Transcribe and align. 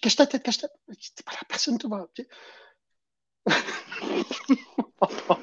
cache 0.00 0.16
ta 0.16 0.26
tête, 0.26 0.42
cache 0.42 0.58
ta 0.58 0.68
tête. 0.68 0.80
T'es 1.14 1.22
pas 1.22 1.32
là, 1.32 1.38
personne 1.48 1.78
te 1.78 1.86
voit. 1.86 2.08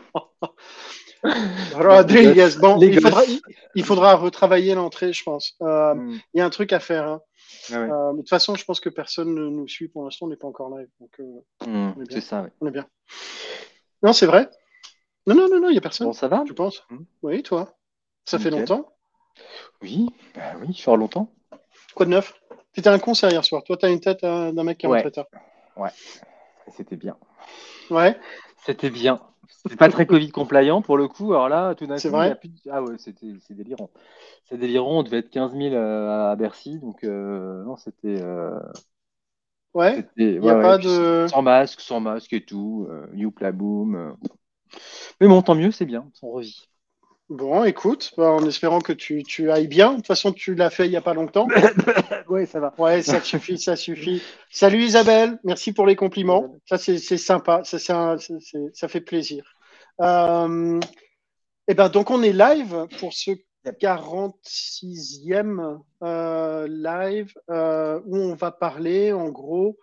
Rodriguez, 1.74 2.50
bon, 2.60 2.80
il 2.80 3.02
faudra, 3.02 3.24
il 3.76 3.84
faudra, 3.84 4.16
retravailler 4.16 4.76
l'entrée, 4.76 5.14
je 5.14 5.24
pense. 5.24 5.56
Euh, 5.62 5.94
hmm. 5.94 6.20
Il 6.34 6.38
y 6.38 6.42
a 6.42 6.46
un 6.46 6.50
truc 6.50 6.74
à 6.74 6.80
faire. 6.80 7.08
Hein. 7.08 7.22
Ah 7.72 7.76
euh, 7.76 8.12
de 8.14 8.18
toute 8.18 8.30
façon, 8.30 8.56
je 8.56 8.66
pense 8.66 8.80
que 8.80 8.90
personne 8.90 9.34
ne 9.34 9.50
nous 9.50 9.68
suit 9.68 9.88
pour 9.88 10.04
l'instant, 10.04 10.26
on 10.26 10.30
n'est 10.30 10.36
pas 10.36 10.48
encore 10.48 10.76
live. 10.78 10.90
Donc, 11.00 11.20
euh, 11.20 11.66
hmm, 11.66 12.04
c'est 12.10 12.22
ça, 12.22 12.44
oui. 12.44 12.50
On 12.62 12.68
est 12.68 12.72
bien. 12.72 12.88
Non, 14.04 14.14
c'est 14.14 14.26
vrai. 14.26 14.50
Non, 15.26 15.36
non, 15.36 15.48
non, 15.50 15.70
il 15.70 15.74
n'y 15.74 15.78
a 15.78 15.82
personne. 15.82 16.08
Bon, 16.08 16.14
ça 16.14 16.28
va 16.28 16.44
Tu 16.46 16.54
penses 16.54 16.84
hmm. 16.90 17.04
Oui, 17.24 17.44
toi 17.44 17.78
Ça 18.26 18.40
fait 18.40 18.50
longtemps 18.50 18.94
Oui, 19.82 20.10
bah 20.36 20.54
oui, 20.62 20.76
ça 20.76 20.92
fait 20.92 20.98
longtemps. 20.98 21.34
Quoi 21.96 22.06
de 22.06 22.12
neuf? 22.12 22.34
T'étais 22.78 22.90
un 22.90 23.00
concert 23.00 23.32
hier 23.32 23.44
soir. 23.44 23.64
Toi, 23.64 23.76
t'as 23.76 23.92
une 23.92 24.00
tête 24.00 24.22
d'un 24.22 24.64
mec 24.64 24.78
qui 24.78 24.86
est 24.86 24.90
ouais. 24.90 25.04
Ouais, 25.76 25.90
c'était 26.76 26.96
bien. 26.96 27.18
Ouais. 27.90 28.16
C'était 28.64 28.92
bien. 28.92 29.20
C'est 29.68 29.78
pas 29.78 29.90
très 29.90 30.06
Covid 30.06 30.30
compliant 30.30 30.84
pour 30.84 30.96
le 30.96 31.08
coup. 31.08 31.34
Alors 31.34 31.50
là, 31.50 31.74
tout 31.74 31.88
d'un 31.88 31.96
coup, 31.96 32.02
c'est 32.02 32.10
vrai. 32.10 32.40
Ah 32.70 32.84
ouais, 32.84 32.94
c'était 33.00 33.34
c'est 33.42 33.56
délirant. 33.56 33.90
C'est 34.48 34.60
délirant. 34.60 35.00
On 35.00 35.02
devait 35.02 35.18
être 35.18 35.32
15 35.32 35.58
000 35.58 35.76
à 35.76 36.36
Bercy, 36.36 36.78
donc 36.78 37.04
euh, 37.04 37.64
non, 37.64 37.78
c'était. 37.78 38.22
Euh... 38.22 38.60
Ouais. 39.74 40.08
Il 40.16 40.48
a 40.48 40.62
pas 40.62 40.78
de. 40.78 41.26
Sans 41.32 41.42
masque, 41.42 41.82
sans 41.82 42.00
masque 42.00 42.34
et 42.34 42.46
tout. 42.46 42.86
Euh, 42.92 43.08
Youpla 43.16 43.54
boom. 43.54 43.96
Euh. 43.96 44.12
Mais 45.20 45.28
bon, 45.28 45.42
tant 45.42 45.56
mieux, 45.56 45.72
c'est 45.72 45.86
bien. 45.86 46.08
On 46.22 46.30
revit. 46.30 46.70
Bon, 47.30 47.66
écoute, 47.66 48.14
bah, 48.16 48.32
en 48.32 48.48
espérant 48.48 48.80
que 48.80 48.94
tu, 48.94 49.22
tu, 49.24 49.52
ailles 49.52 49.68
bien. 49.68 49.92
De 49.92 49.96
toute 49.98 50.08
façon, 50.08 50.32
tu 50.32 50.56
l'as 50.56 50.70
fait 50.70 50.86
il 50.86 50.92
n'y 50.92 50.96
a 50.96 51.02
pas 51.02 51.14
longtemps. 51.14 51.48
oui, 52.30 52.48
ça 52.48 52.62
va. 52.62 52.74
Ouais, 52.78 53.02
ça 53.02 53.22
suffit, 53.22 53.58
ça 53.58 53.76
suffit. 53.76 54.24
Salut 54.50 54.82
Isabelle, 54.82 55.38
merci 55.44 55.74
pour 55.74 55.86
les 55.86 55.98
compliments. 55.98 56.56
Ça, 56.66 56.78
c'est 56.78 57.18
sympa, 57.18 57.64
ça, 57.66 57.78
ça 57.78 58.88
fait 58.88 59.02
plaisir. 59.02 59.44
Euh, 60.00 60.80
et 61.68 61.74
ben, 61.74 61.90
donc, 61.90 62.12
on 62.12 62.24
est 62.24 62.32
live 62.32 62.88
pour 63.00 63.12
ce 63.12 63.32
46e 63.74 65.80
euh, 66.04 66.68
live 66.70 67.34
euh, 67.50 68.00
où 68.06 68.18
on 68.18 68.36
va 68.36 68.52
parler, 68.52 69.12
en 69.12 69.30
gros, 69.30 69.78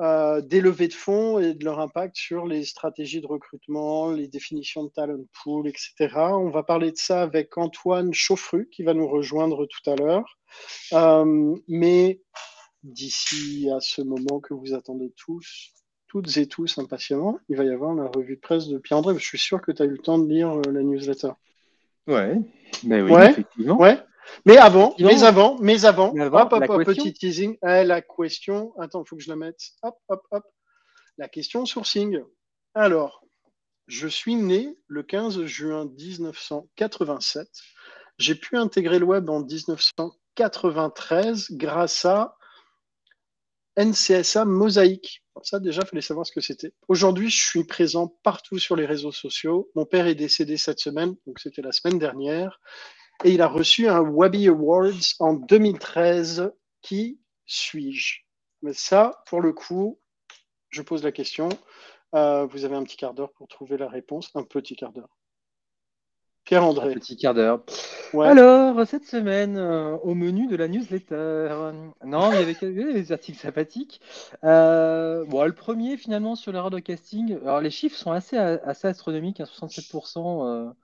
euh, 0.00 0.42
des 0.42 0.60
levées 0.60 0.88
de 0.88 0.94
fonds 0.94 1.38
et 1.38 1.54
de 1.54 1.64
leur 1.64 1.80
impact 1.80 2.16
sur 2.16 2.46
les 2.46 2.64
stratégies 2.64 3.22
de 3.22 3.26
recrutement, 3.26 4.10
les 4.10 4.28
définitions 4.28 4.84
de 4.84 4.90
talent 4.90 5.24
pool, 5.42 5.68
etc. 5.68 5.94
On 6.14 6.50
va 6.50 6.62
parler 6.62 6.92
de 6.92 6.98
ça 6.98 7.22
avec 7.22 7.56
Antoine 7.56 8.12
Chauffru 8.12 8.68
qui 8.70 8.82
va 8.82 8.92
nous 8.92 9.08
rejoindre 9.08 9.66
tout 9.66 9.90
à 9.90 9.96
l'heure. 9.96 10.38
Euh, 10.92 11.56
mais 11.68 12.20
d'ici 12.82 13.70
à 13.74 13.80
ce 13.80 14.02
moment 14.02 14.38
que 14.40 14.52
vous 14.52 14.74
attendez 14.74 15.12
tous, 15.16 15.72
toutes 16.08 16.36
et 16.36 16.46
tous 16.46 16.76
impatiemment, 16.76 17.38
il 17.48 17.56
va 17.56 17.64
y 17.64 17.70
avoir 17.70 17.94
la 17.94 18.06
revue 18.06 18.36
de 18.36 18.40
presse 18.40 18.68
de 18.68 18.76
Pierre-André. 18.76 19.14
Je 19.18 19.24
suis 19.24 19.38
sûr 19.38 19.62
que 19.62 19.72
tu 19.72 19.82
as 19.82 19.86
eu 19.86 19.90
le 19.90 19.98
temps 19.98 20.18
de 20.18 20.28
lire 20.28 20.50
euh, 20.50 20.72
la 20.72 20.82
newsletter. 20.82 21.32
Ouais, 22.06 22.36
mais 22.84 23.00
oui, 23.00 23.12
effectivement. 23.22 23.78
Ouais. 23.80 23.98
Mais 24.44 24.56
avant, 24.56 24.96
mais 24.98 25.22
avant, 25.22 25.56
mais 25.60 25.84
avant, 25.84 26.12
hop, 26.14 26.52
hop, 26.52 26.64
hop 26.68 26.84
petit 26.84 27.12
teasing. 27.12 27.56
Eh, 27.62 27.84
la 27.84 28.02
question, 28.02 28.72
attends, 28.78 29.04
il 29.04 29.08
faut 29.08 29.16
que 29.16 29.22
je 29.22 29.28
la 29.28 29.36
mette. 29.36 29.60
Hop, 29.82 29.96
hop, 30.08 30.22
hop. 30.30 30.44
La 31.18 31.28
question 31.28 31.66
sourcing. 31.66 32.20
Alors, 32.74 33.24
je 33.86 34.08
suis 34.08 34.36
né 34.36 34.76
le 34.88 35.02
15 35.02 35.44
juin 35.44 35.86
1987. 35.86 37.48
J'ai 38.18 38.34
pu 38.34 38.56
intégrer 38.56 38.98
le 38.98 39.06
web 39.06 39.28
en 39.30 39.40
1993 39.40 41.52
grâce 41.52 42.04
à 42.04 42.36
NCSA 43.76 44.44
Mosaïque. 44.44 45.22
Ça, 45.42 45.60
déjà, 45.60 45.82
il 45.82 45.88
fallait 45.88 46.00
savoir 46.00 46.26
ce 46.26 46.32
que 46.32 46.40
c'était. 46.40 46.72
Aujourd'hui, 46.88 47.28
je 47.28 47.44
suis 47.44 47.64
présent 47.64 48.08
partout 48.22 48.58
sur 48.58 48.74
les 48.74 48.86
réseaux 48.86 49.12
sociaux. 49.12 49.70
Mon 49.74 49.84
père 49.84 50.06
est 50.06 50.14
décédé 50.14 50.56
cette 50.56 50.80
semaine, 50.80 51.14
donc 51.26 51.38
c'était 51.38 51.60
la 51.60 51.72
semaine 51.72 51.98
dernière 51.98 52.58
et 53.24 53.32
il 53.32 53.42
a 53.42 53.48
reçu 53.48 53.88
un 53.88 54.00
Webby 54.00 54.48
Awards 54.48 55.14
en 55.20 55.34
2013. 55.34 56.52
Qui 56.82 57.20
suis-je? 57.46 58.20
Mais 58.62 58.72
ça, 58.72 59.22
pour 59.26 59.40
le 59.40 59.52
coup, 59.52 59.98
je 60.70 60.82
pose 60.82 61.02
la 61.02 61.12
question. 61.12 61.48
Euh, 62.14 62.46
vous 62.46 62.64
avez 62.64 62.76
un 62.76 62.82
petit 62.82 62.96
quart 62.96 63.14
d'heure 63.14 63.32
pour 63.32 63.48
trouver 63.48 63.76
la 63.76 63.88
réponse. 63.88 64.30
Un 64.34 64.42
petit 64.42 64.76
quart 64.76 64.92
d'heure. 64.92 65.16
Pierre-André. 66.44 66.92
Un 66.92 66.94
petit 66.94 67.16
quart 67.16 67.34
d'heure. 67.34 67.64
Alors, 68.14 68.86
cette 68.86 69.04
semaine, 69.04 69.56
euh, 69.56 69.96
au 69.96 70.14
menu 70.14 70.46
de 70.46 70.54
la 70.54 70.68
newsletter, 70.68 71.72
non, 72.04 72.30
il 72.32 72.38
y 72.38 72.42
avait, 72.42 72.92
des 72.92 73.12
articles 73.12 73.38
sympathiques. 73.38 74.00
Euh, 74.44 75.24
bon, 75.24 75.44
le 75.44 75.54
premier, 75.54 75.96
finalement, 75.96 76.36
sur 76.36 76.52
l'erreur 76.52 76.70
de 76.70 76.78
casting. 76.78 77.36
Alors, 77.42 77.60
les 77.60 77.70
chiffres 77.70 77.96
sont 77.96 78.12
assez, 78.12 78.36
assez 78.36 78.86
astronomiques, 78.86 79.40
67%. 79.40 80.46
Hein, 80.46 80.76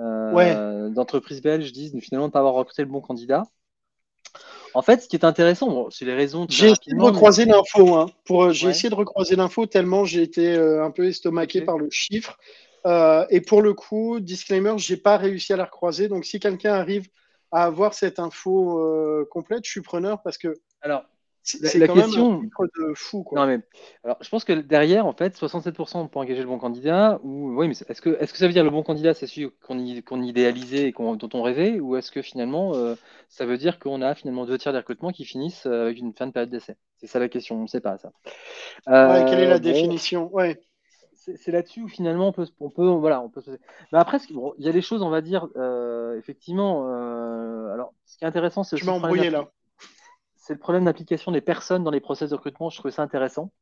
euh, 0.00 0.88
d'entreprises 0.88 1.42
belges 1.42 1.72
disent 1.72 1.94
finalement 2.00 2.28
ne 2.28 2.32
pas 2.32 2.38
avoir 2.38 2.54
recruté 2.54 2.82
le 2.82 2.88
bon 2.88 3.00
candidat. 3.00 3.42
En 4.72 4.82
fait, 4.82 5.02
ce 5.02 5.08
qui 5.08 5.16
est 5.16 5.24
intéressant, 5.24 5.90
c'est 5.90 6.04
les 6.04 6.14
raisons. 6.14 6.46
J'ai 6.48 6.70
essayé 6.70 6.96
de 6.96 7.02
recroiser 7.02 7.44
l'info. 7.44 7.94
Hein, 7.94 8.06
pour, 8.24 8.44
euh, 8.44 8.52
j'ai 8.52 8.68
essayé 8.68 8.88
de 8.88 8.94
recroiser 8.94 9.34
l'info 9.34 9.66
tellement 9.66 10.04
j'ai 10.04 10.22
été 10.22 10.54
euh, 10.54 10.84
un 10.84 10.92
peu 10.92 11.06
estomaqué 11.06 11.62
par 11.62 11.76
le 11.76 11.90
chiffre. 11.90 12.38
et 12.86 13.40
pour 13.40 13.62
le 13.62 13.74
coup, 13.74 14.20
disclaimer, 14.20 14.74
j'ai 14.78 14.96
pas 14.96 15.16
réussi 15.16 15.52
à 15.52 15.56
la 15.56 15.64
recroiser. 15.64 16.08
Donc, 16.08 16.24
si 16.24 16.38
quelqu'un 16.38 16.74
arrive 16.74 17.08
à 17.50 17.64
avoir 17.64 17.94
cette 17.94 18.20
info 18.20 19.26
complète, 19.30 19.64
je 19.64 19.70
suis 19.70 19.82
preneur 19.82 20.22
parce 20.22 20.38
que. 20.38 20.54
Alors, 20.82 21.04
c'est 21.58 21.78
la, 21.78 21.88
question 21.88 22.42
de 22.42 22.94
fou. 22.94 23.22
Quoi. 23.22 23.40
Non, 23.40 23.46
mais, 23.46 23.60
alors, 24.04 24.16
je 24.20 24.28
pense 24.28 24.44
que 24.44 24.52
derrière, 24.52 25.06
en 25.06 25.12
fait, 25.12 25.36
67% 25.36 26.08
pour 26.08 26.20
engager 26.20 26.40
le 26.40 26.46
bon 26.46 26.58
candidat, 26.58 27.20
ou 27.22 27.54
oui, 27.54 27.68
mais 27.68 27.74
est-ce 27.88 28.00
que, 28.00 28.16
est-ce 28.20 28.32
que 28.32 28.38
ça 28.38 28.46
veut 28.46 28.52
dire 28.52 28.64
le 28.64 28.70
bon 28.70 28.82
candidat, 28.82 29.14
c'est 29.14 29.26
celui 29.26 29.50
qu'on, 29.66 29.78
qu'on 30.02 30.22
idéalisait 30.22 30.88
et 30.88 30.92
dont 30.92 31.28
on 31.34 31.42
rêvait, 31.42 31.80
ou 31.80 31.96
est-ce 31.96 32.10
que 32.10 32.22
finalement, 32.22 32.74
euh, 32.74 32.94
ça 33.28 33.46
veut 33.46 33.58
dire 33.58 33.78
qu'on 33.78 34.02
a 34.02 34.14
finalement 34.14 34.46
deux 34.46 34.58
tiers 34.58 34.72
des 34.72 34.78
recrutements 34.78 35.12
qui 35.12 35.24
finissent 35.24 35.66
euh, 35.66 35.82
avec 35.82 35.98
une 35.98 36.12
fin 36.14 36.26
de 36.26 36.32
période 36.32 36.50
d'essai? 36.50 36.76
C'est 36.98 37.06
ça 37.06 37.18
la 37.18 37.28
question, 37.28 37.56
on 37.56 37.62
ne 37.62 37.66
sait 37.66 37.80
pas 37.80 37.98
ça. 37.98 38.12
Euh, 38.88 39.24
quelle 39.28 39.40
est 39.40 39.48
la 39.48 39.58
définition? 39.58 40.32
Ouais. 40.32 40.60
C'est, 41.14 41.52
là-dessus 41.52 41.82
où 41.82 41.88
finalement 41.88 42.28
on 42.28 42.32
peut, 42.32 42.46
on 42.60 42.70
peut, 42.70 42.86
voilà, 42.86 43.20
on 43.20 43.28
peut. 43.28 43.42
Mais 43.92 43.98
après, 43.98 44.18
il 44.30 44.64
y 44.64 44.68
a 44.68 44.72
des 44.72 44.80
choses, 44.80 45.02
on 45.02 45.10
va 45.10 45.20
dire, 45.20 45.48
effectivement. 46.16 46.86
alors, 47.72 47.92
ce 48.06 48.16
qui 48.16 48.24
est 48.24 48.26
intéressant, 48.26 48.64
c'est. 48.64 48.76
Tu 48.76 48.86
m'as 48.86 48.92
embrouillé 48.92 49.28
là 49.28 49.50
c'est 50.50 50.54
le 50.54 50.58
problème 50.58 50.86
d'application 50.86 51.30
des 51.30 51.40
personnes 51.40 51.84
dans 51.84 51.92
les 51.92 52.00
process 52.00 52.30
de 52.30 52.34
recrutement. 52.34 52.70
Je 52.70 52.78
trouve 52.80 52.90
ça 52.90 53.02
intéressant. 53.02 53.52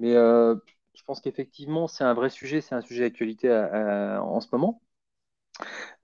Mais 0.00 0.16
euh, 0.16 0.54
je 0.94 1.02
pense 1.02 1.20
qu'effectivement, 1.20 1.88
c'est 1.88 2.04
un 2.04 2.14
vrai 2.14 2.30
sujet, 2.30 2.62
c'est 2.62 2.74
un 2.74 2.80
sujet 2.80 3.02
d'actualité 3.02 3.50
euh, 3.50 4.18
en 4.18 4.40
ce 4.40 4.48
moment. 4.50 4.80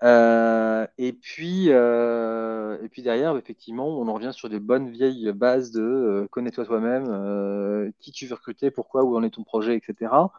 Euh, 0.02 0.86
et, 0.98 1.14
puis, 1.14 1.68
et 1.68 2.88
puis 2.90 3.00
derrière, 3.00 3.38
effectivement, 3.38 3.88
on 3.88 4.06
en 4.06 4.12
revient 4.12 4.34
sur 4.34 4.50
des 4.50 4.60
bonnes 4.60 4.90
vieilles 4.90 5.32
bases 5.32 5.70
de 5.70 6.28
connais-toi 6.30 6.66
toi-même, 6.66 7.90
qui 7.98 8.12
tu 8.12 8.26
veux 8.26 8.34
recruter, 8.34 8.70
pourquoi, 8.70 9.04
où 9.04 9.16
en 9.16 9.22
est 9.22 9.30
ton 9.30 9.44
projet, 9.44 9.74
etc. 9.76 10.30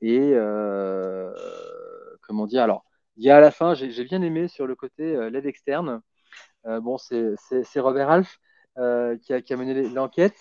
et 0.00 0.34
comment 2.22 2.48
dire? 2.48 2.64
Alors, 2.64 2.84
il 3.16 3.22
y 3.22 3.30
a 3.30 3.36
à 3.36 3.40
la 3.40 3.52
fin, 3.52 3.74
j'ai 3.74 4.04
bien 4.04 4.22
aimé 4.22 4.48
sur 4.48 4.66
le 4.66 4.74
côté 4.74 5.30
l'aide 5.30 5.46
externe. 5.46 6.02
Euh, 6.66 6.80
bon, 6.80 6.96
c'est 6.98 7.80
Robert 7.80 8.10
Alf 8.10 8.40
euh, 8.78 9.16
qui, 9.18 9.32
a, 9.32 9.56
mené 9.56 9.88
l'enquête. 9.88 10.34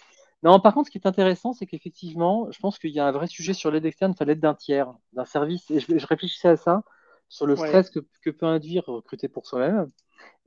Non, 0.43 0.59
par 0.59 0.73
contre, 0.73 0.87
ce 0.87 0.91
qui 0.91 0.97
est 0.97 1.07
intéressant, 1.07 1.53
c'est 1.53 1.65
qu'effectivement, 1.65 2.49
je 2.51 2.59
pense 2.59 2.79
qu'il 2.79 2.91
y 2.91 2.99
a 2.99 3.05
un 3.05 3.11
vrai 3.11 3.27
sujet 3.27 3.53
sur 3.53 3.69
l'aide 3.71 3.85
externe, 3.85 4.11
enfin 4.11 4.25
l'aide 4.25 4.39
d'un 4.39 4.55
tiers, 4.55 4.91
d'un 5.13 5.25
service. 5.25 5.69
Et 5.69 5.79
je, 5.79 6.07
réfléchissais 6.07 6.49
à 6.49 6.57
ça, 6.57 6.83
sur 7.29 7.45
le 7.45 7.55
stress 7.55 7.89
que, 7.89 8.29
peut 8.29 8.45
induire 8.45 8.85
recruter 8.87 9.27
pour 9.27 9.45
soi-même. 9.45 9.91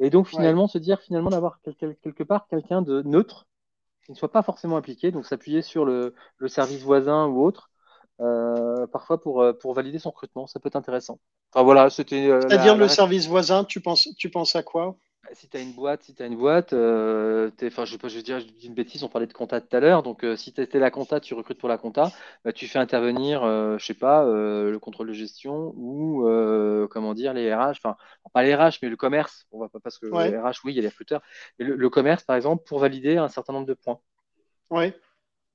Et 0.00 0.10
donc, 0.10 0.26
finalement, 0.26 0.66
se 0.66 0.78
dire, 0.78 1.00
finalement, 1.00 1.30
d'avoir 1.30 1.60
quelque 1.60 2.22
part 2.22 2.46
quelqu'un 2.48 2.82
de 2.82 3.02
neutre, 3.02 3.46
qui 4.04 4.12
ne 4.12 4.16
soit 4.16 4.32
pas 4.32 4.42
forcément 4.42 4.76
impliqué, 4.76 5.10
donc 5.10 5.26
s'appuyer 5.26 5.62
sur 5.62 5.84
le, 5.84 6.14
service 6.46 6.82
voisin 6.82 7.26
ou 7.26 7.44
autre, 7.44 7.70
euh, 8.20 8.86
parfois 8.88 9.20
pour, 9.20 9.44
pour 9.60 9.74
valider 9.74 9.98
son 9.98 10.10
recrutement, 10.10 10.46
ça 10.46 10.58
peut 10.58 10.68
être 10.68 10.76
intéressant. 10.76 11.18
Enfin 11.52 11.64
voilà, 11.64 11.90
c'était. 11.90 12.30
C'est-à-dire 12.42 12.76
le 12.76 12.88
service 12.88 13.28
voisin, 13.28 13.64
tu 13.64 13.80
penses, 13.80 14.08
tu 14.16 14.28
penses 14.30 14.56
à 14.56 14.62
quoi? 14.62 14.96
Si 15.32 15.48
tu 15.48 15.56
as 15.56 15.60
une 15.60 15.72
boîte, 15.72 16.02
si 16.02 16.14
tu 16.14 16.22
as 16.22 16.26
une 16.26 16.36
boîte, 16.36 16.72
euh, 16.72 17.50
enfin, 17.64 17.84
je, 17.84 17.96
je, 17.96 18.20
dire, 18.20 18.40
je 18.40 18.46
dis 18.46 18.66
une 18.66 18.74
bêtise, 18.74 19.02
on 19.04 19.08
parlait 19.08 19.26
de 19.26 19.32
compta 19.32 19.60
tout 19.60 19.76
à 19.76 19.80
l'heure. 19.80 20.02
Donc, 20.02 20.24
euh, 20.24 20.36
si 20.36 20.52
tu 20.52 20.60
étais 20.60 20.78
la 20.78 20.90
compta, 20.90 21.20
tu 21.20 21.34
recrutes 21.34 21.58
pour 21.58 21.68
la 21.68 21.78
compta, 21.78 22.10
bah, 22.44 22.52
tu 22.52 22.66
fais 22.66 22.78
intervenir, 22.78 23.42
euh, 23.42 23.78
je 23.78 23.84
sais 23.84 23.94
pas, 23.94 24.24
le 24.24 24.78
contrôle 24.78 25.08
de 25.08 25.12
gestion 25.12 25.72
ou, 25.76 26.22
comment 26.90 27.14
dire, 27.14 27.32
les 27.32 27.52
RH, 27.54 27.72
enfin, 27.72 27.96
pas 28.32 28.42
les 28.42 28.54
RH, 28.54 28.78
mais 28.82 28.88
le 28.88 28.96
commerce. 28.96 29.46
On 29.52 29.60
va 29.60 29.68
pas 29.68 29.80
parce 29.80 29.98
que 29.98 30.06
les 30.06 30.38
RH, 30.38 30.64
oui, 30.64 30.72
il 30.72 30.76
y 30.76 30.78
a 30.78 30.82
les 30.82 30.88
recruteurs. 30.88 31.22
Mais 31.58 31.64
le, 31.64 31.90
commerce, 31.90 32.24
par 32.24 32.36
exemple, 32.36 32.64
pour 32.66 32.78
valider 32.78 33.16
un 33.16 33.28
certain 33.28 33.52
nombre 33.52 33.66
de 33.66 33.74
points. 33.74 34.00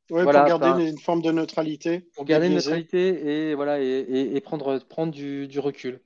Oui. 0.10 0.24
pour 0.24 0.32
garder 0.32 0.90
une 0.90 0.98
forme 0.98 1.22
de 1.22 1.32
neutralité. 1.32 2.08
Pour 2.16 2.26
garder 2.26 2.48
une 2.48 2.56
neutralité 2.56 3.50
et, 3.50 3.56
voilà, 3.56 3.80
et, 3.80 4.42
prendre, 4.42 4.80
prendre 4.80 5.12
du, 5.12 5.60
recul. 5.60 6.00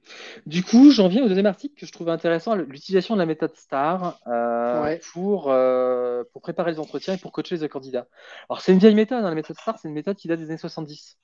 Du 0.46 0.64
coup, 0.64 0.92
j'en 0.92 1.08
viens 1.08 1.24
au 1.24 1.28
deuxième 1.28 1.46
article 1.46 1.76
que 1.80 1.86
je 1.86 1.92
trouve 1.92 2.10
intéressant, 2.10 2.56
l'utilisation 2.56 3.16
de 3.16 3.20
la 3.20 3.26
méthode 3.26 3.56
STAR 3.56 4.20
euh, 4.28 4.98
pour, 5.14 5.52
euh, 5.52 6.24
pour 6.34 6.42
préparer 6.42 6.72
les 6.72 6.80
entretiens 6.80 7.14
et 7.14 7.18
pour 7.18 7.32
coacher 7.32 7.58
les 7.58 7.70
candidats. 7.70 8.08
Alors, 8.50 8.62
c'est 8.62 8.74
une 8.74 8.80
vieille 8.80 8.96
méthode, 8.96 9.24
hein, 9.24 9.30
la 9.30 9.36
méthode 9.36 9.58
STAR, 9.58 9.78
c'est 9.80 9.88
une 9.88 9.94
méthode 9.94 10.18
qui 10.18 10.28
date 10.28 10.40
des 10.40 10.50
années 10.50 10.58
70. 10.58 11.18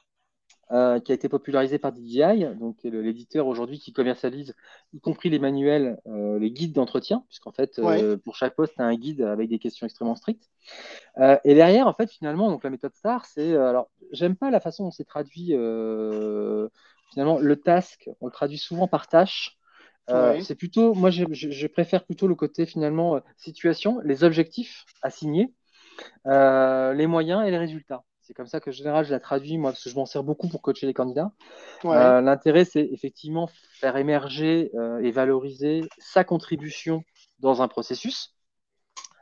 Euh, 0.71 0.99
qui 0.99 1.11
a 1.11 1.15
été 1.15 1.27
popularisé 1.29 1.79
par 1.79 1.91
DJI, 1.95 2.45
donc 2.59 2.77
l'éditeur 2.83 3.47
aujourd'hui 3.47 3.79
qui 3.79 3.91
commercialise, 3.91 4.53
y 4.93 4.99
compris 4.99 5.31
les 5.31 5.39
manuels, 5.39 5.97
euh, 6.05 6.37
les 6.37 6.51
guides 6.51 6.73
d'entretien, 6.73 7.23
puisqu'en 7.27 7.51
fait, 7.51 7.79
euh, 7.79 8.17
pour 8.17 8.35
chaque 8.35 8.55
poste, 8.55 8.75
tu 8.75 8.81
as 8.83 8.85
un 8.85 8.93
guide 8.93 9.21
avec 9.21 9.49
des 9.49 9.57
questions 9.57 9.87
extrêmement 9.87 10.15
strictes. 10.15 10.47
et 11.17 11.55
derrière, 11.55 11.87
en 11.87 11.93
fait, 11.93 12.11
finalement, 12.11 12.51
donc 12.51 12.63
la 12.63 12.69
méthode 12.69 12.93
STAR, 12.93 13.25
c'est. 13.25 13.55
alors, 13.55 13.89
j'aime 14.11 14.35
pas 14.35 14.51
la 14.51 14.59
façon 14.59 14.83
dont 14.83 14.91
c'est 14.91 15.05
traduit. 15.05 15.47
finalement, 17.13 17.39
le 17.39 17.55
task, 17.55 18.07
on 18.21 18.27
le 18.27 18.31
traduit 18.31 18.59
souvent 18.59 18.87
par 18.87 19.07
tâche. 19.07 19.57
C'est 20.41 20.55
plutôt, 20.55 20.93
moi, 20.93 21.09
je, 21.09 21.25
je, 21.31 21.65
préfère 21.65 22.05
plutôt 22.05 22.27
le 22.27 22.35
côté 22.35 22.67
finalement 22.67 23.19
situation, 23.37 24.01
les 24.03 24.23
objectifs 24.23 24.85
assignés, 25.01 25.51
les 26.25 27.07
moyens 27.07 27.47
et 27.47 27.49
les 27.49 27.57
résultats. 27.57 28.03
C'est 28.29 28.35
comme 28.35 28.45
ça 28.45 28.59
que, 28.59 28.69
en 28.69 28.73
général, 28.73 29.05
je 29.05 29.11
la 29.11 29.19
traduis, 29.19 29.57
moi, 29.57 29.71
parce 29.71 29.83
que 29.83 29.89
je 29.89 29.95
m'en 29.95 30.05
sers 30.05 30.23
beaucoup 30.23 30.47
pour 30.49 30.61
coacher 30.61 30.85
les 30.85 30.93
candidats. 30.93 31.31
Euh, 31.83 32.21
l'intérêt, 32.21 32.63
c'est 32.63 32.87
effectivement 32.91 33.49
faire 33.79 33.97
émerger 33.97 34.69
euh, 34.75 34.99
et 34.99 35.09
valoriser 35.09 35.81
sa 35.97 36.23
contribution 36.23 37.03
dans 37.39 37.63
un 37.63 37.67
processus 37.67 38.35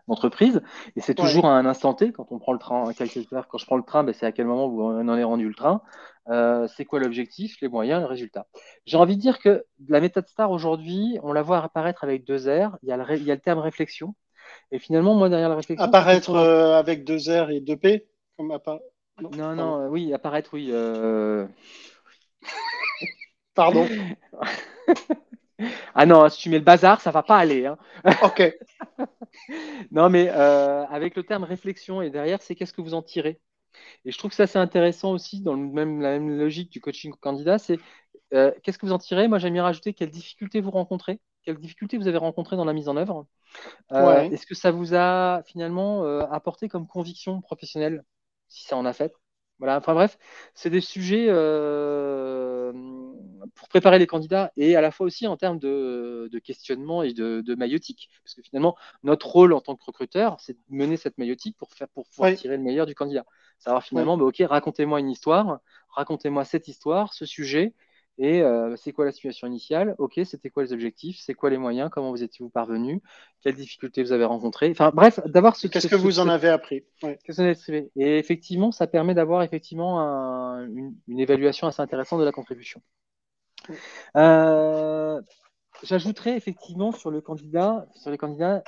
d'entreprise. 0.09 0.61
Et 0.97 0.99
c'est 0.99 1.13
toujours 1.13 1.45
à 1.45 1.57
un 1.57 1.65
instant 1.65 1.93
T, 1.93 2.11
quand 2.11 2.33
on 2.33 2.37
prend 2.37 2.51
le 2.51 2.59
train, 2.59 2.83
quand 2.93 3.57
je 3.57 3.65
prends 3.65 3.77
le 3.77 3.83
train, 3.83 4.03
ben, 4.03 4.13
c'est 4.13 4.25
à 4.25 4.33
quel 4.33 4.45
moment 4.45 4.67
vous 4.67 4.81
en 4.81 5.07
avez 5.07 5.23
rendu 5.23 5.47
le 5.47 5.55
train. 5.55 5.81
Euh, 6.27 6.67
c'est 6.75 6.83
quoi 6.83 6.99
l'objectif, 6.99 7.61
les 7.61 7.69
moyens, 7.69 8.01
le 8.01 8.07
résultat. 8.07 8.47
J'ai 8.85 8.97
envie 8.97 9.15
de 9.15 9.21
dire 9.21 9.39
que 9.39 9.63
la 9.87 10.01
méthode 10.01 10.27
STAR 10.27 10.51
aujourd'hui, 10.51 11.17
on 11.23 11.31
la 11.31 11.43
voit 11.43 11.63
apparaître 11.63 12.03
avec 12.03 12.25
deux 12.25 12.39
R. 12.39 12.77
Il 12.83 12.89
y 12.89 12.91
a 12.91 12.97
le, 12.97 13.05
il 13.15 13.23
y 13.23 13.31
a 13.31 13.35
le 13.35 13.39
terme 13.39 13.59
réflexion. 13.59 14.15
Et 14.73 14.79
finalement, 14.79 15.15
moi, 15.15 15.29
derrière 15.29 15.47
la 15.47 15.55
réflexion. 15.55 15.85
Apparaître 15.85 16.35
avec 16.35 17.05
deux 17.05 17.19
R 17.29 17.51
et 17.51 17.61
deux 17.61 17.77
P 17.77 18.05
comme 18.35 18.51
non, 19.21 19.55
non, 19.55 19.81
euh, 19.81 19.87
oui, 19.89 20.13
apparaître, 20.13 20.51
oui. 20.53 20.69
Euh. 20.71 21.47
Pardon? 23.55 23.87
ah 25.95 26.05
non, 26.05 26.29
si 26.29 26.41
tu 26.41 26.49
mets 26.49 26.59
le 26.59 26.63
bazar, 26.63 27.01
ça 27.01 27.11
va 27.11 27.23
pas 27.23 27.37
aller. 27.37 27.65
Hein. 27.65 27.77
ok. 28.23 28.53
non, 29.91 30.09
mais 30.09 30.29
euh, 30.29 30.85
avec 30.85 31.15
le 31.15 31.23
terme 31.23 31.43
réflexion 31.43 32.01
et 32.01 32.09
derrière, 32.09 32.41
c'est 32.41 32.55
qu'est-ce 32.55 32.73
que 32.73 32.81
vous 32.81 32.93
en 32.93 33.01
tirez? 33.01 33.39
Et 34.05 34.11
je 34.11 34.17
trouve 34.17 34.29
que 34.29 34.35
ça, 34.35 34.47
c'est 34.47 34.59
intéressant 34.59 35.11
aussi, 35.11 35.41
dans 35.41 35.53
le 35.53 35.65
même, 35.65 36.01
la 36.01 36.11
même 36.11 36.37
logique 36.37 36.71
du 36.71 36.79
coaching 36.79 37.13
candidat, 37.19 37.57
c'est 37.57 37.79
qu'est-ce 38.31 38.77
que 38.77 38.85
vous 38.85 38.91
en 38.91 38.99
tirez? 38.99 39.27
Moi, 39.27 39.39
j'aime 39.39 39.53
bien 39.53 39.63
rajouter 39.63 39.93
quelles 39.93 40.11
difficultés 40.11 40.61
vous 40.61 40.71
rencontrez, 40.71 41.19
quelles 41.43 41.57
difficultés 41.57 41.97
vous 41.97 42.07
avez 42.07 42.17
rencontrées 42.17 42.55
dans 42.55 42.65
la 42.65 42.73
mise 42.73 42.89
en 42.89 42.97
œuvre? 42.97 43.25
Est-ce 43.91 44.45
que 44.45 44.55
ça 44.55 44.69
vous 44.69 44.93
a 44.93 45.41
finalement 45.45 46.03
apporté 46.29 46.69
comme 46.69 46.85
conviction 46.87 47.41
professionnelle? 47.41 48.03
Si 48.49 48.65
ça 48.65 48.77
en 48.77 48.85
a 48.85 48.93
fait. 48.93 49.13
Voilà, 49.59 49.77
enfin 49.77 49.95
bref, 49.95 50.19
c'est 50.53 50.69
des 50.69 50.81
sujets 50.81 51.25
euh, 51.29 52.71
pour 53.55 53.67
préparer 53.69 53.97
les 53.97 54.05
candidats 54.05 54.51
et 54.55 54.75
à 54.75 54.81
la 54.81 54.91
fois 54.91 55.07
aussi 55.07 55.25
en 55.25 55.35
termes 55.35 55.57
de, 55.57 56.29
questionnement 56.43 57.01
et 57.01 57.13
de, 57.13 57.41
de, 57.41 57.55
maïotique. 57.55 58.09
Parce 58.23 58.35
que 58.35 58.43
finalement, 58.43 58.75
notre 59.01 59.25
rôle 59.27 59.53
en 59.53 59.61
tant 59.61 59.75
que 59.75 59.83
recruteur, 59.83 60.39
c'est 60.39 60.53
de 60.53 60.59
mener 60.69 60.95
cette 60.95 61.17
maïotique 61.17 61.57
pour, 61.57 61.73
faire, 61.73 61.87
pour 61.89 62.07
pouvoir 62.07 62.35
tirer 62.35 62.57
le 62.57 62.63
meilleur 62.63 62.85
du 62.85 62.93
candidat. 62.93 63.25
Savoir 63.57 63.83
finalement, 63.83 64.15
bah, 64.15 64.25
ok, 64.25 64.43
racontez-moi 64.47 64.99
une 64.99 65.09
histoire, 65.09 65.59
racontez-moi 65.89 66.45
cette 66.45 66.67
histoire, 66.67 67.13
ce 67.13 67.25
sujet, 67.25 67.73
et 68.19 68.41
euh, 68.41 68.75
c'est 68.75 68.93
quoi 68.93 69.05
la 69.05 69.11
situation 69.11 69.47
initiale? 69.47 69.95
Ok, 69.99 70.19
c'était 70.23 70.49
quoi 70.49 70.63
les 70.63 70.73
objectifs? 70.73 71.19
C'est 71.19 71.35
quoi 71.35 71.49
les 71.49 71.57
moyens? 71.57 71.89
Comment 71.91 72.09
vous 72.09 72.23
étiez-vous 72.23 72.49
parvenu 72.49 73.01
Quelles 73.41 73.55
difficultés 73.55 74.01
vous 74.01 74.11
avez 74.11 74.25
rencontrées? 74.25 74.69
Enfin, 74.71 74.91
bref, 74.93 75.19
d'avoir 75.25 75.55
ce. 75.55 75.67
Qu'est-ce 75.67 75.87
que 75.87 75.95
vous 75.95 76.19
en 76.19 76.27
avez 76.27 76.49
appris? 76.49 76.83
Et 77.95 78.17
effectivement, 78.17 78.71
ça 78.71 78.87
permet 78.87 79.13
d'avoir 79.13 79.43
effectivement 79.43 79.99
une, 80.65 81.19
évaluation 81.19 81.67
assez 81.67 81.81
intéressante 81.81 82.19
de 82.19 82.25
la 82.25 82.31
contribution. 82.31 82.81
Euh, 84.15 85.21
j'ajouterais 85.83 86.37
effectivement 86.37 86.91
sur 86.91 87.11
le 87.11 87.21
candidat, 87.21 87.87
sur 87.95 88.09
les 88.09 88.17
candidats 88.17 88.63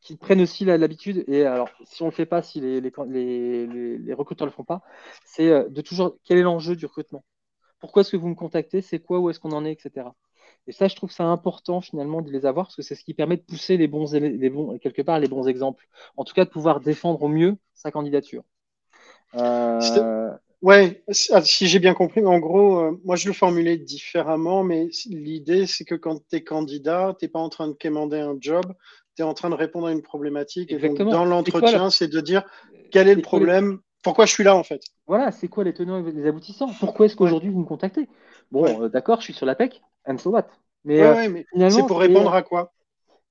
qui 0.00 0.16
prennent 0.16 0.40
aussi 0.40 0.64
l'habitude, 0.64 1.24
et 1.26 1.44
alors 1.44 1.68
si 1.84 2.02
on 2.02 2.06
ne 2.06 2.10
le 2.10 2.14
fait 2.14 2.26
pas, 2.26 2.40
si 2.40 2.60
les, 2.60 2.80
les, 2.80 2.92
les, 3.08 3.98
les 3.98 4.14
recruteurs 4.14 4.46
ne 4.46 4.50
le 4.50 4.54
font 4.54 4.62
pas, 4.62 4.82
c'est 5.24 5.50
euh, 5.50 5.68
de 5.68 5.80
toujours 5.80 6.16
quel 6.24 6.38
est 6.38 6.42
l'enjeu 6.42 6.76
du 6.76 6.86
recrutement? 6.86 7.24
Pourquoi 7.86 8.00
est-ce 8.00 8.10
que 8.10 8.16
vous 8.16 8.28
me 8.28 8.34
contactez, 8.34 8.82
c'est 8.82 8.98
quoi, 8.98 9.20
où 9.20 9.30
est-ce 9.30 9.38
qu'on 9.38 9.52
en 9.52 9.64
est, 9.64 9.70
etc. 9.70 10.08
Et 10.66 10.72
ça, 10.72 10.88
je 10.88 10.96
trouve 10.96 11.12
ça 11.12 11.22
important 11.22 11.80
finalement 11.80 12.20
de 12.20 12.32
les 12.32 12.44
avoir 12.44 12.66
parce 12.66 12.74
que 12.74 12.82
c'est 12.82 12.96
ce 12.96 13.04
qui 13.04 13.14
permet 13.14 13.36
de 13.36 13.42
pousser 13.42 13.76
les 13.76 13.86
bons, 13.86 14.12
les 14.12 14.50
bons, 14.50 14.76
quelque 14.78 15.02
part 15.02 15.20
les 15.20 15.28
bons 15.28 15.46
exemples. 15.46 15.86
En 16.16 16.24
tout 16.24 16.34
cas, 16.34 16.44
de 16.44 16.50
pouvoir 16.50 16.80
défendre 16.80 17.22
au 17.22 17.28
mieux 17.28 17.56
sa 17.74 17.92
candidature. 17.92 18.42
Euh... 19.36 20.30
Ouais, 20.62 21.04
ah, 21.30 21.42
si 21.42 21.68
j'ai 21.68 21.78
bien 21.78 21.94
compris, 21.94 22.24
en 22.24 22.40
gros, 22.40 22.80
euh, 22.80 23.00
moi 23.04 23.14
je 23.14 23.28
le 23.28 23.34
formulais 23.34 23.76
différemment, 23.76 24.64
mais 24.64 24.88
l'idée 25.06 25.66
c'est 25.66 25.84
que 25.84 25.94
quand 25.94 26.16
tu 26.28 26.36
es 26.36 26.42
candidat, 26.42 27.14
tu 27.16 27.24
n'es 27.24 27.28
pas 27.28 27.38
en 27.38 27.50
train 27.50 27.68
de 27.68 27.74
quémander 27.74 28.18
un 28.18 28.36
job, 28.40 28.64
tu 29.14 29.22
es 29.22 29.24
en 29.24 29.34
train 29.34 29.50
de 29.50 29.54
répondre 29.54 29.86
à 29.86 29.92
une 29.92 30.02
problématique. 30.02 30.72
Et 30.72 30.78
donc, 30.78 30.98
dans 30.98 31.24
l'entretien, 31.24 31.90
c'est 31.90 32.08
de 32.08 32.20
dire 32.20 32.42
quel 32.90 33.06
est 33.06 33.14
le 33.14 33.22
problème, 33.22 33.80
pourquoi 34.06 34.24
je 34.24 34.32
suis 34.32 34.44
là 34.44 34.54
en 34.54 34.62
fait? 34.62 34.80
Voilà, 35.08 35.32
c'est 35.32 35.48
quoi 35.48 35.64
les 35.64 35.74
tenants 35.74 35.98
et 36.06 36.12
les 36.12 36.28
aboutissants? 36.28 36.70
Pourquoi 36.78 37.06
est-ce 37.06 37.16
qu'aujourd'hui 37.16 37.50
vous 37.50 37.58
me 37.58 37.64
contactez? 37.64 38.08
Bon, 38.52 38.82
euh, 38.82 38.88
d'accord, 38.88 39.18
je 39.18 39.24
suis 39.24 39.32
sur 39.32 39.46
la 39.46 39.56
PEC, 39.56 39.82
and 40.06 40.18
so 40.18 40.30
what 40.30 40.46
Mais, 40.84 41.02
euh, 41.02 41.42
c'est 41.68 41.86
pour 41.88 41.98
répondre 41.98 42.32
à 42.32 42.42
quoi? 42.42 42.72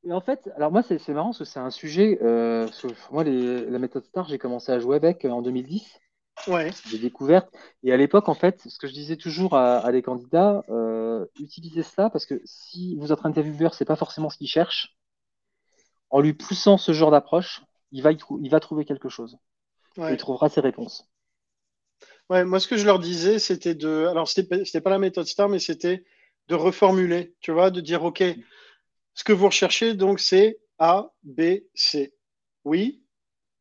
et 0.03 0.11
en 0.11 0.19
fait, 0.19 0.51
alors 0.57 0.73
moi 0.73 0.83
c'est 0.83 1.07
marrant 1.09 1.29
parce 1.29 1.39
que 1.39 1.45
c'est 1.45 1.61
un 1.61 1.69
sujet. 1.69 2.19
Euh, 2.21 2.67
moi, 3.09 3.23
la 3.23 3.79
méthode 3.79 4.03
STAR, 4.03 4.27
j'ai 4.27 4.37
commencé 4.37 4.69
à 4.73 4.79
jouer 4.79 4.97
avec 4.97 5.23
en 5.23 5.41
2010. 5.41 5.97
Ouais. 6.47 6.69
J'ai 6.89 6.99
découvert. 6.99 7.47
Et 7.83 7.93
à 7.93 7.97
l'époque, 7.97 8.27
en 8.27 8.33
fait, 8.33 8.61
ce 8.67 8.77
que 8.77 8.87
je 8.87 8.93
disais 8.93 9.15
toujours 9.15 9.55
à, 9.55 9.89
des 9.93 10.01
candidats, 10.01 10.61
utilisez 11.39 11.83
ça 11.83 12.09
parce 12.09 12.25
que 12.25 12.41
si 12.43 12.97
vous 12.97 13.13
êtes 13.13 13.25
intervieweur, 13.25 13.73
c'est 13.73 13.85
pas 13.85 13.95
forcément 13.95 14.29
ce 14.29 14.37
qu'il 14.37 14.49
cherche. 14.49 14.97
En 16.09 16.19
lui 16.19 16.33
poussant 16.33 16.77
ce 16.77 16.91
genre 16.91 17.11
d'approche, 17.11 17.63
il 17.93 18.03
va, 18.03 18.11
il 18.11 18.49
va 18.49 18.59
trouver 18.59 18.83
quelque 18.83 19.07
chose 19.07 19.39
il 19.97 20.17
trouvera 20.17 20.49
ses 20.49 20.61
réponses. 20.61 21.09
Ouais, 22.29 22.43
moi, 22.43 22.59
ce 22.59 22.67
que 22.67 22.77
je 22.77 22.85
leur 22.85 22.99
disais, 22.99 23.39
c'était 23.39 23.75
de. 23.75 24.07
Alors, 24.07 24.27
ce 24.27 24.41
n'était 24.41 24.81
pas 24.81 24.89
la 24.89 24.99
méthode 24.99 25.27
STAR, 25.27 25.47
mais 25.47 25.59
c'était 25.59 26.03
de 26.47 26.55
reformuler, 26.55 27.35
tu 27.39 27.51
vois, 27.51 27.71
de 27.71 27.81
dire 27.81 28.03
OK, 28.03 28.23
ce 29.13 29.23
que 29.23 29.33
vous 29.33 29.45
recherchez, 29.45 29.93
donc, 29.93 30.19
c'est 30.19 30.59
A, 30.79 31.11
B, 31.23 31.59
C. 31.73 32.13
Oui, 32.63 33.03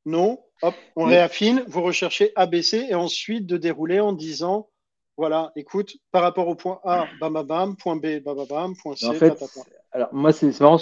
non, 0.06 0.42
hop, 0.62 0.74
on 0.96 1.04
réaffine, 1.04 1.62
vous 1.66 1.82
recherchez 1.82 2.32
A, 2.36 2.46
B, 2.46 2.62
C, 2.62 2.86
et 2.88 2.94
ensuite 2.94 3.46
de 3.46 3.56
dérouler 3.56 4.00
en 4.00 4.12
disant 4.12 4.70
voilà, 5.16 5.52
écoute, 5.54 5.96
par 6.10 6.22
rapport 6.22 6.48
au 6.48 6.54
point 6.54 6.80
A, 6.84 7.06
bam, 7.20 7.32
bam, 7.32 7.46
bam, 7.46 7.76
point 7.76 7.96
B, 7.96 8.22
bam, 8.24 8.36
bam, 8.36 8.46
bam, 8.48 8.74
point 8.76 8.96
C, 8.96 9.06
en 9.06 9.12
fait, 9.12 9.38
alors 9.94 10.08
moi, 10.12 10.32
c'est 10.32 10.58
marrant, 10.60 10.76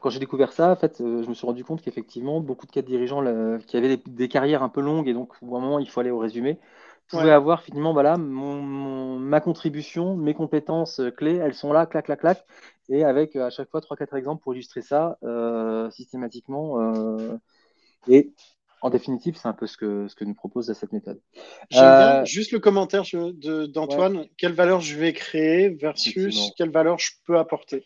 quand 0.00 0.10
j'ai 0.10 0.20
découvert 0.20 0.52
ça, 0.52 0.70
en 0.70 0.76
fait, 0.76 1.00
euh, 1.00 1.24
je 1.24 1.28
me 1.28 1.34
suis 1.34 1.44
rendu 1.44 1.64
compte 1.64 1.82
qu'effectivement, 1.82 2.40
beaucoup 2.40 2.66
de 2.66 2.70
cadres 2.70 2.86
dirigeants 2.86 3.20
qui 3.66 3.76
avaient 3.76 3.96
des, 3.96 4.28
carrières 4.28 4.62
un 4.62 4.68
peu 4.68 4.80
longues 4.80 5.08
et 5.08 5.12
donc, 5.12 5.32
au 5.42 5.46
moment, 5.46 5.80
il 5.80 5.90
faut 5.90 5.98
aller 5.98 6.12
au 6.12 6.18
résumé, 6.18 6.60
pouvaient 7.08 7.32
avoir 7.32 7.62
finalement, 7.62 7.92
voilà, 7.92 8.16
ma 8.16 9.40
contribution, 9.40 10.16
mes 10.16 10.34
compétences 10.34 11.00
euh, 11.00 11.10
clés, 11.10 11.34
elles 11.34 11.54
sont 11.54 11.72
là, 11.72 11.84
clac, 11.84 12.04
clac, 12.04 12.20
clac, 12.20 12.46
et 12.88 13.04
avec 13.04 13.34
euh, 13.34 13.46
à 13.46 13.50
chaque 13.50 13.68
fois 13.70 13.80
3-4 13.80 14.16
exemples 14.16 14.40
pour 14.40 14.54
illustrer 14.54 14.82
ça 14.82 15.18
systématiquement. 15.90 16.78
et 18.06 18.32
en 18.82 18.90
définitive, 18.90 19.36
c'est 19.40 19.48
un 19.48 19.52
peu 19.52 19.66
ce 19.66 19.76
que, 19.76 20.08
ce 20.08 20.14
que 20.16 20.24
nous 20.24 20.34
propose 20.34 20.72
cette 20.72 20.92
méthode. 20.92 21.20
J'aime 21.70 21.82
bien 21.82 22.24
juste 22.24 22.50
le 22.50 22.58
commentaire 22.58 23.04
d'Antoine. 23.68 24.26
Quelle 24.36 24.52
valeur 24.52 24.80
je 24.80 24.96
vais 24.96 25.12
créer 25.12 25.68
versus 25.68 26.50
quelle 26.58 26.70
valeur 26.70 26.98
je 26.98 27.12
peux 27.24 27.38
apporter? 27.38 27.84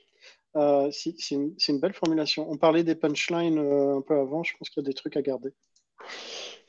Euh, 0.56 0.90
c'est 0.90 1.30
une, 1.32 1.80
belle 1.80 1.92
formulation. 1.92 2.50
On 2.50 2.56
parlait 2.56 2.82
des 2.82 2.94
punchlines 2.94 3.58
euh, 3.58 3.98
un 3.98 4.00
peu 4.00 4.18
avant, 4.18 4.42
je 4.42 4.54
pense 4.58 4.70
qu'il 4.70 4.82
y 4.82 4.86
a 4.86 4.88
des 4.88 4.94
trucs 4.94 5.16
à 5.18 5.22
garder. 5.22 5.50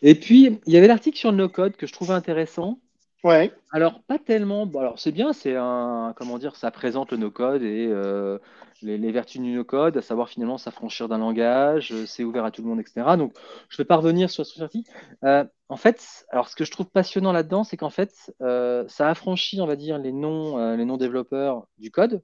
Et 0.02 0.14
puis, 0.14 0.60
il 0.66 0.74
y 0.74 0.78
avait 0.78 0.88
l'article 0.88 1.18
sur 1.18 1.32
le 1.32 1.38
no-code 1.38 1.78
que 1.78 1.88
je 1.88 1.94
trouvais 1.94 2.14
intéressant. 2.14 2.82
Ouais. 3.28 3.52
Alors, 3.72 4.02
pas 4.04 4.20
tellement. 4.20 4.64
alors, 4.80 5.00
c'est 5.00 5.12
bien, 5.12 5.34
c'est 5.34 5.58
un. 5.58 6.14
Comment 6.16 6.38
dire, 6.38 6.56
ça 6.56 6.72
présente 6.72 7.12
le 7.12 7.18
no-code 7.18 7.62
et 7.62 7.88
euh, 7.90 8.40
les, 8.82 9.12
vertus 9.12 9.42
du 9.42 9.52
no-code, 9.52 9.98
à 9.98 10.02
savoir 10.02 10.30
finalement 10.30 10.58
s'affranchir 10.58 11.10
d'un 11.10 11.18
langage, 11.18 11.94
c'est 12.06 12.24
ouvert 12.24 12.46
à 12.46 12.52
tout 12.52 12.62
le 12.62 12.70
monde, 12.70 12.80
etc. 12.80 13.18
Donc, 13.18 13.34
je 13.68 13.76
ne 13.76 13.78
vais 13.80 13.86
pas 13.86 13.98
revenir 13.98 14.30
sur 14.30 14.46
ce 14.46 14.64
article. 14.64 14.90
en 15.24 15.76
fait, 15.76 16.26
alors, 16.30 16.48
ce 16.48 16.56
que 16.56 16.64
je 16.64 16.72
trouve 16.72 16.86
passionnant 16.86 17.34
là-dedans, 17.34 17.66
c'est 17.66 17.76
qu'en 17.76 17.90
fait, 17.90 18.34
ça 18.40 19.10
affranchit, 19.10 19.60
on 19.60 19.68
va 19.68 19.76
dire, 19.76 19.98
les 19.98 20.14
non, 20.14 20.78
les 20.78 20.86
non-développeurs 20.86 21.68
du 21.78 21.92
code, 21.92 22.24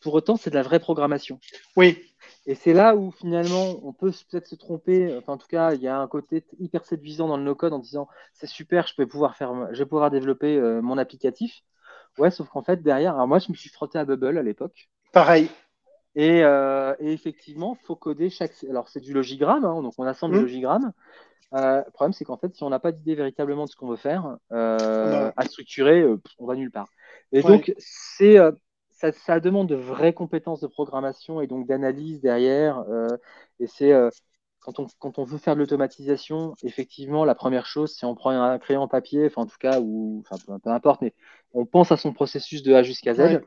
pour 0.00 0.14
autant, 0.14 0.36
c'est 0.36 0.50
de 0.50 0.54
la 0.54 0.62
vraie 0.62 0.78
programmation. 0.78 1.40
Oui. 1.74 1.98
Et 2.48 2.54
c'est 2.54 2.72
là 2.72 2.96
où 2.96 3.10
finalement 3.10 3.74
on 3.82 3.92
peut 3.92 4.10
peut-être 4.30 4.46
se 4.46 4.54
tromper. 4.54 5.14
Enfin, 5.18 5.34
en 5.34 5.36
tout 5.36 5.46
cas, 5.46 5.74
il 5.74 5.82
y 5.82 5.86
a 5.86 5.98
un 5.98 6.08
côté 6.08 6.46
hyper 6.58 6.82
séduisant 6.86 7.28
dans 7.28 7.36
le 7.36 7.42
no-code 7.42 7.74
en 7.74 7.78
disant 7.78 8.08
c'est 8.32 8.46
super, 8.46 8.86
je 8.86 8.94
vais 8.96 9.04
pouvoir 9.04 9.36
faire, 9.36 9.68
je 9.70 9.78
vais 9.78 9.86
pouvoir 9.86 10.10
développer 10.10 10.56
euh, 10.56 10.80
mon 10.80 10.96
applicatif. 10.96 11.60
Ouais, 12.16 12.30
sauf 12.30 12.48
qu'en 12.48 12.62
fait 12.62 12.82
derrière, 12.82 13.16
alors 13.16 13.28
moi 13.28 13.38
je 13.38 13.52
me 13.52 13.54
suis 13.54 13.68
frotté 13.68 13.98
à 13.98 14.06
Bubble 14.06 14.38
à 14.38 14.42
l'époque. 14.42 14.88
Pareil. 15.12 15.50
Et, 16.14 16.42
euh, 16.42 16.94
et 17.00 17.12
effectivement, 17.12 17.76
faut 17.84 17.96
coder 17.96 18.30
chaque. 18.30 18.54
Alors 18.70 18.88
c'est 18.88 19.00
du 19.00 19.12
logigramme, 19.12 19.66
hein, 19.66 19.82
donc 19.82 19.92
on 19.98 20.04
assemble 20.04 20.32
du 20.32 20.40
mmh. 20.40 20.44
logigramme. 20.44 20.92
Euh, 21.52 21.82
le 21.84 21.90
problème, 21.92 22.14
c'est 22.14 22.24
qu'en 22.24 22.38
fait, 22.38 22.54
si 22.54 22.64
on 22.64 22.70
n'a 22.70 22.78
pas 22.78 22.92
d'idée 22.92 23.14
véritablement 23.14 23.66
de 23.66 23.70
ce 23.70 23.76
qu'on 23.76 23.88
veut 23.88 23.96
faire, 23.96 24.38
bah. 24.48 25.34
à 25.36 25.44
structurer, 25.44 26.02
on 26.38 26.46
va 26.46 26.56
nulle 26.56 26.70
part. 26.70 26.88
Et 27.32 27.42
donc, 27.42 27.74
c'est 27.76 28.38
ça, 28.98 29.40
demande 29.40 29.68
de 29.68 29.74
vraies 29.74 30.12
compétences 30.12 30.60
de 30.60 30.66
programmation 30.66 31.40
et 31.40 31.46
donc 31.46 31.66
d'analyse 31.66 32.20
derrière. 32.20 32.80
Euh, 32.88 33.08
et 33.60 33.66
c'est 33.66 33.92
euh, 33.92 34.10
quand, 34.60 34.78
on, 34.80 34.86
quand 34.98 35.18
on 35.18 35.24
veut 35.24 35.38
faire 35.38 35.54
de 35.54 35.60
l'automatisation, 35.60 36.54
effectivement, 36.62 37.24
la 37.24 37.34
première 37.34 37.66
chose, 37.66 37.94
si 37.94 38.04
on 38.04 38.14
prend 38.14 38.30
un 38.30 38.58
crayon 38.58 38.88
papier, 38.88 39.26
enfin 39.26 39.42
en 39.42 39.46
tout 39.46 39.58
cas, 39.58 39.80
ou 39.80 40.22
enfin 40.28 40.58
peu, 40.62 40.70
importe, 40.70 41.02
mais 41.02 41.14
on 41.52 41.64
pense 41.66 41.92
à 41.92 41.96
son 41.96 42.12
processus 42.12 42.62
de 42.62 42.74
A 42.74 42.82
jusqu'à 42.82 43.14
Z. 43.14 43.40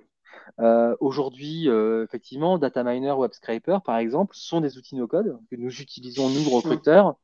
Euh, 0.60 0.96
aujourd'hui, 1.00 1.67
effectivement, 2.03 2.58
Data 2.58 2.84
Miner, 2.84 3.12
Web 3.12 3.31
Scraper, 3.34 3.77
par 3.84 3.98
exemple, 3.98 4.36
sont 4.36 4.62
des 4.62 4.77
outils 4.77 4.96
no-code 4.96 5.38
que 5.50 5.55
nous 5.55 5.81
utilisons, 5.81 6.29
nous, 6.29 6.50
recruteurs, 6.50 7.15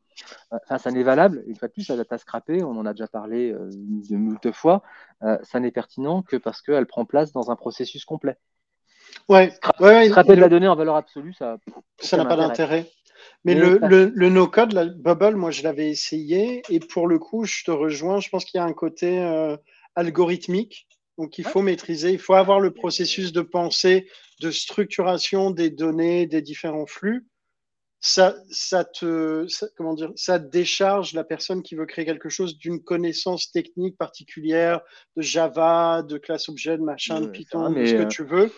Enfin, 0.52 0.78
ça 0.78 0.92
n'est 0.92 1.04
valable, 1.04 1.44
une 1.48 1.56
fois 1.56 1.68
de 1.68 1.74
plus, 1.74 1.88
la 1.90 1.98
data 1.98 2.18
scrappée, 2.18 2.64
on 2.64 2.72
en 2.72 2.86
a 2.86 2.94
déjà 2.94 3.08
parlé 3.08 3.52
euh, 3.52 3.70
de 3.72 4.16
moult 4.16 4.52
fois, 4.52 4.84
euh, 5.24 5.38
ça 5.44 5.60
n'est 5.60 5.72
pertinent 5.72 6.22
que 6.22 6.38
parce 6.38 6.62
qu'elle 6.62 6.86
prend 6.86 7.06
place 7.06 7.32
dans 7.32 7.52
un 7.52 7.56
processus 7.56 8.06
complet. 8.06 8.38
Ouais, 9.30 9.52
Scraper 10.10 10.36
de 10.36 10.42
la 10.42 10.50
donnée 10.50 10.68
en 10.68 10.76
valeur 10.76 10.96
absolue, 10.96 11.34
ça 11.34 11.58
ça 12.00 12.18
n'a 12.18 12.26
pas 12.26 12.36
d'intérêt. 12.36 12.86
Mais, 13.44 13.56
le, 13.56 13.80
le, 14.14 14.30
no-code, 14.30 14.74
la 14.74 14.86
Bubble, 14.86 15.36
moi 15.36 15.52
je 15.52 15.64
l'avais 15.64 15.90
essayé 15.90 16.62
et 16.70 16.80
pour 16.80 17.08
le 17.08 17.18
coup, 17.18 17.46
je 17.46 17.64
te 17.64 17.72
rejoins, 17.72 18.20
je 18.20 18.30
pense 18.30 18.46
qu'il 18.46 18.58
y 18.60 18.62
a 18.62 18.66
un 18.66 18.74
côté 18.74 19.20
euh, 19.20 19.58
algorithmique. 19.96 20.88
Donc 21.18 21.38
il 21.40 21.46
faut 21.46 21.62
maîtriser, 21.62 22.12
il 22.12 22.20
faut 22.20 22.36
avoir 22.36 22.60
le 22.60 22.72
processus 22.72 23.32
de 23.32 23.42
pensée, 23.42 24.08
de 24.40 24.52
structuration 24.52 25.50
des 25.50 25.72
données, 25.72 26.28
des 26.28 26.42
différents 26.42 26.86
flux 26.86 27.26
ça, 28.00 28.36
ça 28.50 28.84
te, 28.84 29.48
comment 29.76 29.94
dire, 29.94 30.12
ça 30.16 30.38
décharge 30.40 31.14
la 31.14 31.24
personne 31.24 31.64
qui 31.64 31.76
veut 31.76 31.86
créer 31.86 32.06
quelque 32.06 32.30
chose 32.30 32.58
d'une 32.58 32.82
connaissance 32.82 33.52
technique 33.52 33.98
particulière 33.98 34.82
de 35.16 35.22
Java, 35.22 36.04
de 36.04 36.18
classe 36.18 36.48
objet, 36.50 36.78
de 36.78 36.84
machin, 36.84 37.22
de 37.22 37.28
Python, 37.28 37.72
de 37.72 37.86
ce 37.86 37.94
que 37.94 38.02
euh, 38.02 38.08
tu 38.08 38.24
veux. 38.24 38.52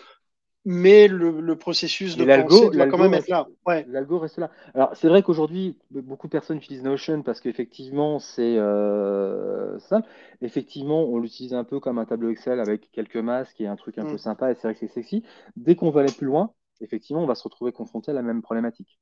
Mais 0.66 1.08
le, 1.08 1.56
processus 1.56 2.18
de 2.18 2.24
pensée 2.24 2.68
doit 2.68 2.86
quand 2.86 2.98
même 2.98 3.14
être 3.14 3.28
là. 3.28 3.46
Ouais. 3.66 3.86
L'algo 3.88 4.18
reste 4.18 4.36
là. 4.36 4.50
Alors, 4.74 4.94
c'est 4.94 5.08
vrai 5.08 5.22
qu'aujourd'hui, 5.22 5.78
beaucoup 5.90 6.26
de 6.26 6.32
personnes 6.32 6.58
utilisent 6.58 6.82
Notion 6.82 7.22
parce 7.22 7.40
qu'effectivement, 7.40 8.18
c'est 8.18 8.58
euh, 8.58 9.78
simple. 9.78 10.06
Effectivement, 10.42 11.04
on 11.04 11.18
l'utilise 11.18 11.54
un 11.54 11.64
peu 11.64 11.80
comme 11.80 11.96
un 11.96 12.04
tableau 12.04 12.28
Excel 12.28 12.60
avec 12.60 12.90
quelques 12.92 13.16
masques 13.16 13.58
et 13.62 13.66
un 13.66 13.76
truc 13.76 13.96
un 13.96 14.04
peu 14.04 14.14
mm. 14.14 14.18
sympa 14.18 14.50
et 14.50 14.54
c'est 14.54 14.64
vrai 14.64 14.74
que 14.74 14.80
c'est 14.80 14.92
sexy. 14.92 15.24
Dès 15.56 15.76
qu'on 15.76 15.90
va 15.90 16.02
aller 16.02 16.12
plus 16.12 16.26
loin, 16.26 16.52
effectivement, 16.82 17.22
on 17.22 17.26
va 17.26 17.34
se 17.34 17.44
retrouver 17.44 17.72
confronté 17.72 18.10
à 18.10 18.14
la 18.14 18.22
même 18.22 18.42
problématique. 18.42 18.98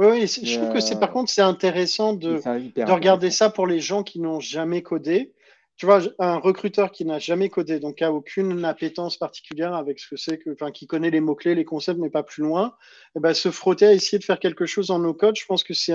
Oui, 0.00 0.06
oui, 0.06 0.26
je 0.26 0.58
trouve 0.58 0.72
que 0.72 0.80
c'est 0.80 0.98
par 0.98 1.10
euh, 1.10 1.12
contre 1.12 1.30
c'est 1.30 1.42
intéressant 1.42 2.14
de, 2.14 2.36
de 2.36 2.90
regarder 2.90 3.30
ça 3.30 3.50
pour 3.50 3.66
les 3.66 3.80
gens 3.80 4.02
qui 4.02 4.18
n'ont 4.18 4.40
jamais 4.40 4.82
codé. 4.82 5.34
Tu 5.76 5.86
vois, 5.86 6.00
un 6.18 6.36
recruteur 6.36 6.90
qui 6.90 7.06
n'a 7.06 7.18
jamais 7.18 7.48
codé, 7.48 7.80
donc 7.80 7.96
qui 7.96 8.04
n'a 8.04 8.12
aucune 8.12 8.64
appétence 8.64 9.16
particulière 9.16 9.74
avec 9.74 9.98
ce 9.98 10.08
que 10.08 10.16
c'est 10.16 10.38
que, 10.38 10.50
enfin, 10.50 10.70
qui 10.70 10.86
connaît 10.86 11.10
les 11.10 11.20
mots-clés, 11.20 11.54
les 11.54 11.64
concepts, 11.64 11.98
mais 11.98 12.10
pas 12.10 12.22
plus 12.22 12.42
loin, 12.42 12.68
et 12.68 13.18
eh 13.18 13.20
ben, 13.20 13.32
se 13.32 13.50
frotter 13.50 13.86
à 13.86 13.92
essayer 13.92 14.18
de 14.18 14.24
faire 14.24 14.38
quelque 14.38 14.66
chose 14.66 14.90
en 14.90 14.98
no-code, 14.98 15.36
je 15.38 15.46
pense 15.46 15.64
que 15.64 15.74
c'est 15.74 15.94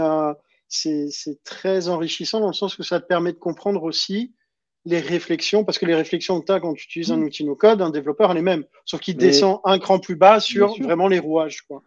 c'est 0.68 1.44
très 1.44 1.88
enrichissant 1.88 2.40
dans 2.40 2.48
le 2.48 2.54
sens 2.54 2.76
que 2.76 2.84
ça 2.84 3.00
te 3.00 3.06
permet 3.06 3.32
de 3.32 3.38
comprendre 3.38 3.84
aussi 3.84 4.34
les 4.86 5.00
réflexions, 5.00 5.64
parce 5.64 5.80
que 5.80 5.86
les 5.86 5.96
réflexions 5.96 6.40
que 6.42 6.46
tu 6.46 6.52
as 6.52 6.60
quand 6.60 6.74
tu 6.74 6.86
utilises 6.86 7.12
un 7.12 7.18
mmh. 7.18 7.24
outil 7.24 7.46
no-code, 7.46 7.82
un 7.82 7.90
développeur, 7.90 8.32
elle 8.32 8.38
est 8.38 8.44
même, 8.44 8.66
sauf 8.86 9.02
qu'il 9.02 9.18
descend 9.18 9.60
un 9.64 9.80
cran 9.80 9.98
plus 9.98 10.16
bas 10.16 10.40
sur 10.40 10.76
vraiment 10.82 11.08
les 11.08 11.20
rouages. 11.20 11.62
Quoi. 11.64 11.82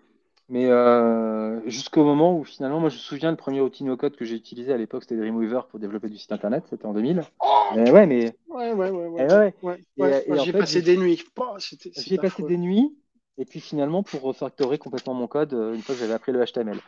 Mais 0.51 0.67
euh, 0.67 1.61
jusqu'au 1.69 2.05
moment 2.05 2.39
où 2.39 2.45
finalement, 2.45 2.81
moi 2.81 2.89
je 2.89 2.95
me 2.95 3.01
souviens, 3.01 3.31
le 3.31 3.37
premier 3.37 3.61
outil 3.61 3.85
no-code 3.85 4.17
que 4.17 4.25
j'ai 4.25 4.35
utilisé 4.35 4.73
à 4.73 4.79
l'époque, 4.79 5.03
c'était 5.03 5.17
Dreamweaver 5.17 5.61
pour 5.69 5.79
développer 5.79 6.09
du 6.09 6.17
site 6.17 6.33
internet, 6.33 6.65
c'était 6.71 6.87
en 6.87 6.95
2000. 6.95 7.23
ouais, 7.77 8.07
mais. 8.07 8.35
Ouais, 8.49 8.73
ouais, 8.73 8.91
ouais. 8.91 9.53
ouais. 9.63 10.25
j'ai 10.43 10.53
passé 10.53 10.81
des 10.81 10.97
nuits. 10.97 11.23
j'ai 11.97 12.17
passé 12.17 12.43
des 12.45 12.57
nuits, 12.57 12.97
et 13.37 13.45
puis 13.45 13.61
finalement 13.61 14.03
pour 14.03 14.23
refactorer 14.23 14.79
complètement 14.79 15.13
mon 15.13 15.27
code 15.27 15.53
euh, 15.53 15.75
une 15.75 15.83
fois 15.83 15.95
que 15.95 16.01
j'avais 16.01 16.15
appris 16.15 16.33
le 16.33 16.43
HTML. 16.43 16.79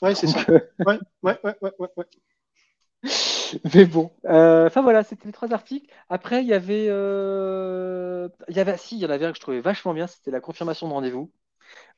Ouais, 0.00 0.14
c'est 0.14 0.26
ça. 0.26 0.40
ouais, 0.48 0.98
ouais, 1.22 1.38
ouais, 1.44 1.54
ouais, 1.60 1.72
ouais. 1.78 2.04
Mais 3.74 3.84
bon, 3.84 4.12
euh, 4.26 4.66
enfin 4.66 4.80
voilà, 4.80 5.02
c'était 5.02 5.26
les 5.26 5.32
trois 5.32 5.52
articles. 5.52 5.92
Après, 6.08 6.40
il 6.42 6.48
y 6.48 6.54
avait, 6.54 6.84
il 6.84 8.56
y 8.56 8.60
avait, 8.60 8.76
si, 8.78 8.96
il 8.96 9.02
y 9.02 9.06
en 9.06 9.10
avait 9.10 9.26
un 9.26 9.32
que 9.32 9.36
je 9.36 9.42
trouvais 9.42 9.60
vachement 9.60 9.92
bien, 9.92 10.06
c'était 10.06 10.30
la 10.30 10.40
confirmation 10.40 10.88
de 10.88 10.92
rendez-vous. 10.94 11.30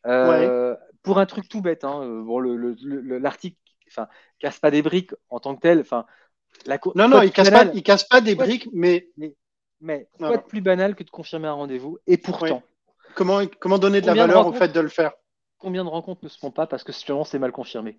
Euh, 0.06 0.74
pour 1.02 1.18
un 1.18 1.26
truc 1.26 1.48
tout 1.48 1.60
bête, 1.60 1.84
hein, 1.84 2.02
euh, 2.02 2.22
bon, 2.22 2.40
l'article 2.40 3.56
le, 3.64 3.90
enfin, 3.90 4.08
casse 4.38 4.58
pas 4.58 4.70
des 4.70 4.82
briques 4.82 5.12
en 5.28 5.40
tant 5.40 5.54
que 5.54 5.60
tel. 5.60 5.80
Enfin, 5.80 6.06
la 6.66 6.78
non, 6.94 7.08
non, 7.08 7.22
il 7.22 7.32
casse, 7.32 7.50
pas, 7.50 7.64
il 7.74 7.82
casse 7.82 8.04
pas 8.04 8.20
des 8.20 8.34
briques, 8.34 8.68
mais. 8.72 9.08
Mais, 9.84 10.08
quoi 10.16 10.36
de 10.36 10.42
plus 10.42 10.60
banal 10.60 10.94
que 10.94 11.02
de 11.02 11.10
confirmer 11.10 11.48
un 11.48 11.54
rendez-vous 11.54 11.98
Et 12.06 12.16
pourtant. 12.16 12.62
Comment, 13.16 13.40
comment 13.58 13.78
donner 13.78 14.00
de 14.00 14.06
la 14.06 14.14
valeur 14.14 14.46
au 14.46 14.52
fait 14.52 14.72
de 14.72 14.80
le 14.80 14.88
faire? 14.88 15.12
Combien 15.58 15.84
de 15.84 15.88
rencontres 15.88 16.20
ne 16.22 16.28
se 16.28 16.38
font 16.38 16.52
pas 16.52 16.66
parce 16.66 16.84
que 16.84 16.92
c'est 16.92 17.38
mal 17.38 17.52
confirmé 17.52 17.98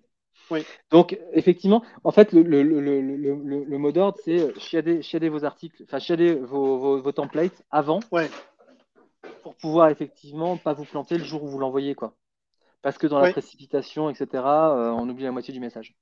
oui. 0.50 0.64
Donc, 0.90 1.18
effectivement, 1.32 1.82
en 2.02 2.10
fait, 2.10 2.32
le, 2.32 2.42
le, 2.42 2.62
le, 2.62 2.80
le 2.80 3.78
mot 3.78 3.92
d'ordre, 3.92 4.18
c'est 4.24 4.58
chiader, 4.58 5.00
chiader, 5.00 5.28
vos 5.28 5.44
articles, 5.44 5.82
enfin, 5.84 5.98
chiader 5.98 6.34
vos, 6.34 6.78
vos, 6.78 7.00
vos, 7.00 7.12
templates 7.12 7.62
avant 7.70 8.00
ouais. 8.12 8.28
pour 9.42 9.54
pouvoir 9.54 9.88
effectivement 9.88 10.56
pas 10.56 10.74
vous 10.74 10.84
planter 10.84 11.16
le 11.16 11.24
jour 11.24 11.44
où 11.44 11.48
vous 11.48 11.58
l'envoyez, 11.58 11.94
quoi 11.94 12.14
parce 12.84 12.98
que 12.98 13.06
dans 13.06 13.18
la 13.18 13.32
précipitation, 13.32 14.10
etc., 14.10 14.26
euh, 14.34 14.90
on 14.90 15.08
oublie 15.08 15.24
la 15.24 15.32
moitié 15.32 15.54
du 15.54 15.58
message. 15.58 15.96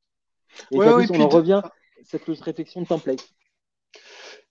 Et 0.72 0.78
on 0.78 1.20
en 1.20 1.28
revient 1.28 1.62
à 1.62 1.72
cette 2.02 2.24
réflexion 2.24 2.82
de 2.82 2.88
template. 2.88 3.24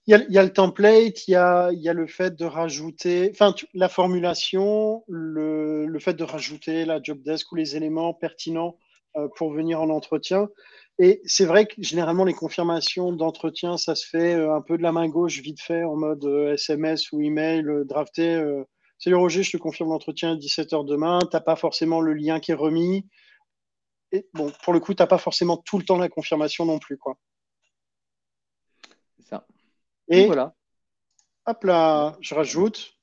Il 0.06 0.26
y, 0.30 0.38
a, 0.38 0.42
le 0.42 0.52
template, 0.52 1.28
il 1.28 1.32
y 1.32 1.36
a, 1.36 1.70
le 1.70 2.06
fait 2.06 2.34
de 2.34 2.46
rajouter, 2.46 3.30
enfin, 3.32 3.54
la 3.74 3.90
formulation, 3.90 5.04
le, 5.08 5.86
fait 6.00 6.14
de 6.14 6.24
rajouter 6.24 6.86
la 6.86 7.02
job 7.02 7.22
desk 7.22 7.52
ou 7.52 7.54
les 7.54 7.76
éléments 7.76 8.14
pertinents 8.14 8.78
euh, 9.16 9.28
pour 9.36 9.52
venir 9.52 9.82
en 9.82 9.90
entretien. 9.90 10.48
Et 10.98 11.20
c'est 11.26 11.44
vrai 11.44 11.66
que 11.66 11.74
généralement, 11.80 12.24
les 12.24 12.32
confirmations 12.32 13.12
d'entretien, 13.12 13.76
ça 13.76 13.94
se 13.94 14.06
fait 14.08 14.34
euh, 14.34 14.54
un 14.54 14.62
peu 14.62 14.78
de 14.78 14.82
la 14.82 14.90
main 14.90 15.06
gauche, 15.06 15.38
vite 15.40 15.60
fait, 15.60 15.84
en 15.84 15.96
mode 15.96 16.24
SMS 16.24 17.12
ou 17.12 17.20
email, 17.20 17.62
drafté 17.84 18.42
Salut 19.02 19.16
Roger, 19.16 19.42
je 19.42 19.50
te 19.50 19.56
confirme 19.56 19.88
l'entretien 19.88 20.34
à 20.34 20.36
17h 20.36 20.86
demain. 20.86 21.18
Tu 21.22 21.30
n'as 21.32 21.40
pas 21.40 21.56
forcément 21.56 22.00
le 22.00 22.14
lien 22.14 22.38
qui 22.38 22.52
est 22.52 22.54
remis. 22.54 23.04
Et 24.12 24.28
bon, 24.32 24.52
pour 24.62 24.72
le 24.72 24.78
coup, 24.78 24.94
tu 24.94 25.02
n'as 25.02 25.08
pas 25.08 25.18
forcément 25.18 25.56
tout 25.56 25.76
le 25.76 25.84
temps 25.84 25.98
la 25.98 26.08
confirmation 26.08 26.66
non 26.66 26.78
plus. 26.78 26.98
quoi. 26.98 27.18
C'est 29.16 29.26
ça. 29.26 29.44
Et 30.06 30.26
voilà. 30.26 30.54
Hop 31.46 31.64
là, 31.64 32.16
je 32.20 32.32
rajoute 32.36 32.96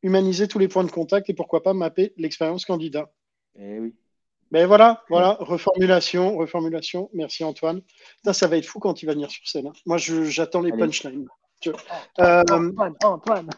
humaniser 0.00 0.48
tous 0.48 0.58
les 0.58 0.68
points 0.68 0.84
de 0.84 0.90
contact 0.90 1.28
et 1.28 1.34
pourquoi 1.34 1.62
pas 1.62 1.74
mapper 1.74 2.14
l'expérience 2.16 2.64
candidat. 2.64 3.12
Eh 3.56 3.80
oui. 3.80 3.94
Mais 4.52 4.62
ben 4.62 4.68
voilà, 4.68 5.04
voilà, 5.10 5.36
reformulation, 5.40 6.38
reformulation. 6.38 7.10
Merci 7.12 7.44
Antoine. 7.44 7.82
ça 8.32 8.46
va 8.46 8.56
être 8.56 8.64
fou 8.64 8.78
quand 8.78 9.02
il 9.02 9.04
va 9.06 9.12
venir 9.12 9.30
sur 9.30 9.46
scène. 9.46 9.66
Hein. 9.66 9.74
Moi, 9.84 9.98
j'attends 9.98 10.62
les 10.62 10.72
punchlines. 10.72 11.28
Antoine, 12.16 12.94
Antoine. 13.04 13.50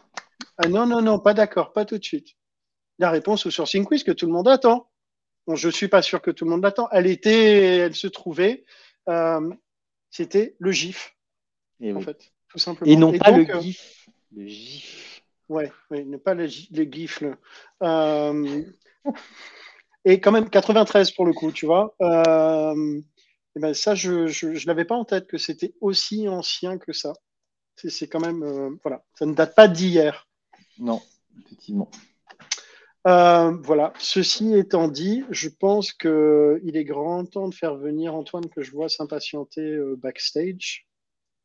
Ah 0.62 0.68
non, 0.68 0.86
non, 0.86 1.00
non, 1.00 1.18
pas 1.18 1.32
d'accord, 1.32 1.72
pas 1.72 1.86
tout 1.86 1.96
de 1.96 2.04
suite. 2.04 2.36
La 2.98 3.10
réponse 3.10 3.46
au 3.46 3.50
sourcing 3.50 3.86
quiz 3.86 4.04
que 4.04 4.12
tout 4.12 4.26
le 4.26 4.32
monde 4.32 4.48
attend. 4.48 4.90
Bon, 5.46 5.56
je 5.56 5.68
ne 5.68 5.72
suis 5.72 5.88
pas 5.88 6.02
sûr 6.02 6.20
que 6.20 6.30
tout 6.30 6.44
le 6.44 6.50
monde 6.50 6.62
l'attend. 6.62 6.86
Elle 6.92 7.06
était, 7.06 7.78
elle 7.78 7.94
se 7.94 8.06
trouvait, 8.06 8.66
euh, 9.08 9.50
c'était 10.10 10.56
le 10.58 10.70
GIF, 10.70 11.16
Et 11.80 11.94
en 11.94 12.00
fait, 12.02 12.30
tout 12.48 12.58
simplement. 12.58 12.92
Et 12.92 12.96
non 12.96 13.16
pas 13.16 13.30
le 13.30 13.50
euh, 13.50 13.60
GIF. 13.60 14.06
Le 14.36 14.46
GIF. 14.46 15.22
Ouais, 15.48 15.72
ouais, 15.90 16.04
pas 16.18 16.34
le, 16.34 16.46
GIF. 16.46 17.24
Euh, 17.82 18.62
et 20.04 20.20
quand 20.20 20.30
même 20.30 20.50
93 20.50 21.12
pour 21.12 21.24
le 21.24 21.32
coup, 21.32 21.52
tu 21.52 21.64
vois. 21.64 21.94
et 22.00 23.60
ben 23.60 23.72
ça, 23.72 23.94
je 23.94 24.10
ne 24.46 24.66
l'avais 24.66 24.84
pas 24.84 24.94
en 24.94 25.06
tête 25.06 25.26
que 25.26 25.38
c'était 25.38 25.72
aussi 25.80 26.28
ancien 26.28 26.76
que 26.76 26.92
ça. 26.92 27.14
C'est 27.76 28.08
quand 28.08 28.20
même, 28.20 28.78
voilà, 28.82 29.02
ça 29.14 29.24
ne 29.24 29.32
date 29.32 29.54
pas 29.54 29.66
d'hier. 29.66 30.28
Non, 30.80 31.00
effectivement. 31.38 31.90
Euh, 33.06 33.52
voilà, 33.62 33.92
ceci 33.98 34.54
étant 34.54 34.88
dit, 34.88 35.24
je 35.30 35.48
pense 35.48 35.92
qu'il 35.92 36.76
est 36.76 36.84
grand 36.84 37.24
temps 37.24 37.48
de 37.48 37.54
faire 37.54 37.76
venir 37.76 38.14
Antoine 38.14 38.48
que 38.50 38.62
je 38.62 38.72
vois 38.72 38.88
s'impatienter 38.88 39.62
euh, 39.62 39.96
backstage 39.96 40.86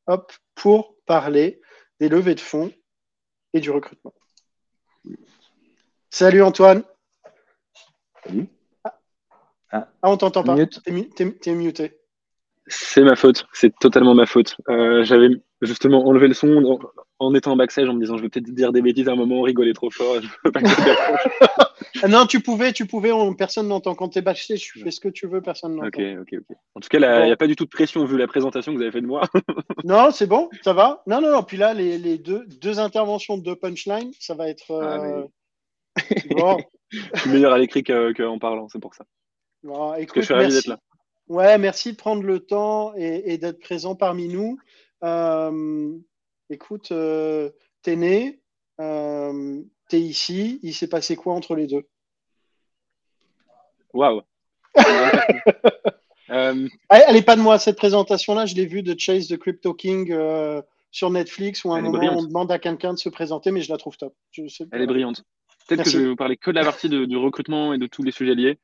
hop, 0.08 0.34
pour 0.56 0.96
parler 1.06 1.62
des 2.00 2.10
levées 2.10 2.36
de 2.36 2.42
fonds 2.42 2.72
et 3.54 3.60
du 3.60 3.72
recrutement. 3.72 4.14
Salut 6.10 6.42
Antoine. 6.42 6.84
Salut. 8.26 8.48
Ah. 8.84 9.00
ah. 9.72 9.90
on 10.04 10.18
t'entend 10.18 10.44
pas. 10.44 10.56
T'es 10.56 11.54
muté. 11.56 12.00
C'est 12.68 13.04
ma 13.04 13.16
faute, 13.16 13.46
c'est 13.54 13.74
totalement 13.78 14.16
ma 14.16 14.26
faute. 14.26 14.58
Euh, 14.70 15.04
j'avais 15.04 15.30
justement 15.62 16.06
enlevé 16.06 16.28
le 16.28 16.34
son 16.34 16.80
en, 17.20 17.34
étant 17.34 17.54
en 17.54 17.56
backstage 17.56 17.88
en 17.90 17.94
me 17.94 18.02
disant 18.02 18.18
je 18.18 18.24
vais 18.24 18.30
peut-être 18.30 18.54
dire 18.54 18.72
des 18.72 18.82
bêtises 18.82 19.08
à 19.08 19.14
un 19.14 19.16
moment, 19.16 19.42
rigoler 19.42 19.74
trop 19.74 19.90
fort. 19.90 20.18
Non, 22.08 22.26
tu 22.26 22.40
pouvais, 22.40 22.74
tu 22.74 22.86
pouvais, 22.86 23.12
personne 23.38 23.68
n'entend. 23.68 23.96
Quand 23.96 24.10
tu 24.10 24.20
es 24.20 24.22
backstage, 24.22 24.60
tu 24.60 24.80
fais 24.80 24.92
ce 24.92 25.00
que 25.00 25.08
tu 25.08 25.28
veux, 25.28 25.42
personne 25.42 25.76
n'entend. 25.76 25.88
Ok, 25.88 26.02
ok, 26.22 26.40
ok. 26.40 26.58
En 26.76 26.80
tout 26.80 26.90
cas, 26.90 27.22
il 27.22 27.26
n'y 27.26 27.32
a 27.32 27.38
pas 27.38 27.48
du 27.48 27.56
tout 27.56 27.66
de 27.66 27.70
pression 27.70 28.06
vu 28.06 28.18
la 28.18 28.28
présentation 28.28 28.72
que 28.72 28.78
vous 28.78 28.84
avez 28.84 28.92
fait 28.92 29.02
de 29.02 29.08
moi. 29.08 29.28
non, 29.84 30.12
c'est 30.12 30.28
bon, 30.28 30.50
ça 30.62 30.74
va. 30.74 31.04
Non, 31.08 31.22
non, 31.22 31.32
non. 31.32 31.44
Puis 31.44 31.58
là, 31.58 31.74
les, 31.74 32.18
deux, 32.18 32.46
deux 32.62 32.80
interventions 32.80 33.38
de 33.38 33.54
punchline, 33.54 34.12
ça 34.20 34.36
va 34.36 34.50
être. 34.50 34.72
Euh, 34.72 35.24
ah, 36.42 36.58
je 36.90 37.20
suis 37.20 37.30
meilleur 37.30 37.54
à 37.54 37.58
l'écrit 37.58 37.84
qu'en 37.84 38.40
parlant, 38.40 38.68
c'est 38.70 38.80
pour 38.80 38.94
ça. 38.94 39.06
écoute, 39.98 40.22
je 40.22 40.26
suis 40.26 40.34
ravi 40.34 40.54
d'être 40.54 40.68
là. 40.68 40.80
Ouais, 41.28 41.58
merci 41.58 41.92
de 41.92 41.98
prendre 41.98 42.22
le 42.22 42.40
temps 42.40 42.94
et, 42.96 43.38
d'être 43.38 43.60
présent 43.60 43.96
parmi 43.96 44.28
nous. 44.28 44.60
Euh, 45.04 45.98
écoute, 46.50 46.92
euh, 46.92 47.50
t'es 47.82 47.96
né, 47.96 48.40
euh, 48.80 49.62
t'es 49.90 50.00
ici, 50.00 50.60
il 50.64 50.74
s'est 50.74 50.88
passé 50.88 51.16
quoi 51.16 51.34
entre 51.34 51.56
les 51.56 51.68
deux? 51.68 51.86
Waouh 53.94 54.22
Elle 56.28 56.70
n'est 57.14 57.22
pas 57.22 57.36
de 57.36 57.42
moi, 57.42 57.60
cette 57.60 57.78
présentation-là, 57.78 58.46
je 58.46 58.56
l'ai 58.56 58.66
vue 58.66 58.84
de 58.84 58.98
Chase 58.98 59.28
the 59.28 59.38
Crypto 59.38 59.74
King 59.74 60.14
sur 60.92 61.10
Netflix 61.10 61.64
où 61.64 61.74
à 61.74 61.78
un 61.78 61.82
moment 61.82 62.18
on 62.18 62.24
demande 62.24 62.52
à 62.52 62.60
quelqu'un 62.60 62.94
de 62.94 63.00
se 63.00 63.10
présenter, 63.10 63.52
mais 63.52 63.62
je 63.62 63.72
la 63.72 63.78
trouve 63.78 63.98
top. 63.98 64.16
Elle 64.72 64.82
est 64.82 64.88
brillante. 64.88 65.24
Peut-être 65.68 65.84
que 65.84 65.90
je 65.90 66.00
vais 66.00 66.08
vous 66.08 66.16
parler 66.16 66.38
que 66.38 66.52
de 66.52 66.56
la 66.56 66.64
partie 66.64 66.90
du 66.90 67.18
recrutement 67.18 67.74
et 67.74 67.78
de 67.78 67.88
tous 67.88 68.04
les 68.04 68.12
sujets 68.12 68.36
liés. 68.36 68.60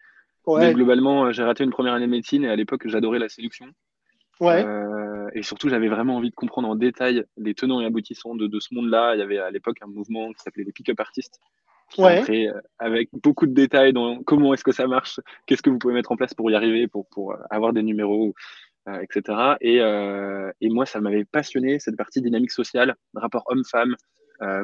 Mais 0.47 0.73
globalement, 0.73 1.31
j'ai 1.31 1.43
raté 1.43 1.63
une 1.63 1.71
première 1.71 1.93
année 1.93 2.07
de 2.07 2.11
médecine 2.11 2.43
et 2.43 2.49
à 2.49 2.55
l'époque, 2.55 2.87
j'adorais 2.87 3.19
la 3.19 3.29
séduction. 3.29 3.67
Ouais. 4.39 4.65
Euh, 4.65 5.10
et 5.33 5.43
surtout, 5.43 5.69
j'avais 5.69 5.87
vraiment 5.87 6.17
envie 6.17 6.29
de 6.29 6.35
comprendre 6.35 6.69
en 6.69 6.75
détail 6.75 7.23
les 7.37 7.53
tenants 7.53 7.81
et 7.81 7.85
aboutissants 7.85 8.35
de, 8.35 8.59
ce 8.59 8.73
monde-là. 8.73 9.15
Il 9.15 9.19
y 9.19 9.21
avait 9.21 9.39
à 9.39 9.51
l'époque 9.51 9.77
un 9.81 9.87
mouvement 9.87 10.31
qui 10.31 10.41
s'appelait 10.43 10.63
les 10.63 10.71
pick-up 10.71 10.99
artistes. 10.99 11.39
ouais. 11.97 12.23
Euh, 12.47 12.61
avec 12.79 13.09
beaucoup 13.13 13.45
de 13.45 13.53
détails 13.53 13.93
dans 13.93 14.21
comment 14.23 14.53
est-ce 14.53 14.63
que 14.63 14.71
ça 14.71 14.87
marche, 14.87 15.19
qu'est-ce 15.45 15.61
que 15.61 15.69
vous 15.69 15.77
pouvez 15.77 15.93
mettre 15.93 16.11
en 16.11 16.15
place 16.15 16.33
pour 16.33 16.49
y 16.49 16.55
arriver, 16.55 16.87
pour, 16.87 17.07
pour 17.07 17.35
avoir 17.49 17.73
des 17.73 17.83
numéros, 17.83 18.33
etc. 19.01 19.55
Et, 19.61 19.77
et, 19.77 20.69
moi, 20.69 20.85
ça 20.85 21.01
m'avait 21.01 21.25
passionné, 21.25 21.79
cette 21.79 21.97
partie 21.97 22.21
dynamique 22.21 22.51
sociale, 22.51 22.95
rapport 23.13 23.43
homme-femme, 23.47 23.95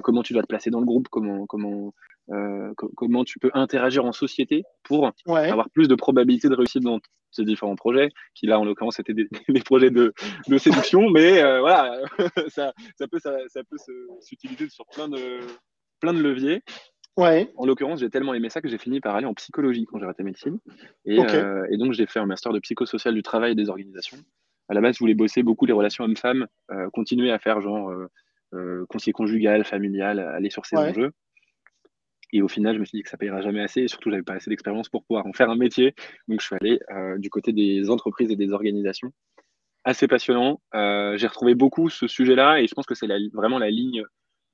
comment 0.03 0.23
tu 0.23 0.33
dois 0.33 0.41
te 0.41 0.47
placer 0.47 0.69
dans 0.69 0.79
le 0.79 0.85
groupe, 0.85 1.07
comment, 1.09 1.45
comment, 1.45 1.93
euh, 2.29 2.73
comment 2.75 3.23
tu 3.23 3.39
peux 3.39 3.51
interagir 3.53 4.03
en 4.03 4.11
société 4.11 4.63
pour 4.83 5.11
avoir 5.27 5.69
plus 5.69 5.87
de 5.87 5.95
probabilité 5.95 6.49
de 6.49 6.55
réussite 6.55 6.83
dans 6.83 6.99
ces 7.31 7.43
différents 7.43 7.75
projets, 7.75 8.09
qui 8.33 8.45
là 8.47 8.59
en 8.59 8.65
l'occurrence 8.65 8.99
étaient 8.99 9.13
des, 9.49 9.61
projets 9.61 9.89
de, 9.89 10.13
de, 10.47 10.57
séduction, 10.57 11.09
mais 11.09 11.41
euh, 11.41 11.59
voilà, 11.59 11.99
ça, 12.49 12.73
ça, 12.97 13.07
peut, 13.07 13.19
ça, 13.19 13.37
ça 13.47 13.61
peut 13.63 13.77
s'utiliser 14.21 14.69
sur 14.69 14.85
plein 14.87 15.07
de, 15.07 15.39
plein 15.99 16.13
de 16.13 16.21
leviers. 16.21 16.61
Ouais. 17.17 17.51
En 17.57 17.65
l'occurrence, 17.65 17.99
j'ai 17.99 18.11
tellement 18.11 18.35
aimé 18.35 18.49
ça 18.49 18.61
que 18.61 18.67
j'ai 18.67 18.77
fini 18.77 18.99
par 18.99 19.15
aller 19.15 19.25
en 19.25 19.33
psychologie 19.33 19.85
quand 19.85 19.97
j'ai 19.97 20.05
raté 20.05 20.21
médecine. 20.23 20.59
Et, 21.03 21.19
euh, 21.19 21.65
et 21.71 21.77
donc, 21.77 21.93
j'ai 21.93 22.05
fait 22.05 22.19
un 22.19 22.27
master 22.27 22.53
de 22.53 22.59
psychosocial 22.59 23.15
du 23.15 23.23
travail 23.23 23.53
et 23.53 23.55
des 23.55 23.69
organisations. 23.69 24.17
À 24.69 24.75
la 24.75 24.81
base, 24.81 24.95
je 24.95 24.99
voulais 24.99 25.15
bosser 25.15 25.41
beaucoup 25.41 25.65
les 25.65 25.73
relations 25.73 26.03
hommes-femmes, 26.03 26.45
continuer 26.93 27.31
à 27.31 27.39
faire 27.39 27.59
genre 27.61 27.91
conseiller 28.87 29.13
conjugal, 29.13 29.63
familial, 29.63 30.19
aller 30.19 30.51
sur 30.51 30.67
ces 30.67 30.77
enjeux. 30.77 31.11
Et 32.33 32.41
au 32.41 32.47
final, 32.47 32.75
je 32.75 32.79
me 32.79 32.85
suis 32.85 32.97
dit 32.97 33.03
que 33.03 33.09
ça 33.09 33.17
payera 33.17 33.41
jamais 33.41 33.61
assez 33.61 33.81
et 33.81 33.87
surtout, 33.87 34.09
j'avais 34.09 34.23
pas 34.23 34.33
assez 34.33 34.49
d'expérience 34.49 34.89
pour 34.89 35.03
pouvoir 35.03 35.25
en 35.25 35.33
faire 35.33 35.49
un 35.49 35.55
métier. 35.55 35.95
Donc, 36.27 36.41
je 36.41 36.45
suis 36.45 36.55
allé 36.59 36.79
euh, 36.91 37.17
du 37.17 37.29
côté 37.29 37.53
des 37.53 37.89
entreprises 37.89 38.31
et 38.31 38.35
des 38.35 38.51
organisations. 38.51 39.11
Assez 39.85 40.07
passionnant. 40.07 40.61
Euh, 40.75 41.17
j'ai 41.17 41.27
retrouvé 41.27 41.55
beaucoup 41.55 41.89
ce 41.89 42.07
sujet-là 42.07 42.59
et 42.59 42.67
je 42.67 42.73
pense 42.73 42.85
que 42.85 42.95
c'est 42.95 43.07
vraiment 43.33 43.59
la 43.59 43.69
ligne 43.69 44.03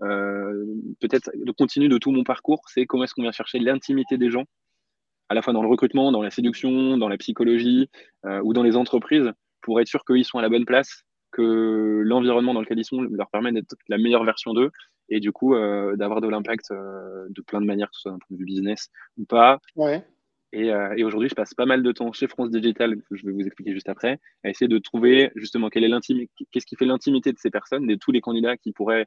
euh, 0.01 0.65
peut-être 0.99 1.31
de 1.33 1.51
continu 1.51 1.89
de 1.89 1.97
tout 1.97 2.11
mon 2.11 2.23
parcours. 2.23 2.61
C'est 2.67 2.85
comment 2.85 3.05
est-ce 3.05 3.15
qu'on 3.15 3.23
vient 3.23 3.31
chercher 3.31 3.57
l'intimité 3.57 4.17
des 4.17 4.29
gens, 4.29 4.45
à 5.29 5.33
la 5.33 5.41
fois 5.41 5.53
dans 5.53 5.63
le 5.63 5.69
recrutement, 5.69 6.11
dans 6.11 6.21
la 6.21 6.29
séduction, 6.29 6.97
dans 6.97 7.09
la 7.09 7.17
psychologie 7.17 7.89
ou 8.43 8.53
dans 8.53 8.63
les 8.63 8.75
entreprises, 8.75 9.31
pour 9.61 9.81
être 9.81 9.87
sûr 9.87 10.05
qu'ils 10.05 10.25
sont 10.25 10.37
à 10.37 10.43
la 10.43 10.49
bonne 10.49 10.65
place, 10.65 11.03
que 11.31 12.01
l'environnement 12.05 12.53
dans 12.53 12.61
lequel 12.61 12.77
ils 12.77 12.85
sont 12.85 13.01
leur 13.01 13.29
permet 13.31 13.51
d'être 13.51 13.75
la 13.87 13.97
meilleure 13.97 14.23
version 14.23 14.53
d'eux 14.53 14.71
et 15.13 15.19
du 15.19 15.31
coup 15.31 15.53
euh, 15.53 15.95
d'avoir 15.95 16.21
de 16.21 16.27
l'impact 16.27 16.71
euh, 16.71 17.27
de 17.29 17.41
plein 17.41 17.61
de 17.61 17.65
manières, 17.65 17.89
que 17.89 17.95
ce 17.95 18.01
soit 18.01 18.11
d'un 18.11 18.17
point 18.17 18.27
de 18.31 18.37
vue 18.37 18.45
business 18.45 18.89
ou 19.17 19.25
pas. 19.25 19.59
Ouais. 19.75 20.03
Et, 20.51 20.71
euh, 20.71 20.93
et 20.97 21.03
aujourd'hui, 21.03 21.29
je 21.29 21.35
passe 21.35 21.53
pas 21.53 21.65
mal 21.65 21.81
de 21.81 21.91
temps 21.91 22.11
chez 22.11 22.27
France 22.27 22.49
Digital, 22.49 22.95
que 22.97 23.15
je 23.15 23.25
vais 23.25 23.31
vous 23.31 23.41
expliquer 23.41 23.73
juste 23.73 23.89
après, 23.89 24.19
à 24.43 24.49
essayer 24.49 24.67
de 24.67 24.77
trouver 24.77 25.31
justement 25.35 25.69
quelle 25.69 25.83
est 25.83 25.87
l'intimité, 25.87 26.31
qu'est-ce 26.51 26.65
qui 26.65 26.75
fait 26.75 26.85
l'intimité 26.85 27.31
de 27.31 27.37
ces 27.37 27.49
personnes, 27.49 27.87
de 27.87 27.95
tous 27.95 28.11
les 28.11 28.21
candidats 28.21 28.57
qui 28.57 28.71
pourraient 28.71 29.05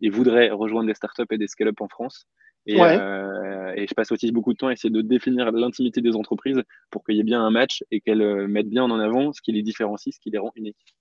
et 0.00 0.10
voudraient 0.10 0.50
rejoindre 0.50 0.88
des 0.88 0.94
startups 0.94 1.24
et 1.30 1.38
des 1.38 1.48
scale-up 1.48 1.80
en 1.80 1.88
France. 1.88 2.26
Et, 2.66 2.76
et, 2.76 3.86
je 3.86 3.94
passe 3.94 4.10
aussi 4.10 4.32
beaucoup 4.32 4.52
de 4.52 4.56
temps 4.56 4.68
à 4.68 4.72
essayer 4.72 4.90
de 4.90 5.02
définir 5.02 5.52
l'intimité 5.52 6.00
des 6.00 6.16
entreprises 6.16 6.62
pour 6.90 7.04
qu'il 7.04 7.16
y 7.16 7.20
ait 7.20 7.24
bien 7.24 7.44
un 7.44 7.50
match 7.50 7.84
et 7.90 8.00
qu'elles 8.00 8.48
mettent 8.48 8.70
bien 8.70 8.84
en 8.84 8.98
avant 8.98 9.32
ce 9.32 9.42
qui 9.42 9.52
les 9.52 9.62
différencie, 9.62 10.14
ce 10.14 10.20
qui 10.20 10.30
les 10.30 10.38
rend 10.38 10.52
uniques. 10.56 10.94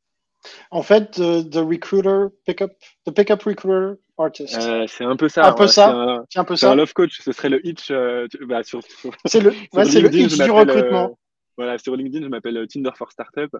En 0.72 0.84
fait, 0.84 1.12
the, 1.12 1.58
recruiter 1.58 2.28
pickup, 2.46 2.72
the 3.06 3.12
pickup 3.12 3.44
recruiter 3.44 4.00
artist. 4.18 4.58
Euh, 4.58 4.86
c'est 4.88 5.04
un 5.04 5.16
peu 5.16 5.30
ça. 5.30 5.48
Un 5.48 5.54
peu 5.54 5.68
ça. 5.68 6.24
C'est 6.30 6.40
un, 6.40 6.44
peu 6.44 6.56
ça. 6.56 6.72
un 6.72 6.76
love 6.76 6.94
coach. 6.94 7.22
Ce 7.22 7.32
serait 7.32 7.50
le 7.50 7.66
hitch. 7.66 7.92
Euh, 7.92 8.28
bah, 8.42 8.64
sur, 8.64 8.82
c'est 9.26 9.42
le, 9.42 9.50
le 9.74 10.16
hitch 10.16 10.38
du 10.38 10.52
recrutement. 10.52 11.06
Euh, 11.12 11.16
voilà, 11.56 11.78
sur 11.78 11.96
LinkedIn, 11.96 12.24
je 12.26 12.30
m'appelle 12.30 12.66
Tinder 12.68 12.90
for 12.96 13.12
Startup. 13.12 13.52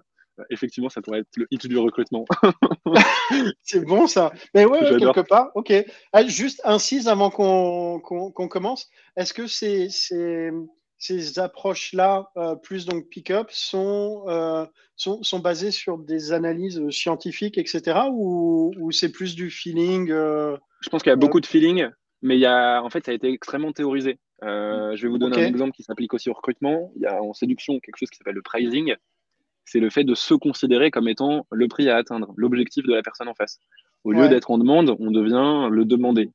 effectivement, 0.50 0.88
ça 0.88 1.00
pourrait 1.00 1.20
être 1.20 1.36
le 1.36 1.46
hitch 1.52 1.66
du 1.66 1.78
recrutement. 1.78 2.24
c'est 3.62 3.84
bon 3.84 4.08
ça. 4.08 4.32
Mais 4.52 4.64
ouais, 4.64 4.80
quelque 4.98 5.20
part. 5.20 5.50
Ok. 5.54 5.72
Ah, 6.12 6.26
juste 6.26 6.60
incise 6.64 7.06
avant 7.06 7.30
qu'on 7.30 8.00
commence. 8.00 8.88
Est-ce 9.16 9.32
que 9.32 9.46
c'est 9.46 9.88
ces 11.04 11.38
approches-là, 11.38 12.30
euh, 12.38 12.54
plus 12.54 12.86
donc 12.86 13.10
pick-up, 13.10 13.48
sont, 13.50 14.24
euh, 14.26 14.64
sont, 14.96 15.22
sont, 15.22 15.38
basées 15.38 15.70
sur 15.70 15.98
des 15.98 16.32
analyses 16.32 16.80
scientifiques, 16.88 17.58
etc., 17.58 17.98
ou, 18.10 18.72
ou 18.78 18.90
c'est 18.90 19.12
plus 19.12 19.34
du 19.34 19.50
feeling 19.50 20.10
euh, 20.10 20.56
Je 20.80 20.88
pense 20.88 21.02
qu'il 21.02 21.10
y 21.10 21.12
a 21.12 21.16
beaucoup 21.16 21.40
de 21.40 21.46
feeling, 21.46 21.88
mais 22.22 22.36
il 22.36 22.40
y 22.40 22.46
a, 22.46 22.82
en 22.82 22.88
fait, 22.88 23.04
ça 23.04 23.10
a 23.10 23.14
été 23.14 23.28
extrêmement 23.30 23.72
théorisé. 23.72 24.18
je 24.40 25.02
vais 25.02 25.08
vous 25.08 25.18
donner 25.18 25.44
un 25.44 25.46
exemple 25.46 25.72
qui 25.72 25.82
s'applique 25.82 26.14
aussi 26.14 26.30
au 26.30 26.32
recrutement. 26.32 26.90
Il 26.96 27.02
y 27.02 27.06
a 27.06 27.22
en 27.22 27.34
séduction 27.34 27.78
quelque 27.80 27.98
chose 27.98 28.08
qui 28.08 28.16
s'appelle 28.16 28.36
le 28.36 28.42
pricing. 28.42 28.94
C'est 29.66 29.80
le 29.80 29.90
fait 29.90 30.04
de 30.04 30.14
se 30.14 30.32
considérer 30.32 30.90
comme 30.90 31.08
étant 31.08 31.46
le 31.50 31.68
prix 31.68 31.90
à 31.90 31.96
atteindre, 31.96 32.32
l'objectif 32.36 32.86
de 32.86 32.94
la 32.94 33.02
personne 33.02 33.28
en 33.28 33.34
face. 33.34 33.58
Au 34.04 34.12
lieu 34.12 34.28
d'être 34.28 34.50
en 34.50 34.56
demande, 34.56 34.96
on 34.98 35.10
devient 35.10 35.68
le 35.70 35.84
demandé. 35.84 36.30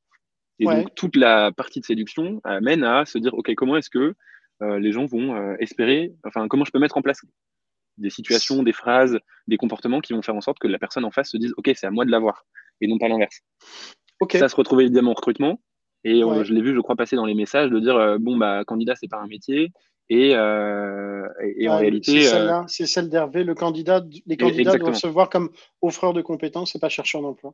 Et 0.59 0.65
donc, 0.65 0.93
toute 0.93 1.15
la 1.15 1.51
partie 1.51 1.79
de 1.79 1.85
séduction 1.85 2.39
amène 2.43 2.83
à 2.83 3.05
se 3.05 3.17
dire, 3.17 3.33
OK, 3.33 3.51
comment 3.55 3.75
est-ce 3.75 3.89
que 3.89 4.13
les 4.61 4.91
gens 4.91 5.05
vont 5.05 5.35
euh, 5.35 5.55
espérer, 5.59 6.13
enfin, 6.25 6.47
comment 6.47 6.65
je 6.65 6.71
peux 6.71 6.79
mettre 6.79 6.97
en 6.97 7.01
place 7.01 7.21
des 7.97 8.09
situations, 8.09 8.63
des 8.63 8.71
phrases, 8.71 9.19
des 9.47 9.57
comportements 9.57 9.99
qui 9.99 10.13
vont 10.13 10.21
faire 10.21 10.35
en 10.35 10.41
sorte 10.41 10.59
que 10.59 10.67
la 10.67 10.79
personne 10.79 11.03
en 11.03 11.11
face 11.11 11.31
se 11.31 11.37
dise, 11.37 11.53
OK, 11.57 11.69
c'est 11.75 11.87
à 11.87 11.91
moi 11.91 12.05
de 12.05 12.11
l'avoir, 12.11 12.45
et 12.79 12.87
non 12.87 12.97
pas 12.97 13.09
l'inverse. 13.09 13.41
Ça 14.31 14.49
se 14.49 14.55
retrouve 14.55 14.81
évidemment 14.81 15.11
au 15.11 15.15
recrutement. 15.15 15.61
Et 16.05 16.23
euh, 16.23 16.45
je 16.45 16.53
l'ai 16.53 16.61
vu, 16.61 16.73
je 16.73 16.79
crois, 16.79 16.95
passer 16.95 17.17
dans 17.17 17.25
les 17.25 17.33
messages 17.33 17.69
de 17.69 17.79
dire, 17.79 18.17
bon, 18.19 18.37
bah, 18.37 18.63
candidat, 18.65 18.95
c'est 18.95 19.09
pas 19.09 19.17
un 19.17 19.27
métier. 19.27 19.71
Et, 20.09 20.29
et, 20.29 21.69
en 21.69 21.77
réalité. 21.77 22.21
C'est 22.67 22.85
celle 22.85 23.09
d'Hervé, 23.09 23.43
le 23.43 23.53
candidat, 23.53 24.03
les 24.25 24.37
candidats 24.37 24.77
doivent 24.77 24.95
se 24.95 25.07
voir 25.07 25.29
comme 25.29 25.49
offreur 25.81 26.13
de 26.13 26.21
compétences 26.21 26.75
et 26.75 26.79
pas 26.79 26.89
chercheur 26.89 27.21
d'emploi. 27.21 27.53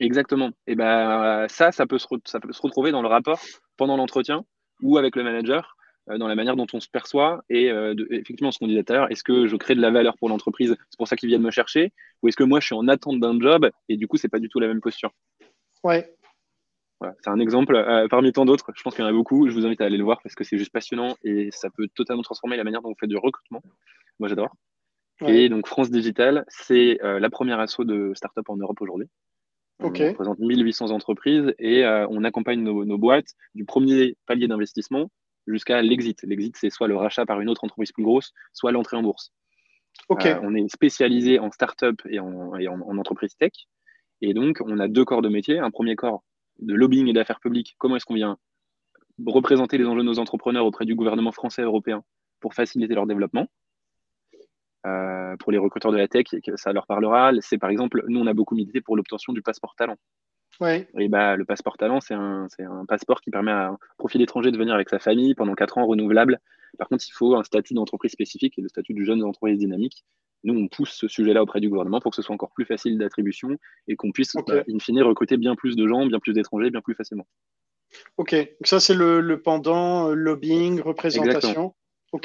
Exactement. 0.00 0.50
Et 0.66 0.74
ben 0.74 1.46
ça, 1.48 1.70
ça 1.70 1.86
peut, 1.86 1.98
se 1.98 2.06
ça 2.24 2.40
peut 2.40 2.52
se 2.52 2.62
retrouver 2.62 2.90
dans 2.92 3.02
le 3.02 3.08
rapport 3.08 3.40
pendant 3.76 3.96
l'entretien 3.96 4.44
ou 4.82 4.98
avec 4.98 5.16
le 5.16 5.22
manager 5.22 5.76
euh, 5.80 5.81
dans 6.18 6.28
la 6.28 6.34
manière 6.34 6.56
dont 6.56 6.66
on 6.72 6.80
se 6.80 6.88
perçoit 6.88 7.44
et 7.50 7.70
euh, 7.70 7.94
effectivement 8.10 8.50
ce 8.50 8.58
qu'on 8.58 8.66
disait 8.66 8.82
tout 8.82 8.92
à 8.92 8.96
l'heure, 8.96 9.10
est-ce 9.10 9.22
que 9.22 9.46
je 9.46 9.56
crée 9.56 9.74
de 9.74 9.80
la 9.80 9.90
valeur 9.90 10.16
pour 10.16 10.28
l'entreprise, 10.28 10.76
c'est 10.90 10.96
pour 10.96 11.08
ça 11.08 11.16
qu'ils 11.16 11.28
viennent 11.28 11.42
me 11.42 11.50
chercher, 11.50 11.92
ou 12.22 12.28
est-ce 12.28 12.36
que 12.36 12.44
moi 12.44 12.60
je 12.60 12.66
suis 12.66 12.74
en 12.74 12.88
attente 12.88 13.20
d'un 13.20 13.38
job 13.40 13.68
et 13.88 13.96
du 13.96 14.06
coup 14.06 14.16
c'est 14.16 14.28
pas 14.28 14.38
du 14.38 14.48
tout 14.48 14.60
la 14.60 14.68
même 14.68 14.80
posture? 14.80 15.12
Ouais. 15.84 16.14
Voilà, 17.00 17.14
c'est 17.20 17.30
un 17.30 17.40
exemple 17.40 17.74
euh, 17.74 18.06
parmi 18.08 18.32
tant 18.32 18.44
d'autres. 18.44 18.72
Je 18.76 18.82
pense 18.82 18.94
qu'il 18.94 19.04
y 19.04 19.06
en 19.06 19.10
a 19.10 19.12
beaucoup. 19.12 19.48
Je 19.48 19.54
vous 19.54 19.66
invite 19.66 19.80
à 19.80 19.86
aller 19.86 19.96
le 19.96 20.04
voir 20.04 20.20
parce 20.22 20.36
que 20.36 20.44
c'est 20.44 20.56
juste 20.56 20.72
passionnant 20.72 21.16
et 21.24 21.50
ça 21.50 21.68
peut 21.70 21.88
totalement 21.94 22.22
transformer 22.22 22.56
la 22.56 22.62
manière 22.62 22.80
dont 22.80 22.90
vous 22.90 22.96
faites 22.98 23.10
du 23.10 23.16
recrutement. 23.16 23.60
Moi 24.20 24.28
j'adore. 24.28 24.54
Et 25.26 25.48
donc 25.48 25.68
France 25.68 25.90
Digital, 25.90 26.44
c'est 26.48 26.98
la 27.02 27.30
première 27.30 27.60
asso 27.60 27.80
de 27.80 28.12
start-up 28.14 28.48
en 28.48 28.56
Europe 28.56 28.80
aujourd'hui. 28.80 29.08
Okay. 29.80 30.06
On 30.06 30.10
représente 30.10 30.38
1800 30.40 30.90
entreprises 30.90 31.54
et 31.58 31.84
on 31.84 32.24
accompagne 32.24 32.60
nos, 32.60 32.84
nos, 32.84 32.98
boîtes 32.98 33.34
du 33.54 33.64
premier 33.64 34.16
palier 34.26 34.48
d'investissement 34.48 35.10
jusqu'à 35.46 35.82
l'exit. 35.82 36.22
L'exit, 36.22 36.56
c'est 36.56 36.70
soit 36.70 36.88
le 36.88 36.96
rachat 36.96 37.26
par 37.26 37.40
une 37.40 37.48
autre 37.48 37.64
entreprise 37.64 37.92
plus 37.92 38.04
grosse, 38.04 38.32
soit 38.52 38.72
l'entrée 38.72 38.96
en 38.96 39.02
bourse. 39.02 39.32
Euh, 40.10 40.40
on 40.42 40.54
est 40.54 40.68
spécialisé 40.68 41.38
en 41.38 41.50
start-up 41.50 42.00
et, 42.08 42.18
en, 42.18 42.52
en, 42.52 42.98
entreprise 42.98 43.36
tech. 43.36 43.52
Et 44.20 44.34
donc, 44.34 44.58
on 44.64 44.78
a 44.78 44.88
deux 44.88 45.04
corps 45.04 45.22
de 45.22 45.28
métier. 45.28 45.58
Un 45.58 45.70
premier 45.70 45.96
corps 45.96 46.22
de 46.58 46.74
lobbying 46.74 47.08
et 47.08 47.12
d'affaires 47.12 47.40
publiques. 47.40 47.74
Comment 47.78 47.96
est-ce 47.96 48.04
qu'on 48.04 48.14
vient 48.14 48.38
représenter 49.26 49.78
les 49.78 49.84
enjeux 49.84 50.00
de 50.00 50.06
nos 50.06 50.18
entrepreneurs 50.18 50.66
auprès 50.66 50.84
du 50.84 50.94
gouvernement 50.94 51.32
français 51.32 51.62
et 51.62 51.64
européen 51.64 52.02
pour 52.40 52.54
faciliter 52.54 52.94
leur 52.94 53.06
développement. 53.06 53.46
Euh, 54.84 55.36
pour 55.38 55.52
les 55.52 55.58
recruteurs 55.58 55.92
de 55.92 55.96
la 55.96 56.08
tech, 56.08 56.26
ça 56.56 56.72
leur 56.72 56.86
parlera. 56.86 57.30
C'est 57.40 57.58
par 57.58 57.70
exemple, 57.70 58.04
nous, 58.08 58.20
on 58.20 58.26
a 58.26 58.34
beaucoup 58.34 58.54
milité 58.54 58.80
pour 58.80 58.96
l'obtention 58.96 59.32
du 59.32 59.42
passeport 59.42 59.74
talent. 59.76 59.96
Ouais. 60.60 60.88
Et 60.98 61.08
bah, 61.08 61.36
le 61.36 61.44
passeport 61.44 61.76
talent, 61.76 62.00
c'est 62.00 62.14
un, 62.14 62.46
un, 62.58 62.84
passeport 62.86 63.20
qui 63.20 63.30
permet 63.30 63.50
à 63.50 63.68
un 63.68 63.78
profil 63.98 64.20
étranger 64.22 64.50
de 64.50 64.58
venir 64.58 64.74
avec 64.74 64.88
sa 64.88 64.98
famille 64.98 65.34
pendant 65.34 65.54
4 65.54 65.78
ans 65.78 65.86
renouvelable. 65.86 66.40
Par 66.78 66.88
contre, 66.88 67.04
il 67.06 67.12
faut 67.12 67.34
un 67.34 67.44
statut 67.44 67.74
d'entreprise 67.74 68.12
spécifique 68.12 68.58
et 68.58 68.62
le 68.62 68.68
statut 68.68 68.94
du 68.94 69.04
jeune 69.04 69.22
entreprise 69.22 69.58
dynamique. 69.58 70.04
Nous, 70.44 70.54
on 70.54 70.68
pousse 70.68 70.92
ce 70.92 71.08
sujet-là 71.08 71.42
auprès 71.42 71.60
du 71.60 71.68
gouvernement 71.68 72.00
pour 72.00 72.10
que 72.10 72.16
ce 72.16 72.22
soit 72.22 72.34
encore 72.34 72.50
plus 72.50 72.64
facile 72.64 72.98
d'attribution 72.98 73.56
et 73.86 73.96
qu'on 73.96 74.10
puisse, 74.10 74.34
bah, 74.46 74.62
in 74.68 74.78
fine, 74.78 75.02
recruter 75.02 75.36
bien 75.36 75.54
plus 75.54 75.76
de 75.76 75.86
gens, 75.86 76.04
bien 76.06 76.18
plus 76.18 76.32
d'étrangers, 76.32 76.70
bien 76.70 76.80
plus 76.80 76.94
facilement. 76.94 77.26
Ok, 78.16 78.34
donc 78.34 78.66
ça 78.66 78.80
c'est 78.80 78.94
le, 78.94 79.40
pendant 79.42 80.08
euh, 80.08 80.14
lobbying, 80.14 80.80
représentation. 80.80 81.74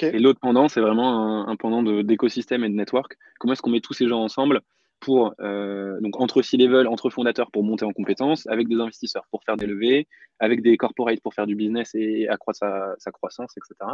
Et 0.01 0.19
l'autre 0.19 0.39
pendant, 0.41 0.67
c'est 0.67 0.81
vraiment 0.81 1.47
un, 1.47 1.55
pendant 1.55 1.81
d'écosystème 2.03 2.63
et 2.65 2.69
de 2.69 2.73
network. 2.73 3.17
Comment 3.39 3.53
est-ce 3.53 3.61
qu'on 3.61 3.69
met 3.69 3.79
tous 3.79 3.93
ces 3.93 4.07
gens 4.07 4.21
ensemble? 4.21 4.61
Pour, 4.99 5.33
euh, 5.41 5.99
donc 6.01 6.19
entre 6.19 6.41
C-level, 6.41 6.88
entre 6.88 7.10
fondateurs 7.10 7.51
pour 7.51 7.63
monter 7.63 7.86
en 7.86 7.93
compétences, 7.93 8.47
avec 8.47 8.67
des 8.67 8.75
investisseurs 8.75 9.25
pour 9.31 9.43
faire 9.43 9.57
des 9.57 9.67
levées, 9.67 10.07
avec 10.39 10.62
des 10.62 10.77
corporates 10.77 11.21
pour 11.21 11.33
faire 11.33 11.47
du 11.47 11.55
business 11.55 11.93
et 11.95 12.27
accroître 12.27 12.60
sa, 12.60 13.12
croissance, 13.12 13.51
etc. 13.57 13.91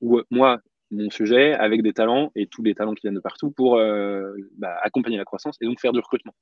Ou 0.00 0.20
moi, 0.30 0.60
mon 0.90 1.10
sujet, 1.10 1.54
avec 1.54 1.82
des 1.82 1.92
talents 1.92 2.30
et 2.34 2.46
tous 2.46 2.62
les 2.62 2.74
talents 2.74 2.94
qui 2.94 3.02
viennent 3.02 3.14
de 3.14 3.20
partout 3.20 3.50
pour 3.50 3.76
euh, 3.76 4.32
bah, 4.58 4.76
accompagner 4.82 5.16
la 5.16 5.24
croissance 5.24 5.56
et 5.60 5.66
donc 5.66 5.80
faire 5.80 5.92
du 5.92 6.00
recrutement. 6.00 6.34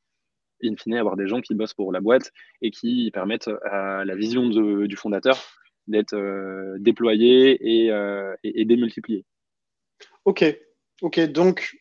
In 0.64 0.76
fine, 0.76 0.94
avoir 0.94 1.16
des 1.16 1.26
gens 1.26 1.40
qui 1.40 1.54
bossent 1.54 1.74
pour 1.74 1.90
la 1.90 2.00
boîte 2.00 2.30
et 2.60 2.70
qui 2.70 3.10
permettent 3.12 3.50
à 3.64 4.04
la 4.04 4.14
vision 4.14 4.48
du 4.48 4.96
fondateur 4.96 5.36
d'être 5.88 6.14
euh, 6.14 6.76
déployé 6.78 7.90
euh, 7.90 8.34
et, 8.44 8.60
et, 8.60 8.64
démultiplié. 8.64 9.24
Ok, 10.24 10.44
ok. 11.00 11.20
Donc, 11.32 11.76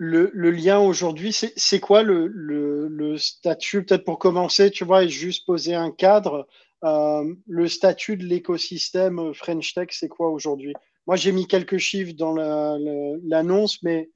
euh, 0.00 0.30
le, 0.32 0.50
lien 0.50 0.78
aujourd'hui, 0.78 1.32
c'est 1.32 1.80
quoi 1.80 2.02
le, 2.02 3.16
statut 3.16 3.84
Peut-être 3.84 4.04
pour 4.04 4.18
commencer, 4.18 4.70
tu 4.70 4.84
vois, 4.84 5.04
et 5.04 5.08
juste 5.08 5.46
poser 5.46 5.74
un 5.74 5.90
cadre. 5.90 6.46
le 6.82 7.66
statut 7.68 8.16
de 8.16 8.24
l'écosystème 8.24 9.32
French 9.34 9.74
Tech, 9.74 9.88
c'est 9.90 10.08
quoi 10.08 10.30
aujourd'hui? 10.30 10.74
Moi, 11.06 11.16
j'ai 11.16 11.32
mis 11.32 11.46
quelques 11.46 11.78
chiffres 11.78 12.14
dans 12.16 12.34
l'annonce, 12.34 13.82
mais 13.82 14.10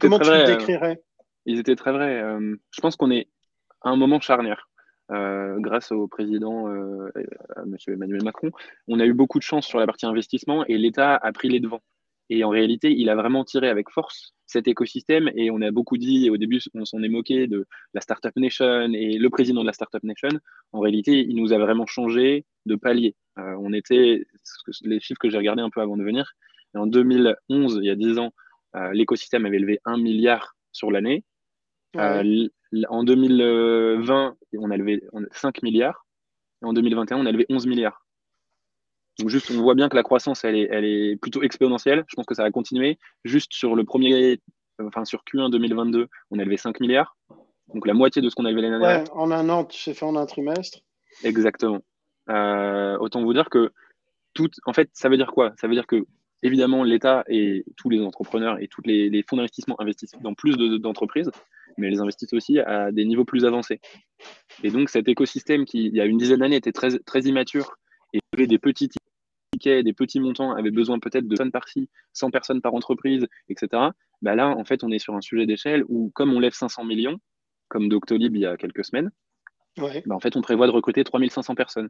comment 0.00 0.18
tu 0.18 0.30
le 0.30 0.46
décrirais? 0.46 1.02
Ils 1.46 1.58
étaient 1.58 1.76
très 1.76 1.92
vrais. 1.92 2.20
je 2.70 2.80
pense 2.80 2.96
qu'on 2.96 3.10
est 3.10 3.28
à 3.82 3.90
un 3.90 3.96
moment 3.96 4.20
charnière. 4.20 4.68
Euh, 5.10 5.58
grâce 5.58 5.90
au 5.90 6.06
président 6.06 6.68
euh, 6.68 7.10
M. 7.56 7.76
Emmanuel 7.86 8.22
Macron, 8.22 8.50
on 8.88 9.00
a 9.00 9.06
eu 9.06 9.14
beaucoup 9.14 9.38
de 9.38 9.42
chance 9.42 9.66
sur 9.66 9.78
la 9.78 9.86
partie 9.86 10.04
investissement 10.04 10.66
et 10.66 10.76
l'État 10.76 11.16
a 11.16 11.32
pris 11.32 11.48
les 11.48 11.60
devants. 11.60 11.80
Et 12.30 12.44
en 12.44 12.50
réalité, 12.50 12.92
il 12.92 13.08
a 13.08 13.14
vraiment 13.14 13.44
tiré 13.44 13.68
avec 13.68 13.90
force 13.90 14.34
cet 14.46 14.68
écosystème 14.68 15.30
et 15.34 15.50
on 15.50 15.60
a 15.60 15.70
beaucoup 15.70 15.96
dit, 15.96 16.30
au 16.30 16.36
début, 16.36 16.60
on 16.74 16.84
s'en 16.84 17.02
est 17.02 17.08
moqué 17.08 17.46
de 17.46 17.66
la 17.94 18.00
Startup 18.00 18.34
Nation 18.36 18.92
et 18.92 19.18
le 19.18 19.30
président 19.30 19.62
de 19.62 19.66
la 19.66 19.72
Startup 19.72 20.02
Nation. 20.02 20.28
En 20.72 20.80
réalité, 20.80 21.20
il 21.20 21.36
nous 21.36 21.52
a 21.52 21.58
vraiment 21.58 21.86
changé 21.86 22.44
de 22.66 22.74
palier. 22.74 23.14
Euh, 23.38 23.54
on 23.60 23.72
était, 23.72 24.26
les 24.82 25.00
chiffres 25.00 25.20
que 25.20 25.30
j'ai 25.30 25.38
regardés 25.38 25.62
un 25.62 25.70
peu 25.70 25.80
avant 25.80 25.96
de 25.96 26.04
venir, 26.04 26.34
en 26.74 26.86
2011, 26.86 27.80
il 27.82 27.86
y 27.86 27.90
a 27.90 27.94
10 27.94 28.18
ans, 28.18 28.32
l'écosystème 28.92 29.46
avait 29.46 29.58
levé 29.58 29.80
1 29.84 29.96
milliard 29.96 30.56
sur 30.72 30.90
l'année. 30.90 31.24
En 32.88 33.04
2020, 33.04 34.36
on 34.58 34.70
a 34.70 34.76
levé 34.76 35.02
5 35.32 35.62
milliards. 35.62 36.06
Et 36.62 36.66
en 36.66 36.72
2021, 36.72 37.18
on 37.18 37.26
a 37.26 37.32
levé 37.32 37.46
11 37.48 37.66
milliards. 37.66 38.04
Donc 39.18 39.30
juste, 39.30 39.50
on 39.50 39.60
voit 39.60 39.74
bien 39.74 39.88
que 39.88 39.96
la 39.96 40.02
croissance, 40.02 40.44
elle 40.44 40.56
est, 40.56 40.68
elle 40.70 40.84
est 40.84 41.16
plutôt 41.16 41.42
exponentielle. 41.42 42.04
Je 42.08 42.14
pense 42.14 42.26
que 42.26 42.34
ça 42.34 42.44
va 42.44 42.50
continuer. 42.50 42.98
Juste 43.24 43.52
sur 43.52 43.74
le 43.74 43.84
premier, 43.84 44.40
enfin 44.80 45.04
sur 45.04 45.22
Q1 45.24 45.50
2022, 45.50 46.08
on 46.30 46.38
a 46.38 46.44
levé 46.44 46.56
5 46.56 46.80
milliards. 46.80 47.16
Donc 47.74 47.86
la 47.86 47.94
moitié 47.94 48.22
de 48.22 48.28
ce 48.28 48.34
qu'on 48.34 48.44
a 48.44 48.50
levé 48.50 48.62
l'année 48.62 48.78
dernière. 48.78 49.02
Ouais, 49.02 49.10
en 49.12 49.30
un 49.30 49.48
an, 49.48 49.64
tu 49.64 49.78
sais 49.78 49.94
fait 49.94 50.04
en 50.04 50.16
un 50.16 50.26
trimestre. 50.26 50.78
Exactement. 51.24 51.80
Euh, 52.30 52.96
autant 52.98 53.22
vous 53.22 53.32
dire 53.32 53.50
que 53.50 53.72
tout, 54.34 54.50
en 54.66 54.72
fait, 54.72 54.90
ça 54.92 55.08
veut 55.08 55.16
dire 55.16 55.32
quoi? 55.32 55.52
Ça 55.56 55.66
veut 55.66 55.74
dire 55.74 55.86
que 55.86 56.06
évidemment, 56.42 56.84
l'État 56.84 57.24
et 57.28 57.64
tous 57.76 57.90
les 57.90 58.00
entrepreneurs 58.00 58.60
et 58.60 58.68
tous 58.68 58.82
les, 58.84 59.24
fonds 59.28 59.36
d'investissement 59.36 59.80
investissent 59.80 60.14
dans 60.20 60.34
plus 60.34 60.56
d'entreprises, 60.56 61.30
mais 61.76 61.90
ils 61.90 62.00
investissent 62.00 62.32
aussi 62.32 62.60
à 62.60 62.92
des 62.92 63.04
niveaux 63.04 63.24
plus 63.24 63.44
avancés. 63.44 63.80
Et 64.62 64.70
donc, 64.70 64.88
cet 64.90 65.08
écosystème 65.08 65.64
qui, 65.64 65.86
il 65.86 65.94
y 65.94 66.00
a 66.00 66.04
une 66.04 66.18
dizaine 66.18 66.40
d'années, 66.40 66.56
était 66.56 66.72
très, 66.72 66.98
très 67.00 67.22
immature 67.22 67.76
et 68.12 68.20
avait 68.32 68.46
des 68.46 68.58
petits 68.58 68.88
tickets, 69.58 69.84
des 69.84 69.92
petits 69.92 70.20
montants, 70.20 70.52
avait 70.52 70.70
besoin 70.70 70.98
peut-être 70.98 71.26
de 71.26 71.36
100 71.36 71.50
par-ci, 71.50 71.88
100 72.12 72.30
personnes 72.30 72.60
par 72.60 72.74
entreprise, 72.74 73.26
etc. 73.48 73.82
Bah 74.22 74.34
là, 74.34 74.48
en 74.48 74.64
fait, 74.64 74.84
on 74.84 74.90
est 74.90 74.98
sur 74.98 75.14
un 75.14 75.20
sujet 75.20 75.46
d'échelle 75.46 75.84
où, 75.88 76.10
comme 76.14 76.32
on 76.32 76.40
lève 76.40 76.54
500 76.54 76.84
millions, 76.84 77.18
comme 77.68 77.88
Doctolib 77.88 78.34
il 78.34 78.42
y 78.42 78.46
a 78.46 78.56
quelques 78.56 78.84
semaines, 78.84 79.10
bah, 79.76 80.14
en 80.14 80.20
fait, 80.20 80.36
on 80.36 80.40
prévoit 80.40 80.66
de 80.66 80.72
recruter 80.72 81.04
3500 81.04 81.54
personnes. 81.54 81.88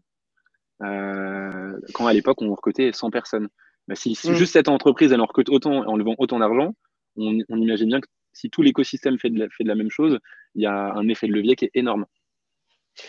Euh, 0.83 1.79
quand 1.95 2.07
à 2.07 2.13
l'époque, 2.13 2.41
on 2.43 2.51
recrutait 2.51 2.93
100 2.93 3.11
personnes. 3.11 3.49
Bah, 3.87 3.95
si, 3.95 4.11
mm. 4.13 4.35
juste 4.35 4.53
cette 4.53 4.69
entreprise, 4.69 5.13
elle 5.13 5.21
en 5.21 5.27
recrute 5.27 5.49
autant 5.49 5.87
en 5.87 5.97
levant 5.97 6.15
autant 6.19 6.39
d'argent, 6.39 6.75
on, 7.17 7.33
imagine 7.57 7.89
bien 7.89 8.01
que 8.01 8.07
si 8.33 8.51
tout 8.51 8.63
l'écosystème 8.63 9.19
fait, 9.19 9.31
de 9.31 9.39
la, 9.39 9.49
fait 9.49 9.65
de 9.65 9.69
la 9.69 9.75
même 9.75 9.91
chose, 9.91 10.19
il 10.55 10.63
y 10.63 10.67
a 10.67 10.93
un 10.93 11.09
effet 11.09 11.27
de 11.27 11.33
levier 11.33 11.57
qui 11.57 11.65
est 11.65 11.71
énorme. 11.75 12.07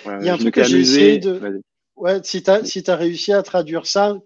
il 0.06 0.26
y 0.26 0.30
a 0.30 0.34
un 0.34 0.38
truc 0.38 0.56
que 0.56 0.64
j'ai 0.64 0.80
essayé 0.80 1.18
de. 1.20 1.62
Ouais, 2.00 2.22
si 2.24 2.42
tu 2.42 2.50
as, 2.50 2.64
si 2.64 2.84
as 2.88 2.96
réussi 2.96 3.34
à 3.34 3.44
traduire 3.44 3.86
ça, 3.86 4.18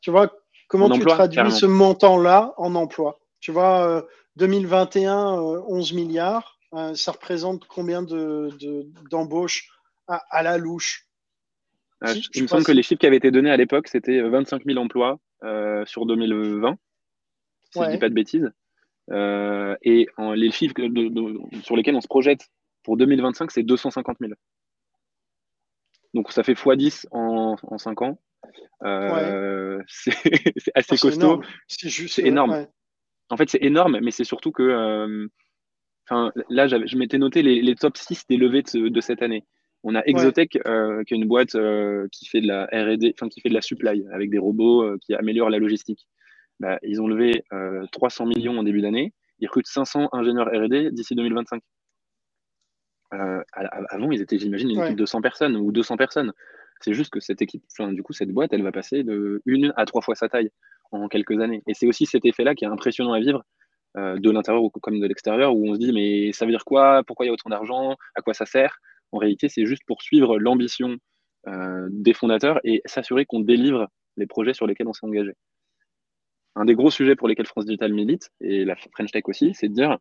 tu 0.00 0.10
vois, 0.10 0.32
comment 0.68 0.90
tu 0.90 1.04
traduis 1.04 1.52
ce 1.52 1.66
montant-là 1.66 2.54
en 2.56 2.74
emploi? 2.74 3.20
Tu 3.40 3.52
vois, 3.52 4.04
2021, 4.36 5.38
euh, 5.38 5.62
11 5.68 5.92
euh, 5.92 5.96
milliards, 5.96 6.58
euh, 6.74 6.94
ça 6.94 7.12
représente 7.12 7.66
combien 7.66 8.02
d'embauches 8.02 9.68
de, 10.08 10.14
à, 10.30 10.42
la 10.42 10.58
louche? 10.58 11.06
Il 12.34 12.42
me 12.42 12.48
semble 12.48 12.64
que 12.64 12.72
les 12.72 12.82
chiffres 12.82 13.00
qui 13.00 13.06
avaient 13.06 13.16
été 13.16 13.30
donnés 13.30 13.50
à 13.50 13.56
l'époque, 13.56 13.88
c'était 13.88 14.20
25 14.20 14.64
000 14.64 14.78
emplois 14.78 15.18
sur 15.86 16.06
2020, 16.06 16.76
si 17.70 17.78
je 17.78 17.84
ne 17.84 17.90
dis 17.92 17.98
pas 17.98 18.08
de 18.08 18.14
bêtises. 18.14 18.50
Et 19.10 20.08
les 20.18 20.50
chiffres 20.50 20.74
sur 21.62 21.76
lesquels 21.76 21.94
on 21.94 22.00
se 22.00 22.08
projette 22.08 22.50
pour 22.82 22.96
2025, 22.96 23.50
c'est 23.50 23.62
250 23.62 24.18
000. 24.20 24.32
Donc 26.14 26.32
ça 26.32 26.42
fait 26.42 26.54
x10 26.54 27.06
en, 27.10 27.56
en 27.62 27.78
5 27.78 28.02
ans. 28.02 28.18
Euh, 28.84 29.80
c'est 29.86 30.72
assez 30.74 30.96
costaud. 30.96 31.42
C'est 31.68 32.22
énorme. 32.22 32.66
En 33.30 33.36
fait, 33.36 33.50
c'est 33.50 33.62
énorme, 33.62 33.98
mais 34.00 34.10
c'est 34.10 34.24
surtout 34.24 34.52
que. 34.52 35.28
là, 36.10 36.66
je 36.66 36.96
m'étais 36.96 37.18
noté 37.18 37.42
les, 37.42 37.74
top 37.74 37.96
6 37.96 38.26
des 38.28 38.36
levées 38.36 38.62
de 38.62 39.00
cette 39.00 39.22
année. 39.22 39.44
On 39.86 39.94
a 39.94 40.02
Exotech, 40.06 40.58
euh, 40.66 41.04
qui 41.04 41.12
est 41.12 41.18
une 41.18 41.28
boîte 41.28 41.54
euh, 41.56 42.08
qui 42.10 42.26
fait 42.26 42.40
de 42.40 42.48
la 42.48 42.64
R&D, 42.72 43.12
enfin 43.14 43.28
qui 43.28 43.42
fait 43.42 43.50
de 43.50 43.54
la 43.54 43.60
supply 43.60 44.06
avec 44.10 44.30
des 44.30 44.38
robots 44.38 44.82
euh, 44.82 44.96
qui 45.02 45.14
améliorent 45.14 45.50
la 45.50 45.58
logistique. 45.58 46.08
Bah, 46.58 46.78
ils 46.82 47.02
ont 47.02 47.06
levé 47.06 47.44
300 47.92 48.26
millions 48.26 48.58
en 48.58 48.62
début 48.62 48.80
d'année. 48.80 49.12
Ils 49.40 49.46
recrutent 49.46 49.66
500 49.66 50.08
ingénieurs 50.12 50.46
R&D 50.46 50.90
d'ici 50.92 51.14
2025. 51.14 51.62
Avant, 53.52 54.12
ils 54.12 54.20
étaient, 54.20 54.38
j'imagine, 54.38 54.70
une 54.70 54.80
équipe 54.80 54.96
de 54.96 55.06
100 55.06 55.20
personnes 55.20 55.56
ou 55.56 55.72
200 55.72 55.96
personnes. 55.96 56.32
C'est 56.80 56.94
juste 56.94 57.12
que 57.12 57.20
cette 57.20 57.40
équipe, 57.40 57.64
du 57.78 58.02
coup, 58.02 58.12
cette 58.12 58.30
boîte, 58.30 58.52
elle 58.52 58.62
va 58.62 58.72
passer 58.72 59.04
de 59.04 59.42
une 59.46 59.72
à 59.76 59.86
trois 59.86 60.02
fois 60.02 60.14
sa 60.14 60.28
taille 60.28 60.50
en 60.90 61.08
quelques 61.08 61.40
années. 61.40 61.62
Et 61.66 61.74
c'est 61.74 61.86
aussi 61.86 62.06
cet 62.06 62.24
effet-là 62.24 62.54
qui 62.54 62.64
est 62.64 62.68
impressionnant 62.68 63.12
à 63.12 63.20
vivre 63.20 63.44
de 63.96 64.30
l'intérieur 64.30 64.62
comme 64.82 64.98
de 64.98 65.06
l'extérieur, 65.06 65.54
où 65.54 65.68
on 65.68 65.74
se 65.74 65.78
dit, 65.78 65.92
mais 65.92 66.32
ça 66.32 66.44
veut 66.44 66.50
dire 66.50 66.64
quoi? 66.64 67.02
Pourquoi 67.06 67.26
il 67.26 67.28
y 67.28 67.30
a 67.30 67.32
autant 67.32 67.50
d'argent? 67.50 67.96
À 68.14 68.22
quoi 68.22 68.34
ça 68.34 68.44
sert? 68.44 68.78
En 69.12 69.18
réalité, 69.18 69.48
c'est 69.48 69.66
juste 69.66 69.82
pour 69.86 70.02
suivre 70.02 70.38
l'ambition 70.38 70.98
euh, 71.46 71.88
des 71.90 72.14
fondateurs 72.14 72.58
et 72.64 72.80
s'assurer 72.86 73.26
qu'on 73.26 73.40
délivre 73.40 73.88
les 74.16 74.26
projets 74.26 74.54
sur 74.54 74.66
lesquels 74.66 74.88
on 74.88 74.92
s'est 74.92 75.06
engagé. 75.06 75.32
Un 76.56 76.64
des 76.64 76.74
gros 76.74 76.90
sujets 76.90 77.16
pour 77.16 77.28
lesquels 77.28 77.46
France 77.46 77.66
Digital 77.66 77.92
milite, 77.92 78.30
et 78.40 78.64
la 78.64 78.76
French 78.76 79.10
Tech 79.12 79.24
aussi, 79.26 79.52
c'est 79.54 79.68
de 79.68 79.74
dire 79.74 79.98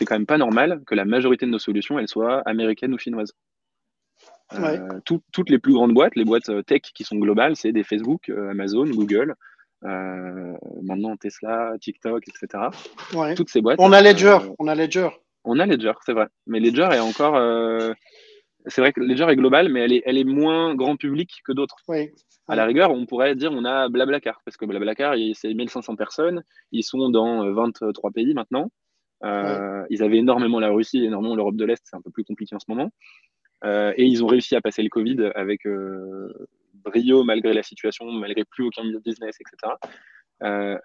c'est 0.00 0.06
quand 0.06 0.14
même 0.14 0.24
pas 0.24 0.38
normal 0.38 0.82
que 0.86 0.94
la 0.94 1.04
majorité 1.04 1.44
de 1.44 1.50
nos 1.50 1.58
solutions 1.58 1.98
elles 1.98 2.08
soient 2.08 2.40
américaines 2.46 2.94
ou 2.94 2.98
chinoises. 2.98 3.34
Euh, 4.54 4.78
toutes 5.04 5.50
les 5.50 5.58
plus 5.58 5.74
grandes 5.74 5.92
boîtes, 5.92 6.16
les 6.16 6.24
boîtes 6.24 6.48
euh, 6.48 6.62
tech 6.62 6.80
qui 6.80 7.04
sont 7.04 7.16
globales, 7.16 7.54
c'est 7.54 7.70
des 7.70 7.84
Facebook, 7.84 8.30
Amazon, 8.30 8.86
Google, 8.86 9.34
maintenant 9.82 11.18
Tesla, 11.18 11.74
TikTok, 11.78 12.24
etc. 12.28 12.64
Toutes 13.36 13.50
ces 13.50 13.60
boîtes. 13.60 13.78
On 13.78 13.92
a 13.92 14.00
Ledger, 14.00 14.38
on 14.58 14.68
a 14.68 14.74
Ledger. 14.74 15.10
On 15.44 15.58
a 15.58 15.66
Ledger, 15.66 15.92
c'est 16.06 16.14
vrai. 16.14 16.28
Mais 16.46 16.60
Ledger 16.60 16.88
est 16.92 17.00
encore. 17.00 17.36
Euh, 17.36 17.92
c'est 18.66 18.80
vrai 18.80 18.92
que 18.92 19.00
Ledger 19.00 19.26
est 19.28 19.36
global, 19.36 19.68
mais 19.68 19.80
elle 19.80 19.92
est, 19.92 20.02
elle 20.06 20.16
est 20.18 20.24
moins 20.24 20.74
grand 20.74 20.96
public 20.96 21.42
que 21.44 21.52
d'autres. 21.52 21.76
À 22.48 22.56
la 22.56 22.64
rigueur, 22.64 22.90
on 22.90 23.06
pourrait 23.06 23.36
dire 23.36 23.52
on 23.52 23.64
a 23.64 23.88
Blablacar, 23.88 24.40
parce 24.44 24.56
que 24.56 24.64
Blablacar, 24.64 25.14
c'est 25.34 25.54
1500 25.54 25.94
personnes. 25.94 26.42
Ils 26.72 26.82
sont 26.82 27.08
dans 27.10 27.52
23 27.52 28.10
euh, 28.10 28.12
pays 28.12 28.34
maintenant. 28.34 28.70
Euh, 29.22 29.84
ils 29.90 30.02
avaient 30.02 30.18
énormément 30.18 30.60
la 30.60 30.70
Russie, 30.70 31.04
énormément 31.04 31.34
l'Europe 31.34 31.56
de 31.56 31.64
l'Est, 31.64 31.82
c'est 31.84 31.96
un 31.96 32.00
peu 32.00 32.10
plus 32.10 32.24
compliqué 32.24 32.54
en 32.54 32.58
ce 32.58 32.66
moment. 32.68 32.90
et 33.64 34.04
ils 34.04 34.24
ont 34.24 34.26
réussi 34.26 34.56
à 34.56 34.60
passer 34.60 34.82
le 34.82 34.88
Covid 34.88 35.30
avec 35.34 35.66
brio 36.74 37.24
malgré 37.24 37.52
la 37.52 37.62
situation, 37.62 38.10
malgré 38.10 38.44
plus 38.44 38.64
aucun 38.64 38.82
business, 39.04 39.36
etc. 39.40 39.74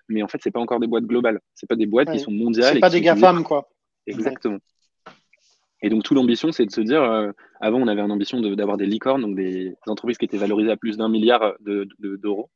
mais 0.09 0.21
en 0.21 0.27
fait, 0.27 0.39
c'est 0.41 0.51
pas 0.51 0.59
encore 0.59 0.79
des 0.79 0.87
boîtes 0.87 1.05
globales. 1.05 1.39
C'est 1.53 1.67
pas 1.67 1.77
des 1.77 1.85
boîtes 1.85 2.11
qui 2.11 2.19
sont 2.19 2.31
mondiales. 2.31 2.73
C'est 2.73 2.79
pas 2.79 2.89
des 2.89 3.01
GAFAM, 3.01 3.43
quoi. 3.43 3.69
Exactement. 4.07 4.59
Et 5.81 5.89
donc, 5.89 6.03
toute 6.03 6.17
l'ambition, 6.17 6.51
c'est 6.51 6.65
de 6.65 6.71
se 6.71 6.81
dire, 6.81 7.01
avant, 7.61 7.79
on 7.79 7.87
avait 7.87 8.01
une 8.01 8.11
ambition 8.11 8.41
d'avoir 8.41 8.77
des 8.77 8.85
licornes, 8.85 9.21
donc 9.21 9.35
des 9.35 9.75
entreprises 9.87 10.17
qui 10.17 10.25
étaient 10.25 10.37
valorisées 10.37 10.71
à 10.71 10.77
plus 10.77 10.97
d'un 10.97 11.09
milliard 11.09 11.53
d'euros. 11.61 12.49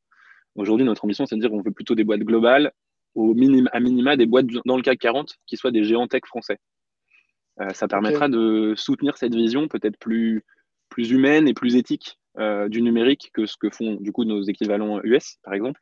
Aujourd'hui, 0.55 0.85
notre 0.85 1.05
ambition, 1.05 1.25
c'est 1.25 1.35
de 1.35 1.41
dire 1.41 1.49
qu'on 1.49 1.61
veut 1.61 1.71
plutôt 1.71 1.95
des 1.95 2.03
boîtes 2.03 2.21
globales, 2.21 2.73
au 3.15 3.33
minima, 3.33 3.69
à 3.73 3.79
minima 3.79 4.15
des 4.15 4.25
boîtes 4.25 4.47
dans 4.65 4.77
le 4.77 4.83
CAC 4.83 4.99
40 4.99 5.35
qui 5.45 5.57
soient 5.57 5.71
des 5.71 5.83
géants 5.83 6.07
tech 6.07 6.21
français. 6.25 6.57
Euh, 7.61 7.69
ça 7.73 7.87
permettra 7.87 8.29
de 8.29 8.73
soutenir 8.77 9.17
cette 9.17 9.35
vision 9.35 9.67
peut-être 9.67 9.97
plus, 9.97 10.43
plus 10.87 11.11
humaine 11.11 11.47
et 11.47 11.53
plus 11.53 11.75
éthique 11.75 12.17
euh, 12.37 12.69
du 12.69 12.81
numérique 12.81 13.31
que 13.33 13.45
ce 13.45 13.57
que 13.57 13.69
font 13.69 13.95
du 13.95 14.11
coup 14.11 14.23
nos 14.23 14.41
équivalents 14.43 15.01
US, 15.03 15.37
par 15.43 15.53
exemple, 15.53 15.81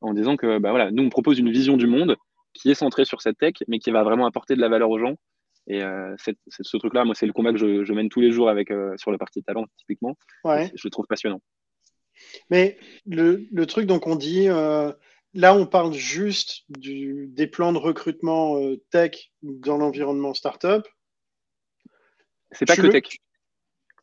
en 0.00 0.14
disant 0.14 0.36
que 0.36 0.58
bah, 0.58 0.70
voilà, 0.70 0.90
nous, 0.90 1.02
on 1.02 1.10
propose 1.10 1.38
une 1.38 1.50
vision 1.50 1.76
du 1.76 1.86
monde 1.86 2.16
qui 2.54 2.70
est 2.70 2.74
centrée 2.74 3.04
sur 3.04 3.20
cette 3.20 3.38
tech, 3.38 3.54
mais 3.68 3.78
qui 3.78 3.90
va 3.90 4.02
vraiment 4.02 4.26
apporter 4.26 4.56
de 4.56 4.60
la 4.60 4.68
valeur 4.68 4.90
aux 4.90 4.98
gens. 4.98 5.16
Et 5.66 5.82
euh, 5.82 6.16
ce 6.16 6.76
truc-là, 6.78 7.04
moi, 7.04 7.14
c'est 7.14 7.26
le 7.26 7.32
combat 7.32 7.52
que 7.52 7.58
je, 7.58 7.92
mène 7.92 8.08
tous 8.08 8.20
les 8.20 8.32
jours 8.32 8.48
avec, 8.48 8.72
sur 8.96 9.12
le 9.12 9.18
parti 9.18 9.42
talent, 9.42 9.66
typiquement. 9.76 10.16
Je 10.44 10.82
le 10.82 10.90
trouve 10.90 11.06
passionnant. 11.06 11.40
Mais 12.48 12.76
le, 13.06 13.46
le 13.52 13.66
truc, 13.66 13.86
donc, 13.86 14.08
on 14.08 14.16
dit, 14.16 14.48
là, 15.34 15.54
on 15.54 15.66
parle 15.66 15.92
juste 15.92 16.62
du, 16.68 17.26
des 17.28 17.46
plans 17.46 17.72
de 17.72 17.78
recrutement 17.78 18.58
tech 18.90 19.32
dans 19.42 19.76
l'environnement 19.76 20.34
startup. 20.34 20.86
C'est 22.52 22.66
pas 22.66 22.76
que 22.76 22.86
tech. 22.86 23.04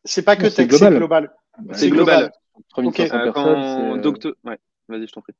C'est 0.04 0.22
pas 0.22 0.36
que 0.36 0.42
tech, 0.42 0.54
c'est 0.54 0.66
global. 0.66 1.32
C'est 1.72 1.90
global. 1.90 2.32
Vas-y, 4.88 5.06
je 5.06 5.12
t'en 5.12 5.20
prie. 5.20 5.34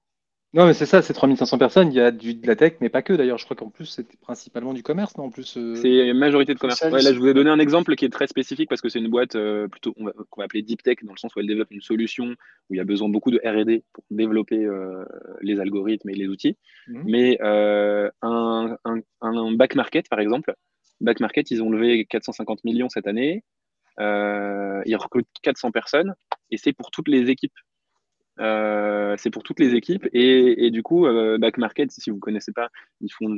Non, 0.55 0.67
mais 0.67 0.73
c'est 0.73 0.87
ça, 0.87 1.03
c'est 1.03 1.13
3500 1.13 1.59
personnes. 1.59 1.93
Il 1.93 1.97
y 1.97 2.01
a 2.01 2.11
du, 2.11 2.35
de 2.35 2.47
la 2.47 2.57
tech, 2.57 2.75
mais 2.81 2.89
pas 2.89 3.03
que. 3.03 3.13
D'ailleurs, 3.13 3.37
je 3.37 3.45
crois 3.45 3.57
qu'en 3.57 3.69
plus, 3.69 3.85
c'était 3.85 4.17
principalement 4.17 4.73
du 4.73 4.83
commerce, 4.83 5.17
non 5.19 5.25
En 5.25 5.31
plus. 5.31 5.59
Euh, 5.59 5.75
c'est 5.75 6.15
majorité 6.15 6.55
de 6.55 6.59
commerce. 6.59 6.83
là, 6.83 7.01
je 7.01 7.19
vous 7.19 7.27
ai 7.27 7.35
donné 7.35 7.51
un 7.51 7.59
exemple 7.59 7.95
qui 7.97 8.07
est 8.07 8.11
très 8.11 8.27
spécifique 8.27 8.69
parce 8.69 8.81
que 8.81 8.89
c'est 8.89 8.99
une 8.99 9.09
boîte 9.09 9.37
euh, 9.37 9.69
plutôt 9.69 9.93
qu'on 9.93 10.07
va, 10.07 10.45
appeler 10.45 10.63
deep 10.63 10.83
tech 10.83 10.97
dans 11.03 11.13
le 11.13 11.19
sens 11.19 11.37
où 11.37 11.41
elle 11.41 11.47
développe 11.47 11.71
une 11.71 11.83
solution 11.83 12.35
où 12.71 12.75
il 12.75 12.79
y 12.79 12.81
a 12.81 12.85
besoin 12.85 13.11
beaucoup 13.11 13.31
de 13.31 13.41
R&D 13.45 13.85
pour 13.93 14.05
développer 14.11 14.65
euh, 14.65 15.05
les 15.43 15.61
algorithmes 15.61 16.09
et 16.09 16.15
les 16.15 16.29
outils. 16.29 16.57
Mhm. 16.87 17.03
Mais 17.07 17.39
un, 17.43 18.11
un, 18.23 18.77
un, 19.21 19.53
back 19.53 19.75
market, 19.75 20.09
par 20.09 20.21
exemple, 20.21 20.55
back 21.03 21.21
market, 21.21 21.51
ils 21.51 21.63
ont 21.63 21.69
levé 21.69 22.07
450 22.07 22.65
millions 22.65 22.89
cette 22.89 23.07
année. 23.07 23.45
ils 23.99 24.97
recrutent 24.97 25.29
400 25.43 25.73
personnes 25.73 26.15
et 26.51 26.57
c'est 26.57 26.73
pour 26.73 26.91
toutes 26.91 27.09
les 27.09 27.29
équipes 27.29 27.53
euh, 28.41 29.15
c'est 29.19 29.31
pour 29.31 29.43
toutes 29.43 29.61
les 29.61 29.75
équipes 29.75 30.09
et, 30.13 30.67
et 30.67 30.71
du 30.71 30.83
coup, 30.83 31.07
euh, 31.07 31.39
Back 31.39 31.59
Market, 31.59 31.91
si 31.91 32.11
vous 32.11 32.19
connaissez 32.19 32.53
pas, 32.53 32.69
ils 33.01 33.13
font 33.13 33.29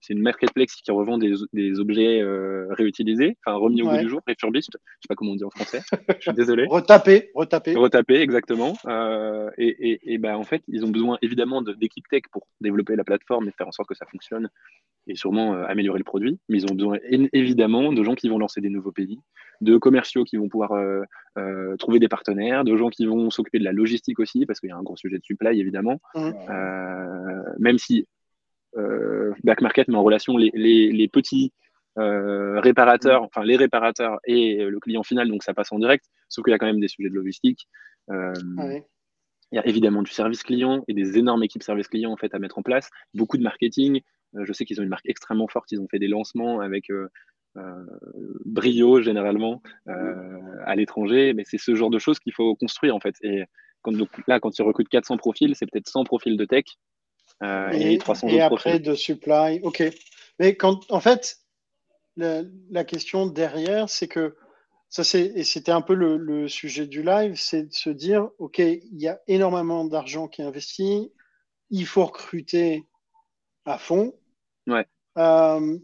c'est 0.00 0.14
une 0.14 0.22
marketplace 0.22 0.72
qui 0.72 0.90
revend 0.90 1.18
des, 1.18 1.32
des 1.52 1.80
objets 1.80 2.20
euh, 2.20 2.66
réutilisés, 2.70 3.36
enfin 3.44 3.56
remis 3.56 3.82
au 3.82 3.90
bout 3.90 3.98
du 3.98 4.08
jour, 4.08 4.20
refurbished. 4.26 4.72
Je 4.72 4.78
sais 4.78 5.08
pas 5.08 5.14
comment 5.14 5.32
on 5.32 5.36
dit 5.36 5.44
en 5.44 5.50
français. 5.50 5.82
Je 6.16 6.22
suis 6.22 6.32
désolé. 6.32 6.66
Retaper, 6.70 7.30
retaper. 7.34 7.74
Retaper, 7.74 8.20
exactement. 8.20 8.76
Euh, 8.86 9.50
et, 9.58 9.90
et, 9.90 10.14
et 10.14 10.18
ben 10.18 10.36
en 10.36 10.44
fait, 10.44 10.62
ils 10.68 10.84
ont 10.84 10.90
besoin 10.90 11.18
évidemment 11.22 11.62
d'équipes 11.62 12.08
tech 12.08 12.22
pour 12.30 12.46
développer 12.60 12.96
la 12.96 13.04
plateforme 13.04 13.48
et 13.48 13.52
faire 13.52 13.68
en 13.68 13.72
sorte 13.72 13.88
que 13.88 13.94
ça 13.94 14.06
fonctionne 14.06 14.48
et 15.06 15.14
sûrement 15.14 15.54
améliorer 15.64 15.98
le 15.98 16.04
produit. 16.04 16.38
Mais 16.48 16.58
ils 16.58 16.72
ont 16.72 16.74
besoin 16.74 16.98
évidemment 17.32 17.92
de 17.92 18.02
gens 18.02 18.14
qui 18.14 18.28
vont 18.28 18.38
lancer 18.38 18.60
des 18.60 18.70
nouveaux 18.70 18.92
pays, 18.92 19.18
de 19.60 19.76
commerciaux 19.76 20.24
qui 20.24 20.36
vont 20.36 20.48
pouvoir 20.48 20.72
euh, 20.72 21.02
euh, 21.38 21.76
trouver 21.76 21.98
des 21.98 22.08
partenaires, 22.08 22.64
de 22.64 22.76
gens 22.76 22.88
qui 22.88 23.06
vont 23.06 23.30
s'occuper 23.30 23.58
de 23.58 23.64
la 23.64 23.72
logistique 23.72 24.18
aussi, 24.18 24.46
parce 24.46 24.60
qu'il 24.60 24.68
y 24.68 24.72
a 24.72 24.76
un 24.76 24.82
gros 24.82 24.96
sujet 24.96 25.18
de 25.18 25.24
supply 25.24 25.60
évidemment. 25.60 26.00
Mmh. 26.14 26.32
même 27.58 27.78
si 27.78 28.06
Back 29.44 29.60
Market 29.60 29.88
met 29.88 29.96
en 29.96 30.02
relation 30.02 30.36
les, 30.36 30.50
les, 30.54 31.08
petits 31.08 31.52
réparateurs, 31.96 33.22
mmh. 33.22 33.26
enfin 33.26 33.44
les 33.44 33.56
réparateurs 33.56 34.18
et 34.24 34.64
le 34.64 34.80
client 34.80 35.02
final, 35.02 35.28
donc 35.28 35.42
ça 35.42 35.54
passe 35.54 35.72
en 35.72 35.78
direct, 35.78 36.04
sauf 36.28 36.44
qu'il 36.44 36.52
y 36.52 36.54
a 36.54 36.58
quand 36.58 36.66
même 36.66 36.80
des 36.80 36.88
sujets 36.88 37.10
de 37.10 37.14
logistique. 37.14 37.68
Il 38.08 39.56
y 39.56 39.58
a 39.58 39.66
évidemment 39.66 40.02
du 40.02 40.10
service 40.10 40.42
client 40.42 40.82
et 40.88 40.94
des 40.94 41.18
énormes 41.18 41.42
équipes 41.42 41.62
service 41.62 41.88
client 41.88 42.10
en 42.10 42.16
fait 42.16 42.34
à 42.34 42.38
mettre 42.38 42.58
en 42.58 42.62
place, 42.62 42.88
beaucoup 43.12 43.36
de 43.36 43.42
marketing, 43.42 44.00
euh, 44.36 44.44
je 44.44 44.52
sais 44.52 44.64
qu'ils 44.64 44.80
ont 44.80 44.82
une 44.82 44.88
marque 44.88 45.08
extrêmement 45.08 45.48
forte. 45.48 45.70
Ils 45.72 45.80
ont 45.80 45.88
fait 45.88 45.98
des 45.98 46.08
lancements 46.08 46.60
avec 46.60 46.90
euh, 46.90 47.02
euh, 47.02 47.08
brio 48.44 49.02
généralement 49.02 49.62
à 49.86 50.74
l'étranger, 50.74 51.32
mais 51.34 51.44
c'est 51.44 51.58
ce 51.58 51.74
genre 51.74 51.90
de 51.90 51.98
choses 51.98 52.18
qu'il 52.18 52.32
faut 52.32 52.54
construire 52.56 52.94
en 52.94 53.00
fait. 53.00 53.14
Et 53.22 53.44
quand, 53.82 53.92
donc, 53.92 54.08
là, 54.26 54.40
quand 54.40 54.58
ils 54.58 54.62
recrutent 54.62 54.88
400 54.88 55.16
profils, 55.16 55.54
c'est 55.56 55.66
peut-être 55.66 55.88
100 55.88 56.04
profils 56.04 56.36
de 56.36 56.44
tech 56.44 56.64
et, 57.42 57.98
300 57.98 58.28
et 58.28 58.40
après 58.40 58.78
de 58.78 58.94
supply. 58.94 59.60
Ok. 59.62 59.82
Mais 60.38 60.56
quand, 60.56 60.90
en 60.90 61.00
fait, 61.00 61.38
la, 62.16 62.84
question 62.84 63.26
derrière, 63.26 63.88
c'est 63.88 64.08
que 64.08 64.36
ça, 64.88 65.04
c'est, 65.04 65.24
et 65.24 65.44
c'était 65.44 65.72
un 65.72 65.80
peu 65.80 65.94
le, 65.94 66.16
le, 66.16 66.48
sujet 66.48 66.86
du 66.86 67.02
live, 67.02 67.34
c'est 67.34 67.64
de 67.64 67.72
se 67.72 67.90
dire, 67.90 68.28
OK, 68.38 68.58
il 68.58 69.00
y 69.00 69.08
a 69.08 69.20
énormément 69.26 69.84
d'argent 69.84 70.28
qui 70.28 70.42
est 70.42 70.44
investi, 70.44 71.10
il 71.70 71.86
faut 71.86 72.04
recruter 72.04 72.84
à 73.64 73.78
fond, 73.78 74.14
Ouais. 74.66 74.86
Euh, 75.18 75.78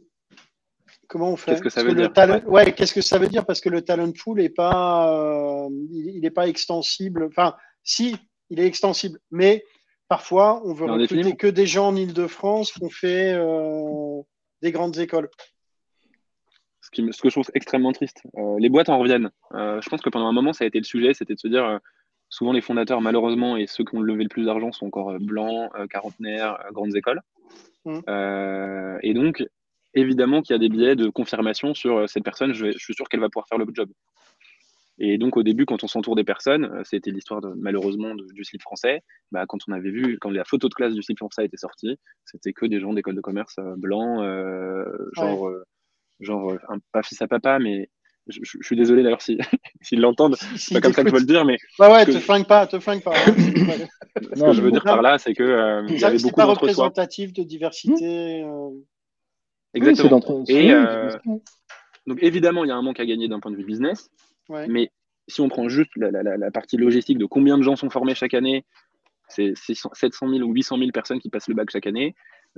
comment 1.08 1.30
on 1.30 1.36
fait 1.36 1.52
Qu'est-ce 1.52 1.62
que 1.62 1.70
ça 1.70 1.82
veut 1.82 1.94
dire 1.94 2.12
ouais. 2.46 2.72
qu'est-ce 2.72 2.94
que 2.94 3.00
ça 3.00 3.18
veut 3.18 3.26
dire 3.26 3.44
Parce 3.44 3.60
que 3.60 3.68
le 3.68 3.82
talent 3.82 4.12
pool 4.12 4.38
n'est 4.38 4.48
pas, 4.48 5.12
euh, 5.12 5.68
il 5.90 6.20
n'est 6.20 6.30
pas 6.30 6.48
extensible. 6.48 7.24
Enfin, 7.24 7.56
si, 7.82 8.16
il 8.50 8.60
est 8.60 8.66
extensible, 8.66 9.18
mais 9.30 9.64
parfois, 10.08 10.62
on 10.64 10.72
veut 10.74 10.86
recruter 10.86 11.34
que 11.36 11.46
des 11.46 11.66
gens 11.66 11.88
en 11.88 11.96
Ile-de-France 11.96 12.72
qu'on 12.72 12.90
fait 12.90 13.32
euh, 13.34 14.22
des 14.62 14.70
grandes 14.70 14.98
écoles. 14.98 15.28
Ce, 16.80 16.90
qui, 16.90 17.06
ce, 17.12 17.20
que 17.20 17.28
je 17.28 17.34
trouve 17.34 17.50
extrêmement 17.54 17.92
triste. 17.92 18.22
les 18.58 18.68
boîtes 18.68 18.88
en 18.88 18.98
reviennent. 18.98 19.30
je 19.52 19.88
pense 19.88 20.00
que 20.00 20.10
pendant 20.10 20.26
un 20.26 20.32
moment, 20.32 20.52
ça 20.52 20.64
a 20.64 20.66
été 20.66 20.78
le 20.78 20.84
sujet, 20.84 21.12
c'était 21.12 21.34
de 21.34 21.40
se 21.40 21.48
dire, 21.48 21.80
souvent 22.30 22.52
les 22.52 22.62
fondateurs, 22.62 23.02
malheureusement, 23.02 23.56
et 23.56 23.66
ceux 23.66 23.84
qui 23.84 23.94
ont 23.96 24.00
levé 24.00 24.22
le 24.22 24.28
plus 24.28 24.46
d'argent 24.46 24.72
sont 24.72 24.86
encore 24.86 25.18
blancs, 25.20 25.70
quarantenaires, 25.90 26.58
grandes 26.72 26.96
écoles. 26.96 27.20
Mmh. 27.84 28.00
Euh, 28.08 28.98
et 29.02 29.14
donc, 29.14 29.44
évidemment 30.00 30.42
qu'il 30.42 30.54
y 30.54 30.56
a 30.56 30.58
des 30.58 30.68
biais 30.68 30.96
de 30.96 31.08
confirmation 31.08 31.74
sur 31.74 31.98
euh, 31.98 32.06
cette 32.06 32.24
personne, 32.24 32.52
je, 32.52 32.70
suis 32.78 32.94
sûr 32.94 33.08
qu'elle 33.08 33.20
va 33.20 33.28
pouvoir 33.28 33.46
faire 33.48 33.58
le 33.58 33.66
job. 33.72 33.90
Et 35.00 35.16
donc 35.16 35.36
au 35.36 35.44
début, 35.44 35.64
quand 35.64 35.84
on 35.84 35.86
s'entoure 35.86 36.16
des 36.16 36.24
personnes, 36.24 36.64
euh, 36.64 36.82
c'était 36.84 37.10
l'histoire 37.10 37.40
malheureusement 37.56 38.14
du 38.14 38.44
slip 38.44 38.62
français. 38.62 39.02
Bah, 39.30 39.44
quand 39.46 39.58
on 39.68 39.72
avait 39.72 39.90
vu, 39.90 40.18
quand 40.20 40.30
la 40.30 40.44
photo 40.44 40.68
de 40.68 40.74
classe 40.74 40.94
du 40.94 41.02
slip 41.02 41.18
français 41.18 41.44
était 41.44 41.56
sortie, 41.56 41.98
c'était 42.24 42.52
que 42.52 42.66
des 42.66 42.80
gens 42.80 42.92
d'école 42.92 43.14
de 43.14 43.20
commerce 43.20 43.56
blancs, 43.76 44.24
genre, 45.12 45.50
genre 46.20 46.58
pas 46.92 47.02
fils 47.02 47.22
à 47.22 47.28
papa, 47.28 47.58
mais 47.60 47.90
je, 48.28 48.58
suis 48.62 48.76
désolé 48.76 49.02
d'ailleurs 49.02 49.22
s'ils 49.22 49.40
si, 49.80 49.96
l'entendent, 49.96 50.36
c'est 50.56 50.74
pas 50.74 50.80
comme 50.80 50.92
ça 50.92 51.02
que 51.02 51.08
je 51.08 51.14
veux 51.14 51.20
le 51.20 51.26
dire, 51.26 51.44
mais. 51.44 51.56
Ouais, 51.78 51.90
ouais, 51.90 52.06
te 52.06 52.18
flingue 52.18 52.46
pas, 52.46 52.66
te 52.66 52.78
flingue 52.78 53.02
pas. 53.02 53.14
Hein. 53.16 53.34
Ce 54.34 54.42
que 54.42 54.52
je 54.52 54.62
veux 54.62 54.70
dire 54.70 54.82
par 54.82 55.02
là, 55.02 55.18
c'est 55.18 55.34
que 55.34 55.42
euh, 55.42 55.86
il 55.88 55.98
y 55.98 56.04
avait 56.04 56.18
beaucoup 56.18 56.36
pas 56.36 56.44
représentatif 56.44 57.32
de 57.32 57.42
diversité. 57.42 58.42
Euh. 58.42 58.70
Exactement. 59.74 60.44
Et 60.48 60.72
euh, 60.72 61.10
donc 62.06 62.22
évidemment, 62.22 62.64
il 62.64 62.68
y 62.68 62.70
a 62.70 62.76
un 62.76 62.82
manque 62.82 63.00
à 63.00 63.06
gagner 63.06 63.28
d'un 63.28 63.40
point 63.40 63.50
de 63.50 63.56
vue 63.56 63.64
business, 63.64 64.10
mais 64.50 64.90
si 65.28 65.40
on 65.40 65.48
prend 65.48 65.68
juste 65.68 65.90
la, 65.96 66.10
la, 66.10 66.36
la, 66.36 66.50
partie 66.50 66.78
logistique 66.78 67.18
de 67.18 67.26
combien 67.26 67.58
de 67.58 67.62
gens 67.62 67.76
sont 67.76 67.90
formés 67.90 68.14
chaque 68.14 68.34
année, 68.34 68.64
c'est 69.28 69.52
700 69.54 70.28
000 70.30 70.42
ou 70.42 70.52
800 70.54 70.78
000 70.78 70.90
personnes 70.90 71.20
qui 71.20 71.28
passent 71.28 71.48
le 71.48 71.54
bac 71.54 71.70
chaque 71.70 71.86
année. 71.86 72.14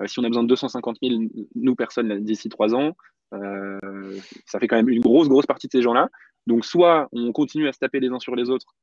si 0.06 0.20
on 0.20 0.24
a 0.24 0.28
besoin 0.28 0.44
de 0.44 0.48
250 0.48 0.98
000, 1.02 1.22
nous, 1.56 1.74
personnes, 1.74 2.20
d'ici 2.20 2.48
trois 2.48 2.76
ans, 2.76 2.92
ça 3.32 4.60
fait 4.60 4.68
quand 4.68 4.76
même 4.76 4.88
une 4.88 5.00
grosse, 5.00 5.28
grosse 5.28 5.46
partie 5.46 5.66
de 5.66 5.72
ces 5.72 5.82
gens-là. 5.82 6.08
Donc, 6.46 6.64
soit 6.64 7.08
on 7.12 7.32
continue 7.32 7.66
à 7.66 7.72
se 7.72 7.80
taper 7.80 7.98
les 7.98 8.08
uns 8.08 8.20
sur 8.20 8.36
les 8.36 8.50
autres 8.50 8.76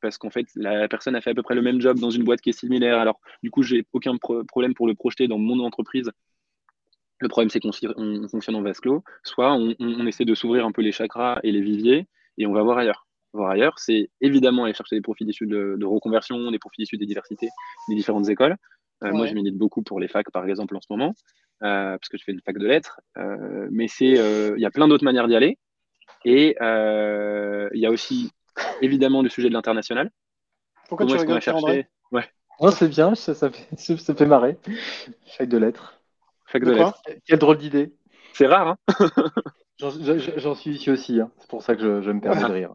parce 0.00 0.18
qu'en 0.18 0.30
fait, 0.30 0.46
la 0.54 0.88
personne 0.88 1.16
a 1.16 1.20
fait 1.20 1.30
à 1.30 1.34
peu 1.34 1.42
près 1.42 1.54
le 1.54 1.62
même 1.62 1.80
job 1.80 1.98
dans 1.98 2.10
une 2.10 2.24
boîte 2.24 2.40
qui 2.40 2.50
est 2.50 2.58
similaire. 2.58 2.98
Alors, 2.98 3.20
du 3.42 3.50
coup, 3.50 3.62
j'ai 3.62 3.86
aucun 3.92 4.16
problème 4.16 4.74
pour 4.74 4.86
le 4.86 4.94
projeter 4.94 5.28
dans 5.28 5.38
mon 5.38 5.58
entreprise. 5.64 6.10
Le 7.20 7.28
problème, 7.28 7.48
c'est 7.48 7.60
qu'on 7.60 7.72
fonctionne 7.72 8.56
en 8.56 8.62
vase 8.62 8.80
clos. 8.80 9.02
Soit 9.22 9.54
on, 9.54 10.06
essaie 10.06 10.24
de 10.24 10.34
s'ouvrir 10.34 10.66
un 10.66 10.72
peu 10.72 10.82
les 10.82 10.92
chakras 10.92 11.40
et 11.42 11.52
les 11.52 11.60
viviers 11.60 12.06
et 12.38 12.46
on 12.46 12.52
va 12.52 12.62
voir 12.62 12.78
ailleurs. 12.78 13.06
Voir 13.32 13.50
ailleurs, 13.50 13.78
c'est 13.78 14.10
évidemment 14.20 14.64
aller 14.64 14.74
chercher 14.74 14.96
des 14.96 15.02
profils 15.02 15.28
issus 15.28 15.46
de, 15.46 15.84
reconversion, 15.84 16.50
des 16.50 16.58
profils 16.58 16.82
issus 16.82 16.98
des 16.98 17.06
diversités, 17.06 17.48
des 17.88 17.94
différentes 17.94 18.28
écoles. 18.28 18.56
Euh, 19.04 19.12
moi, 19.12 19.26
je 19.26 19.34
milite 19.34 19.56
beaucoup 19.56 19.82
pour 19.82 20.00
les 20.00 20.08
facs, 20.08 20.30
par 20.30 20.46
exemple, 20.46 20.74
en 20.76 20.80
ce 20.80 20.86
moment, 20.90 21.14
euh, 21.62 21.98
parce 21.98 22.08
que 22.08 22.16
je 22.16 22.24
fais 22.24 22.32
une 22.32 22.40
fac 22.40 22.56
de 22.56 22.66
lettres. 22.66 23.00
Euh, 23.18 23.68
mais 23.70 23.88
c'est, 23.88 24.06
il 24.06 24.60
y 24.60 24.66
a 24.66 24.70
plein 24.70 24.88
d'autres 24.88 25.04
manières 25.04 25.28
d'y 25.28 25.36
aller. 25.36 25.58
Et 26.24 26.56
il 26.60 27.80
y 27.80 27.86
a 27.86 27.90
aussi 27.90 28.30
évidemment 28.82 29.22
le 29.22 29.28
sujet 29.28 29.48
de 29.48 29.54
l'international. 29.54 30.10
Pourquoi 30.88 31.06
tu 31.06 31.16
rigoles, 31.16 31.40
cherché? 31.40 31.86
Ouais. 32.12 32.24
Oh, 32.58 32.70
c'est 32.70 32.88
bien, 32.88 33.14
ça, 33.14 33.34
ça, 33.34 33.50
fait, 33.50 33.66
ça, 33.98 34.14
fait, 34.14 34.26
marrer. 34.26 34.56
Fac 35.36 35.48
de 35.48 35.58
lettres. 35.58 35.95
Fac 36.46 36.64
de, 36.64 36.72
lettres. 36.72 37.00
Quelle 37.26 37.38
drôle 37.38 37.58
d'idée. 37.58 37.92
C'est 38.32 38.46
rare, 38.46 38.68
hein 38.68 38.78
J'en 39.78 40.54
suis 40.54 40.72
ici 40.72 40.90
aussi, 40.90 41.20
hein. 41.20 41.30
c'est 41.38 41.50
pour 41.50 41.62
ça 41.62 41.76
que 41.76 42.00
je, 42.00 42.10
me 42.10 42.20
permets 42.20 42.48
de 42.48 42.52
rire. 42.52 42.74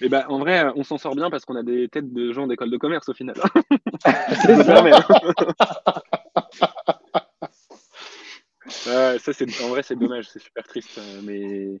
Eh 0.00 0.08
ben, 0.08 0.24
en 0.28 0.38
vrai, 0.38 0.66
on 0.76 0.84
s'en 0.84 0.98
sort 0.98 1.14
bien 1.14 1.30
parce 1.30 1.44
qu'on 1.44 1.56
a 1.56 1.62
des 1.62 1.88
têtes 1.88 2.12
de 2.12 2.32
gens 2.32 2.46
d'école 2.46 2.70
de 2.70 2.76
commerce 2.76 3.08
au 3.08 3.14
final. 3.14 3.36
ça, 9.18 9.18
c'est, 9.18 9.62
en 9.62 9.68
vrai, 9.68 9.82
c'est 9.82 9.96
dommage, 9.96 10.28
c'est 10.28 10.38
super 10.38 10.64
triste. 10.64 10.98
Euh, 10.98 11.20
mais, 11.24 11.80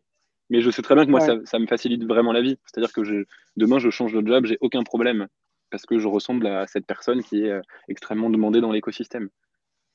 mais 0.50 0.60
je 0.60 0.70
sais 0.70 0.82
très 0.82 0.94
bien 0.94 1.06
que 1.06 1.10
moi, 1.10 1.20
ça, 1.20 1.58
me 1.58 1.66
facilite 1.66 2.04
vraiment 2.04 2.32
la 2.32 2.42
vie. 2.42 2.58
C'est-à-dire 2.64 2.92
que 2.92 3.04
je, 3.04 3.24
demain, 3.56 3.78
je 3.78 3.90
change 3.90 4.12
de 4.12 4.26
job, 4.26 4.46
j'ai 4.46 4.58
aucun 4.60 4.82
problème 4.82 5.28
parce 5.70 5.84
que 5.84 5.98
je 5.98 6.08
ressemble 6.08 6.46
à 6.46 6.66
cette 6.66 6.86
personne 6.86 7.22
qui 7.22 7.44
est 7.44 7.50
euh, 7.50 7.60
extrêmement 7.88 8.30
demandée 8.30 8.60
dans 8.60 8.72
l'écosystème. 8.72 9.28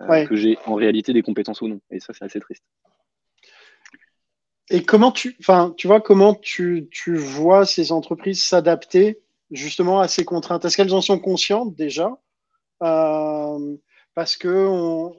Euh, 0.01 0.25
que 0.25 0.35
j'ai 0.35 0.57
en 0.65 0.75
réalité 0.75 1.13
des 1.13 1.21
compétences 1.21 1.61
ou 1.61 1.67
non. 1.67 1.79
Et 1.89 1.99
ça, 1.99 2.13
c'est 2.13 2.25
assez 2.25 2.39
triste. 2.39 2.63
Et 4.69 4.83
comment 4.83 5.11
tu, 5.11 5.35
enfin, 5.39 5.73
tu 5.77 5.87
vois, 5.87 6.01
comment 6.01 6.33
tu, 6.33 6.87
tu 6.91 7.15
vois 7.15 7.65
ces 7.65 7.91
entreprises 7.91 8.43
s'adapter 8.43 9.21
justement 9.51 9.99
à 9.99 10.07
ces 10.07 10.25
contraintes? 10.25 10.65
Est-ce 10.65 10.77
qu'elles 10.77 10.93
en 10.93 11.01
sont 11.01 11.19
conscientes 11.19 11.75
déjà? 11.75 12.17
Euh, 12.81 13.75
Parce 14.15 14.35
que, 14.35 14.67
on, 14.67 15.15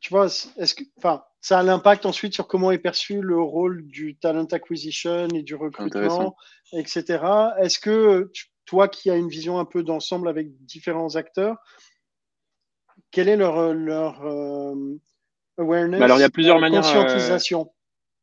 tu 0.00 0.10
vois, 0.10 0.26
est-ce 0.26 0.74
que, 0.74 0.84
enfin, 0.96 1.22
ça 1.40 1.58
a 1.58 1.62
l'impact 1.62 2.06
ensuite 2.06 2.34
sur 2.34 2.46
comment 2.46 2.70
est 2.70 2.78
perçu 2.78 3.20
le 3.20 3.38
rôle 3.38 3.86
du 3.86 4.16
talent 4.16 4.46
acquisition 4.46 5.28
et 5.28 5.42
du 5.42 5.54
recrutement, 5.54 6.36
etc. 6.72 7.22
Est-ce 7.60 7.78
que 7.78 8.30
toi 8.64 8.88
qui 8.88 9.10
as 9.10 9.16
une 9.16 9.28
vision 9.28 9.58
un 9.58 9.66
peu 9.66 9.82
d'ensemble 9.82 10.28
avec 10.28 10.48
différents 10.64 11.16
acteurs, 11.16 11.58
quelle 13.14 13.28
est 13.28 13.36
leur, 13.36 13.72
leur 13.72 14.26
euh, 14.26 14.74
awareness 15.56 16.00
bah 16.00 16.04
Alors, 16.04 16.18
il 16.18 16.22
y 16.22 16.24
a 16.24 16.30
plusieurs 16.30 16.58
manières. 16.58 16.82
Conscientisation? 16.82 17.70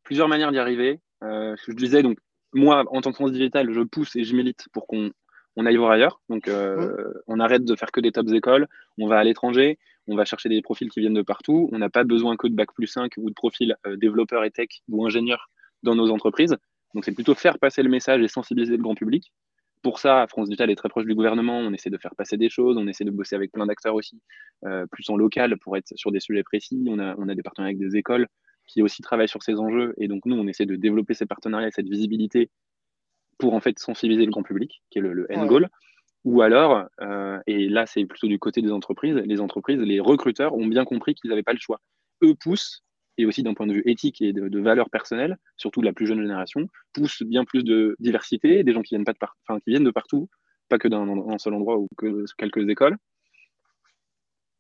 plusieurs 0.04 0.28
manières 0.28 0.52
d'y 0.52 0.60
arriver. 0.60 1.00
Euh, 1.24 1.56
je 1.66 1.72
disais, 1.74 2.04
donc, 2.04 2.18
moi, 2.54 2.84
en 2.92 3.00
tant 3.00 3.12
que 3.12 3.16
France 3.16 3.32
Digital, 3.32 3.72
je 3.72 3.82
pousse 3.82 4.16
et 4.18 4.26
je 4.26 4.36
milite 4.36 4.68
pour 4.74 4.86
qu'on 4.88 5.12
on 5.56 5.66
aille 5.66 5.78
voir 5.78 5.92
ailleurs. 5.92 6.22
Donc, 6.28 6.50
euh, 6.50 7.14
on 7.28 7.40
arrête 7.40 7.64
de 7.64 7.76
faire 7.78 7.92
que 7.92 8.02
des 8.02 8.12
tops 8.12 8.34
écoles. 8.34 8.68
On 8.98 9.08
va 9.08 9.20
à 9.20 9.24
l'étranger. 9.24 9.80
On 10.08 10.18
va 10.18 10.26
chercher 10.26 10.50
des 10.50 10.62
profils 10.62 10.90
qui 10.90 11.00
viennent 11.00 11.14
de 11.14 11.22
partout. 11.22 11.70
On 11.72 11.78
n'a 11.78 11.90
pas 11.90 12.04
besoin 12.04 12.36
que 12.36 12.48
de 12.48 12.54
bac 12.54 12.74
plus 12.74 12.88
5 12.88 13.14
ou 13.18 13.30
de 13.30 13.34
profils 13.34 13.76
euh, 13.88 13.96
développeurs 13.96 14.44
et 14.44 14.52
tech 14.52 14.68
ou 14.90 15.06
ingénieurs 15.06 15.50
dans 15.84 15.96
nos 15.96 16.12
entreprises. 16.12 16.58
Donc, 16.94 17.06
c'est 17.06 17.14
plutôt 17.14 17.36
faire 17.36 17.58
passer 17.58 17.84
le 17.84 17.90
message 17.90 18.22
et 18.22 18.28
sensibiliser 18.28 18.76
le 18.76 18.84
grand 18.84 18.96
public. 18.96 19.32
Pour 19.82 19.98
ça, 19.98 20.28
France 20.28 20.48
Digital 20.48 20.70
est 20.70 20.76
très 20.76 20.90
proche 20.90 21.06
du 21.06 21.16
gouvernement. 21.16 21.58
On 21.58 21.74
essaie 21.74 21.90
de 21.90 21.98
faire 21.98 22.16
passer 22.16 22.38
des 22.38 22.50
choses. 22.50 22.78
On 22.78 22.88
essaie 22.88 23.04
de 23.04 23.12
bosser 23.12 23.36
avec 23.36 23.52
plein 23.52 23.66
d'acteurs 23.66 23.96
aussi, 23.96 24.22
euh, 24.66 24.86
plus 24.92 25.10
en 25.10 25.18
local 25.18 25.58
pour 25.58 25.76
être 25.76 25.92
sur 25.96 26.12
des 26.12 26.20
sujets 26.20 26.44
précis. 26.44 26.84
On 26.88 27.00
a, 27.00 27.16
on 27.18 27.28
a 27.30 27.36
des 27.36 27.42
partenariats 27.42 27.76
avec 27.76 27.80
des 27.80 27.98
écoles 27.98 28.28
qui 28.68 28.84
aussi 28.84 29.02
travaillent 29.02 29.28
sur 29.28 29.42
ces 29.42 29.56
enjeux. 29.56 29.94
Et 29.98 30.08
donc, 30.08 30.26
nous, 30.26 30.36
on 30.36 30.48
essaie 30.48 30.68
de 30.68 30.76
développer 30.76 31.14
ces 31.16 31.26
partenariats 31.26 31.68
et 31.68 31.72
cette 31.72 31.90
visibilité 31.90 32.50
pour 33.40 33.56
en 33.56 33.60
fait 33.60 33.80
sensibiliser 33.80 34.26
le 34.26 34.32
grand 34.32 34.44
public, 34.44 34.84
qui 34.92 35.00
est 35.00 35.02
le, 35.02 35.28
end 35.34 35.48
goal. 35.48 35.68
Ou 36.24 36.42
alors, 36.44 36.86
euh, 37.02 37.40
et 37.48 37.68
là, 37.68 37.88
c'est 37.88 38.06
plutôt 38.06 38.28
du 38.28 38.38
côté 38.38 38.62
des 38.62 38.72
entreprises, 38.72 39.16
les 39.16 39.42
entreprises, 39.42 39.80
les 39.80 40.00
recruteurs 40.00 40.54
ont 40.54 40.68
bien 40.68 40.86
compris 40.86 41.16
qu'ils 41.16 41.32
n'avaient 41.32 41.42
pas 41.42 41.54
le 41.54 41.60
choix. 41.60 41.82
Eux 42.24 42.36
poussent, 42.36 42.84
et 43.22 43.26
aussi 43.26 43.44
d'un 43.44 43.54
point 43.54 43.68
de 43.68 43.74
vue 43.74 43.84
éthique 43.86 44.22
et 44.22 44.34
de, 44.34 44.48
de 44.48 44.60
valeur 44.60 44.90
personnelle, 44.90 45.38
surtout 45.58 45.82
de 45.82 45.86
la 45.86 45.94
plus 45.94 46.08
jeune 46.08 46.22
génération, 46.22 46.68
poussent 46.94 47.24
bien 47.24 47.46
plus 47.46 47.64
de 47.64 47.96
diversité, 48.00 48.64
des 48.64 48.74
gens 48.74 48.82
qui 48.82 48.96
viennent, 48.96 49.06
pas 49.06 49.14
de 49.14 49.20
enfin, 49.48 49.60
qui 49.60 49.70
viennent 49.70 49.84
de 49.84 49.92
partout, 49.92 50.30
pas 50.70 50.78
que 50.78 50.88
d'un 50.88 51.38
seul 51.38 51.54
endroit 51.54 51.78
ou 51.78 51.88
que 51.98 52.26
quelques 52.38 52.68
écoles. 52.70 52.98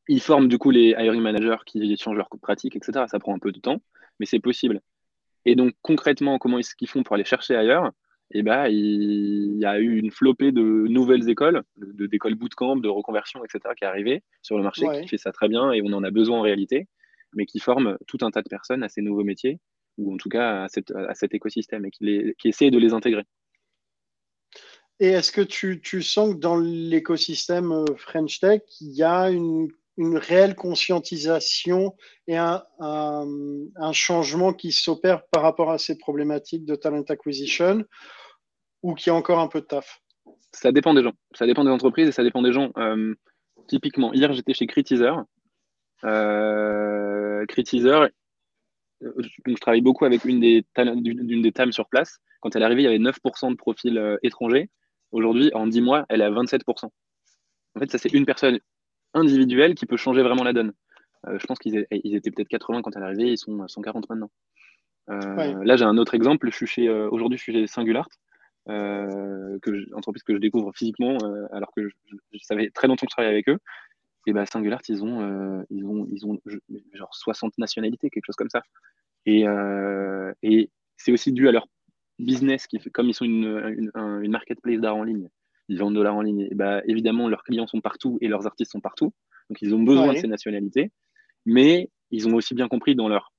Ils 0.07 0.21
forment 0.21 0.47
du 0.47 0.57
coup 0.57 0.71
les 0.71 0.89
hiring 0.97 1.21
managers 1.21 1.63
qui 1.65 1.95
changent 1.97 2.17
leurs 2.17 2.29
pratiques, 2.41 2.75
etc. 2.75 3.05
Ça 3.07 3.19
prend 3.19 3.35
un 3.35 3.39
peu 3.39 3.51
de 3.51 3.59
temps 3.59 3.81
mais 4.21 4.27
c'est 4.27 4.39
possible. 4.39 4.79
Et 5.45 5.55
donc, 5.55 5.73
concrètement, 5.81 6.37
comment 6.37 6.59
est-ce 6.59 6.75
qu'ils 6.75 6.87
font 6.87 7.03
pour 7.03 7.15
aller 7.15 7.25
chercher 7.25 7.55
ailleurs? 7.55 7.91
Eh 8.33 8.43
ben, 8.43 8.67
il 8.67 9.57
y 9.57 9.65
a 9.65 9.79
eu 9.79 9.97
une 9.97 10.11
flopée 10.11 10.53
de 10.53 10.61
nouvelles 10.61 11.27
écoles, 11.27 11.63
d'écoles 11.75 12.35
bootcamp, 12.35 12.77
de 12.77 12.87
reconversion, 12.87 13.43
etc., 13.43 13.73
qui 13.75 13.83
est 13.83 13.87
arrivée 13.87 14.23
sur 14.41 14.57
le 14.57 14.63
marché, 14.63 14.85
qui 15.01 15.07
fait 15.07 15.17
ça 15.17 15.33
très 15.33 15.49
bien 15.49 15.73
et 15.73 15.81
on 15.83 15.91
en 15.91 16.03
a 16.03 16.11
besoin 16.11 16.37
en 16.37 16.41
réalité, 16.41 16.87
mais 17.33 17.45
qui 17.45 17.59
forment 17.59 17.97
tout 18.07 18.17
un 18.21 18.31
tas 18.31 18.41
de 18.41 18.49
personnes 18.49 18.83
à 18.83 18.89
ces 18.89 19.01
nouveaux 19.01 19.23
métiers, 19.23 19.59
ou 19.97 20.13
en 20.13 20.17
tout 20.17 20.29
cas 20.29 20.63
à, 20.63 21.13
cet 21.15 21.33
écosystème, 21.33 21.85
et 21.85 21.91
qui, 21.91 22.03
les, 22.05 22.35
qui 22.39 22.49
essaie 22.49 22.71
de 22.71 22.79
les 22.79 22.93
intégrer. 22.93 23.23
Et 24.99 25.07
est-ce 25.07 25.31
que 25.31 25.41
tu, 25.41 25.81
tu, 25.81 26.03
sens 26.03 26.35
que 26.35 26.39
dans 26.39 26.57
l'écosystème 26.57 27.71
euh, 27.71 27.85
French 27.97 28.39
Tech, 28.39 28.61
il 28.81 28.91
y 28.91 29.03
a 29.03 29.31
une 29.31 29.69
une 29.97 30.17
réelle 30.17 30.55
conscientisation 30.55 31.95
et 32.27 32.37
un, 32.37 32.63
changement 33.93 34.53
qui 34.53 34.71
s'opère 34.71 35.25
par 35.27 35.43
rapport 35.43 35.71
à 35.71 35.77
ces 35.77 35.97
problématiques 35.97 36.65
de 36.65 36.75
talent 36.75 37.03
acquisition 37.03 37.83
ou 38.83 38.93
qui 38.95 39.09
a 39.09 39.13
encore 39.13 39.39
un 39.39 39.47
peu 39.47 39.61
de 39.61 39.65
taf? 39.65 40.01
Ça 40.53 40.71
dépend 40.71 40.93
des 40.93 41.03
gens, 41.03 41.13
ça 41.33 41.45
dépend 41.45 41.63
des 41.63 41.71
entreprises 41.71 42.07
et 42.07 42.11
ça 42.11 42.23
dépend 42.23 42.41
des 42.41 42.51
gens. 42.51 42.71
Euh, 42.77 43.13
typiquement, 43.67 44.13
hier 44.13 44.33
j'étais 44.33 44.53
chez 44.53 44.65
Critizer. 44.65 45.23
Euh, 46.03 47.10
Euh, 49.03 49.11
je 49.45 49.53
travaille 49.55 49.81
beaucoup 49.81 50.05
avec 50.05 50.25
une 50.25 50.39
des, 50.39 50.65
d'une 50.75 51.41
des 51.41 51.51
TAM 51.51 51.71
sur 51.71 51.87
place. 51.87 52.19
Quand 52.41 52.55
elle 52.55 52.61
est 52.61 52.65
arrivée, 52.65 52.83
il 52.83 52.85
y 52.85 52.87
avait 52.87 52.97
9% 52.97 53.51
de 53.51 53.55
profils 53.55 53.97
euh, 53.97 54.17
étrangers. 54.23 54.69
Aujourd'hui, 55.11 55.51
en 55.53 55.67
10 55.67 55.81
mois, 55.81 56.05
elle 56.09 56.21
est 56.21 56.25
à 56.25 56.31
27%. 56.31 56.85
En 56.85 57.79
fait, 57.79 57.91
ça, 57.91 57.97
c'est 57.97 58.13
une 58.13 58.25
personne 58.25 58.59
individuel 59.13 59.75
qui 59.75 59.85
peut 59.85 59.97
changer 59.97 60.21
vraiment 60.21 60.43
la 60.43 60.53
donne. 60.53 60.73
Euh, 61.27 61.37
je 61.39 61.45
pense 61.45 61.59
qu'ils 61.59 61.85
étaient 61.91 62.31
peut-être 62.31 62.47
80 62.47 62.81
quand 62.81 62.95
elle 62.95 63.03
est 63.03 63.05
arrivée, 63.05 63.31
ils 63.31 63.37
sont 63.37 63.67
140 63.67 64.09
maintenant. 64.09 64.31
Euh, 65.09 65.63
là, 65.63 65.75
j'ai 65.75 65.85
un 65.85 65.97
autre 65.97 66.13
exemple. 66.13 66.49
Je 66.51 66.81
euh, 66.81 67.09
aujourd'hui, 67.11 67.37
je 67.37 67.43
suis 67.43 67.53
chez 67.53 67.67
Singulart, 67.67 68.09
que 68.67 69.95
entreprise 69.95 70.23
que 70.23 70.33
je 70.33 70.39
découvre 70.39 70.71
physiquement, 70.75 71.17
alors 71.51 71.71
que 71.75 71.87
je, 71.87 72.37
savais 72.41 72.69
très 72.69 72.87
longtemps 72.87 73.05
que 73.05 73.11
je 73.11 73.15
travaillais 73.15 73.33
avec 73.33 73.49
eux. 73.49 73.59
Et 74.27 74.33
bah, 74.33 74.45
Singulart, 74.45 74.81
ils 74.87 75.03
ont, 75.03 75.65
ils 75.69 75.85
ont, 75.85 76.07
ils 76.11 76.25
ont 76.25 76.39
genre 76.93 77.13
60 77.13 77.57
nationalités, 77.57 78.09
quelque 78.09 78.25
chose 78.25 78.35
comme 78.35 78.49
ça. 78.49 78.61
Et, 79.25 79.45
et 80.43 80.69
c'est 80.97 81.11
aussi 81.11 81.31
dû 81.31 81.47
à 81.47 81.51
leur 81.51 81.67
business, 82.19 82.67
qui 82.67 82.77
comme 82.91 83.07
ils 83.07 83.13
sont 83.13 83.25
une, 83.25 83.45
une, 83.77 83.91
une 83.95 84.31
marketplace 84.31 84.79
d'art 84.79 84.95
en 84.95 85.03
ligne 85.03 85.27
ils 85.71 85.79
vendent 85.79 85.95
de 85.95 86.01
l'art 86.01 86.15
en 86.15 86.21
ligne. 86.21 86.47
Et 86.51 86.55
bah, 86.55 86.81
évidemment, 86.85 87.29
leurs 87.29 87.43
clients 87.43 87.65
sont 87.65 87.79
partout 87.79 88.17
et 88.19 88.27
leurs 88.27 88.45
artistes 88.45 88.73
sont 88.73 88.81
partout. 88.81 89.13
Donc, 89.49 89.61
ils 89.61 89.73
ont 89.73 89.81
besoin 89.81 90.13
de 90.13 90.17
ces 90.17 90.27
nationalités. 90.27 90.91
Mais 91.45 91.89
ils 92.11 92.27
ont 92.27 92.35
aussi 92.35 92.53
bien 92.53 92.67
compris 92.67 92.93
dans 92.93 93.07
leur 93.07 93.31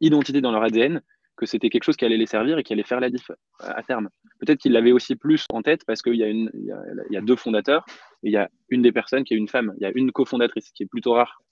identité, 0.00 0.40
dans 0.40 0.52
leur 0.52 0.62
ADN, 0.62 1.02
que 1.36 1.46
c'était 1.46 1.68
quelque 1.68 1.84
chose 1.84 1.96
qui 1.96 2.04
allait 2.04 2.16
les 2.16 2.26
servir 2.26 2.58
et 2.58 2.62
qui 2.62 2.72
allait 2.72 2.82
faire 2.82 3.00
la 3.00 3.10
diff 3.10 3.30
à 3.60 3.82
terme. 3.82 4.08
Peut-être 4.40 4.58
qu'ils 4.58 4.72
l'avaient 4.72 4.92
aussi 4.92 5.16
plus 5.16 5.44
en 5.52 5.62
tête 5.62 5.84
parce 5.86 6.02
qu'il 6.02 6.14
y, 6.14 6.24
a 6.24 6.28
il 6.28 6.50
y, 7.10 7.16
a 7.16 7.20
deux 7.20 7.36
fondateurs 7.36 7.84
et 8.22 8.28
il 8.28 8.32
y 8.32 8.36
a 8.36 8.48
une 8.68 8.82
des 8.82 8.92
personnes 8.92 9.24
qui 9.24 9.34
est 9.34 9.36
une 9.36 9.48
femme. 9.48 9.74
Il 9.78 9.82
y 9.82 9.86
a 9.86 9.92
une 9.94 10.12
cofondatrice 10.12 10.70
qui 10.72 10.82
est 10.82 10.86
plutôt 10.86 11.12
rare. 11.12 11.42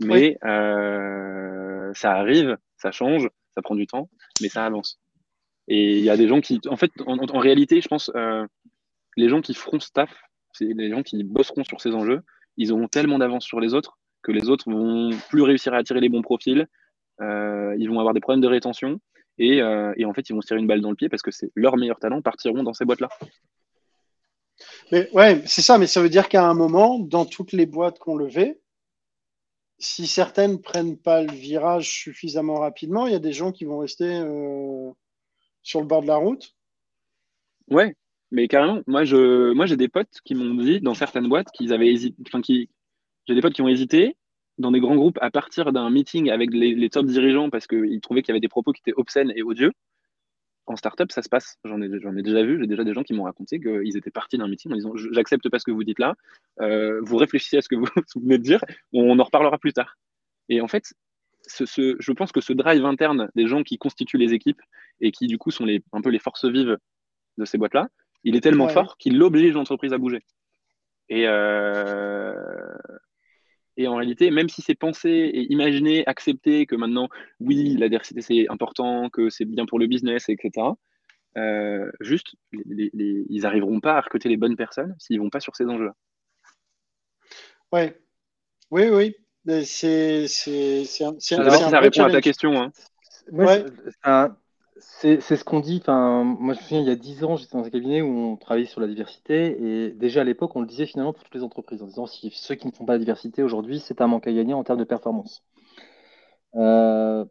Mais 0.00 0.36
euh, 0.44 1.92
ça 1.94 2.12
arrive, 2.12 2.58
ça 2.76 2.90
change, 2.90 3.28
ça 3.54 3.62
prend 3.62 3.76
du 3.76 3.86
temps, 3.86 4.10
mais 4.40 4.48
ça 4.48 4.66
avance. 4.66 5.00
Et 5.68 5.98
il 5.98 6.04
y 6.04 6.10
a 6.10 6.16
des 6.16 6.28
gens 6.28 6.40
qui, 6.40 6.60
en 6.68 6.76
fait, 6.76 6.90
en, 7.06 7.38
réalité, 7.38 7.80
je 7.80 7.88
pense, 7.88 8.10
euh, 8.16 8.46
les 9.16 9.28
gens 9.28 9.40
qui 9.40 9.54
feront 9.54 9.80
staff, 9.80 10.10
c'est 10.52 10.66
les 10.66 10.90
gens 10.90 11.02
qui 11.02 11.22
bosseront 11.22 11.64
sur 11.64 11.80
ces 11.80 11.94
enjeux, 11.94 12.20
ils 12.56 12.72
auront 12.72 12.88
tellement 12.88 13.18
d'avance 13.18 13.44
sur 13.44 13.60
les 13.60 13.74
autres 13.74 13.98
que 14.22 14.32
les 14.32 14.48
autres 14.48 14.70
vont 14.70 15.10
plus 15.28 15.42
réussir 15.42 15.74
à 15.74 15.76
attirer 15.76 16.00
les 16.00 16.08
bons 16.08 16.22
profils, 16.22 16.60
euh, 16.62 16.66
ils 17.20 17.88
vont 17.88 17.98
avoir 17.98 18.14
des 18.14 18.20
problèmes 18.20 18.40
de 18.40 18.48
rétention 18.48 19.00
euh, 19.40 19.92
et, 19.96 20.04
en 20.04 20.14
fait 20.14 20.28
ils 20.28 20.32
vont 20.32 20.40
se 20.40 20.46
tirer 20.46 20.60
une 20.60 20.66
balle 20.66 20.80
dans 20.80 20.90
le 20.90 20.96
pied 20.96 21.08
parce 21.08 21.22
que 21.22 21.30
c'est 21.30 21.50
leurs 21.54 21.76
meilleurs 21.76 21.98
talents 21.98 22.22
partiront 22.22 22.62
dans 22.62 22.74
ces 22.74 22.84
boîtes-là. 22.84 23.08
Mais 24.92 25.10
ouais, 25.12 25.42
c'est 25.46 25.62
ça, 25.62 25.78
mais 25.78 25.88
ça 25.88 26.00
veut 26.00 26.08
dire 26.08 26.28
qu'à 26.28 26.46
un 26.46 26.54
moment, 26.54 27.00
dans 27.00 27.24
toutes 27.24 27.52
les 27.52 27.66
boîtes 27.66 27.98
qu'on 27.98 28.16
levait, 28.16 28.60
si 29.78 30.06
certaines 30.06 30.60
prennent 30.60 30.96
pas 30.96 31.22
le 31.22 31.32
virage 31.32 31.90
suffisamment 31.90 32.60
rapidement, 32.60 33.06
il 33.06 33.12
y 33.12 33.16
a 33.16 33.20
des 33.20 33.32
gens 33.32 33.50
qui 33.50 33.64
vont 33.64 33.78
rester 33.78 34.04
euh, 34.04 34.90
sur 35.62 35.80
le 35.80 35.86
bord 35.86 36.02
de 36.02 36.06
la 36.06 36.16
route. 36.16 36.54
Ouais, 37.68 37.96
mais 38.30 38.46
carrément, 38.46 38.82
moi, 38.86 39.04
je, 39.04 39.52
moi, 39.52 39.66
j'ai 39.66 39.76
des 39.76 39.88
potes 39.88 40.20
qui 40.24 40.36
m'ont 40.36 40.54
dit 40.54 40.80
dans 40.80 40.94
certaines 40.94 41.28
boîtes 41.28 41.50
qu'ils 41.50 41.72
avaient 41.72 41.90
hésité, 41.90 42.16
enfin, 42.28 42.40
qui, 42.40 42.70
j'ai 43.26 43.34
des 43.34 43.40
potes 43.40 43.54
qui 43.54 43.62
ont 43.62 43.68
hésité 43.68 44.16
dans 44.58 44.70
des 44.70 44.80
grands 44.80 44.96
groupes 44.96 45.18
à 45.20 45.30
partir 45.30 45.72
d'un 45.72 45.90
meeting 45.90 46.30
avec 46.30 46.50
les, 46.52 46.88
top 46.90 47.06
dirigeants 47.06 47.50
parce 47.50 47.66
qu'ils 47.66 48.00
trouvaient 48.00 48.22
qu'il 48.22 48.32
y 48.32 48.34
avait 48.34 48.40
des 48.40 48.48
propos 48.48 48.72
qui 48.72 48.80
étaient 48.86 48.96
obscènes 48.96 49.32
et 49.34 49.42
odieux. 49.42 49.72
En 50.66 50.76
startup, 50.76 51.12
ça 51.12 51.20
se 51.20 51.28
passe. 51.28 51.58
J'en 51.64 51.82
ai, 51.82 51.88
j'en 52.00 52.16
ai 52.16 52.22
déjà 52.22 52.42
vu, 52.42 52.58
j'ai 52.58 52.66
déjà 52.66 52.84
des 52.84 52.94
gens 52.94 53.02
qui 53.02 53.12
m'ont 53.12 53.24
raconté 53.24 53.60
qu'ils 53.60 53.96
étaient 53.96 54.10
partis 54.10 54.38
d'un 54.38 54.48
meeting 54.48 54.72
en 54.72 54.76
disant 54.76 54.92
J'accepte 54.94 55.48
pas 55.50 55.58
ce 55.58 55.64
que 55.64 55.70
vous 55.70 55.84
dites 55.84 55.98
là, 55.98 56.14
euh, 56.60 57.00
vous 57.02 57.16
réfléchissez 57.16 57.58
à 57.58 57.60
ce 57.62 57.68
que 57.68 57.76
vous, 57.76 57.86
venez 58.16 58.38
de 58.38 58.42
dire, 58.42 58.64
on 58.92 59.18
en 59.18 59.24
reparlera 59.24 59.58
plus 59.58 59.72
tard. 59.72 59.96
Et 60.48 60.60
en 60.60 60.68
fait, 60.68 60.94
ce, 61.42 61.66
ce, 61.66 61.96
je 61.98 62.12
pense 62.12 62.32
que 62.32 62.40
ce 62.40 62.52
drive 62.54 62.84
interne 62.86 63.28
des 63.34 63.46
gens 63.46 63.62
qui 63.62 63.76
constituent 63.76 64.16
les 64.16 64.32
équipes 64.32 64.62
et 65.00 65.12
qui, 65.12 65.26
du 65.26 65.36
coup, 65.36 65.50
sont 65.50 65.64
les, 65.64 65.82
un 65.92 66.00
peu 66.00 66.10
les 66.10 66.18
forces 66.18 66.46
vives 66.46 66.78
de 67.36 67.44
ces 67.44 67.58
boîtes-là, 67.58 67.88
il 68.22 68.36
est 68.36 68.40
tellement 68.40 68.68
fort 68.68 68.96
qu'il 68.96 69.22
oblige 69.22 69.52
l'entreprise 69.52 69.92
à 69.92 69.98
bouger. 69.98 70.22
Et, 71.10 71.24
euh, 71.26 72.23
et 72.23 72.23
en 73.94 73.98
réalité, 73.98 74.30
même 74.30 74.48
si 74.48 74.62
c'est 74.62 74.74
pensé 74.74 75.08
et 75.08 75.52
imaginé, 75.52 76.06
accepté 76.06 76.66
que 76.66 76.76
maintenant, 76.76 77.08
oui, 77.40 77.76
la 77.76 77.88
diversité 77.88 78.20
c'est 78.20 78.46
important, 78.50 79.08
que 79.10 79.30
c'est 79.30 79.44
bien 79.44 79.66
pour 79.66 79.78
le 79.78 79.86
business, 79.86 80.28
etc., 80.28 80.66
juste, 82.00 82.34
ils 82.52 83.40
n'arriveront 83.42 83.80
pas 83.80 83.94
à 83.96 84.00
recruter 84.00 84.28
les 84.28 84.36
bonnes 84.36 84.56
personnes 84.56 84.94
s'ils 84.98 85.16
ne 85.16 85.22
vont 85.22 85.30
pas 85.30 85.40
sur 85.40 85.56
ces 85.56 85.64
enjeux-là. 85.64 85.94
Ouais. 87.72 88.00
Oui, 88.70 88.88
oui. 88.88 89.16
C'est 89.64 90.26
c'est 90.28 90.84
ça 90.84 91.80
répond 91.80 92.04
à 92.04 92.10
ta 92.10 92.20
question. 92.20 92.70
Hein. 93.32 94.36
C'est 94.76 95.20
ce 95.20 95.44
qu'on 95.44 95.60
dit. 95.60 95.78
Enfin, 95.80 96.24
moi, 96.24 96.54
je 96.54 96.58
me 96.58 96.62
souviens, 96.62 96.80
il 96.80 96.86
y 96.86 96.90
a 96.90 96.96
10 96.96 97.24
ans, 97.24 97.36
j'étais 97.36 97.56
dans 97.56 97.64
un 97.64 97.70
cabinet 97.70 98.02
où 98.02 98.08
on 98.08 98.36
travaillait 98.36 98.66
sur 98.66 98.80
la 98.80 98.86
diversité. 98.86 99.56
Et 99.62 99.90
déjà 99.90 100.22
à 100.22 100.24
l'époque, 100.24 100.54
on 100.56 100.60
le 100.60 100.66
disait 100.66 100.86
finalement 100.86 101.12
pour 101.12 101.22
toutes 101.22 101.34
les 101.34 101.42
entreprises, 101.42 101.82
en 101.82 101.86
disant 101.86 102.06
si 102.06 102.30
ceux 102.34 102.54
qui 102.54 102.66
ne 102.66 102.72
font 102.72 102.84
pas 102.84 102.94
la 102.94 102.98
diversité 102.98 103.42
aujourd'hui, 103.42 103.80
c'est 103.80 104.00
un 104.00 104.06
manque 104.06 104.26
à 104.26 104.32
gagner 104.32 104.54
en 104.54 104.64
termes 104.64 104.78
de 104.78 104.84
performance. 104.84 105.44
Euh, 106.56 107.24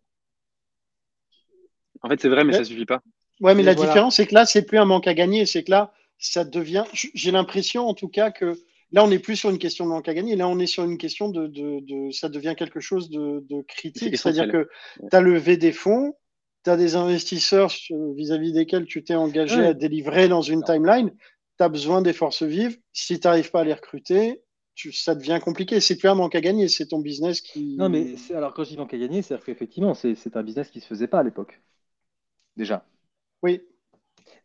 en 2.01 2.09
fait, 2.09 2.21
c'est 2.21 2.29
vrai, 2.29 2.43
mais, 2.43 2.53
ça 2.53 2.59
ça 2.59 2.65
suffit 2.65 2.85
pas. 2.85 3.01
Ouais, 3.41 3.55
mais 3.55 3.63
la 3.63 3.75
différence, 3.75 4.17
c'est 4.17 4.27
que 4.27 4.33
là, 4.33 4.45
c'est 4.45 4.63
plus 4.63 4.77
un 4.77 4.85
manque 4.85 5.07
à 5.07 5.13
gagner. 5.13 5.45
C'est 5.45 5.63
que 5.63 5.71
là, 5.71 5.93
ça 6.17 6.45
devient. 6.45 6.85
J'ai 6.93 7.31
l'impression, 7.31 7.87
en 7.87 7.93
tout 7.93 8.09
cas, 8.09 8.31
que 8.31 8.55
Là, 8.93 9.03
on 9.03 9.07
n'est 9.07 9.19
plus 9.19 9.35
sur 9.35 9.49
une 9.49 9.57
question 9.57 9.85
de 9.85 9.89
manque 9.89 10.07
à 10.07 10.13
gagner. 10.13 10.35
Là, 10.35 10.47
on 10.47 10.59
est 10.59 10.67
sur 10.67 10.83
une 10.83 10.99
question 10.99 11.27
de, 11.27 11.47
de, 11.47 12.11
ça 12.11 12.29
devient 12.29 12.53
quelque 12.55 12.79
chose 12.79 13.09
de, 13.09 13.61
critique. 13.63 14.15
C'est-à-dire 14.15 14.47
que 14.47 14.69
tu 15.09 15.15
as 15.15 15.19
levé 15.19 15.57
des 15.57 15.71
fonds, 15.71 16.13
tu 16.63 16.69
as 16.69 16.77
des 16.77 16.95
investisseurs 16.95 17.71
vis-à-vis 18.15 18.53
desquels 18.53 18.85
tu 18.85 19.03
t'es 19.03 19.15
engagé 19.15 19.65
à 19.65 19.73
délivrer 19.73 20.27
dans 20.27 20.41
une 20.41 20.63
timeline. 20.63 21.11
Tu 21.57 21.63
as 21.63 21.69
besoin 21.69 22.01
des 22.01 22.13
forces 22.13 22.43
vives. 22.43 22.79
Si 22.93 23.19
tu 23.19 23.27
n'arrives 23.27 23.51
pas 23.51 23.61
à 23.61 23.63
les 23.63 23.73
recruter, 23.73 24.41
ça 24.91 25.15
devient 25.15 25.39
compliqué. 25.43 25.79
C'est 25.79 25.97
plus 25.97 26.07
un 26.07 26.15
manque 26.15 26.35
à 26.35 26.41
gagner, 26.41 26.67
c'est 26.67 26.87
ton 26.87 26.99
business 26.99 27.41
qui. 27.41 27.75
Non, 27.77 27.89
mais 27.89 28.15
alors 28.33 28.53
quand 28.53 28.63
je 28.63 28.69
dis 28.69 28.77
manque 28.77 28.93
à 28.93 28.97
gagner, 28.97 29.21
c'est-à-dire 29.21 29.45
qu'effectivement, 29.45 29.93
c'est 29.93 30.35
un 30.35 30.43
business 30.43 30.69
qui 30.69 30.79
ne 30.79 30.83
se 30.83 30.87
faisait 30.87 31.07
pas 31.07 31.19
à 31.19 31.23
l'époque. 31.23 31.61
Déjà. 32.55 32.85
Oui, 33.41 33.61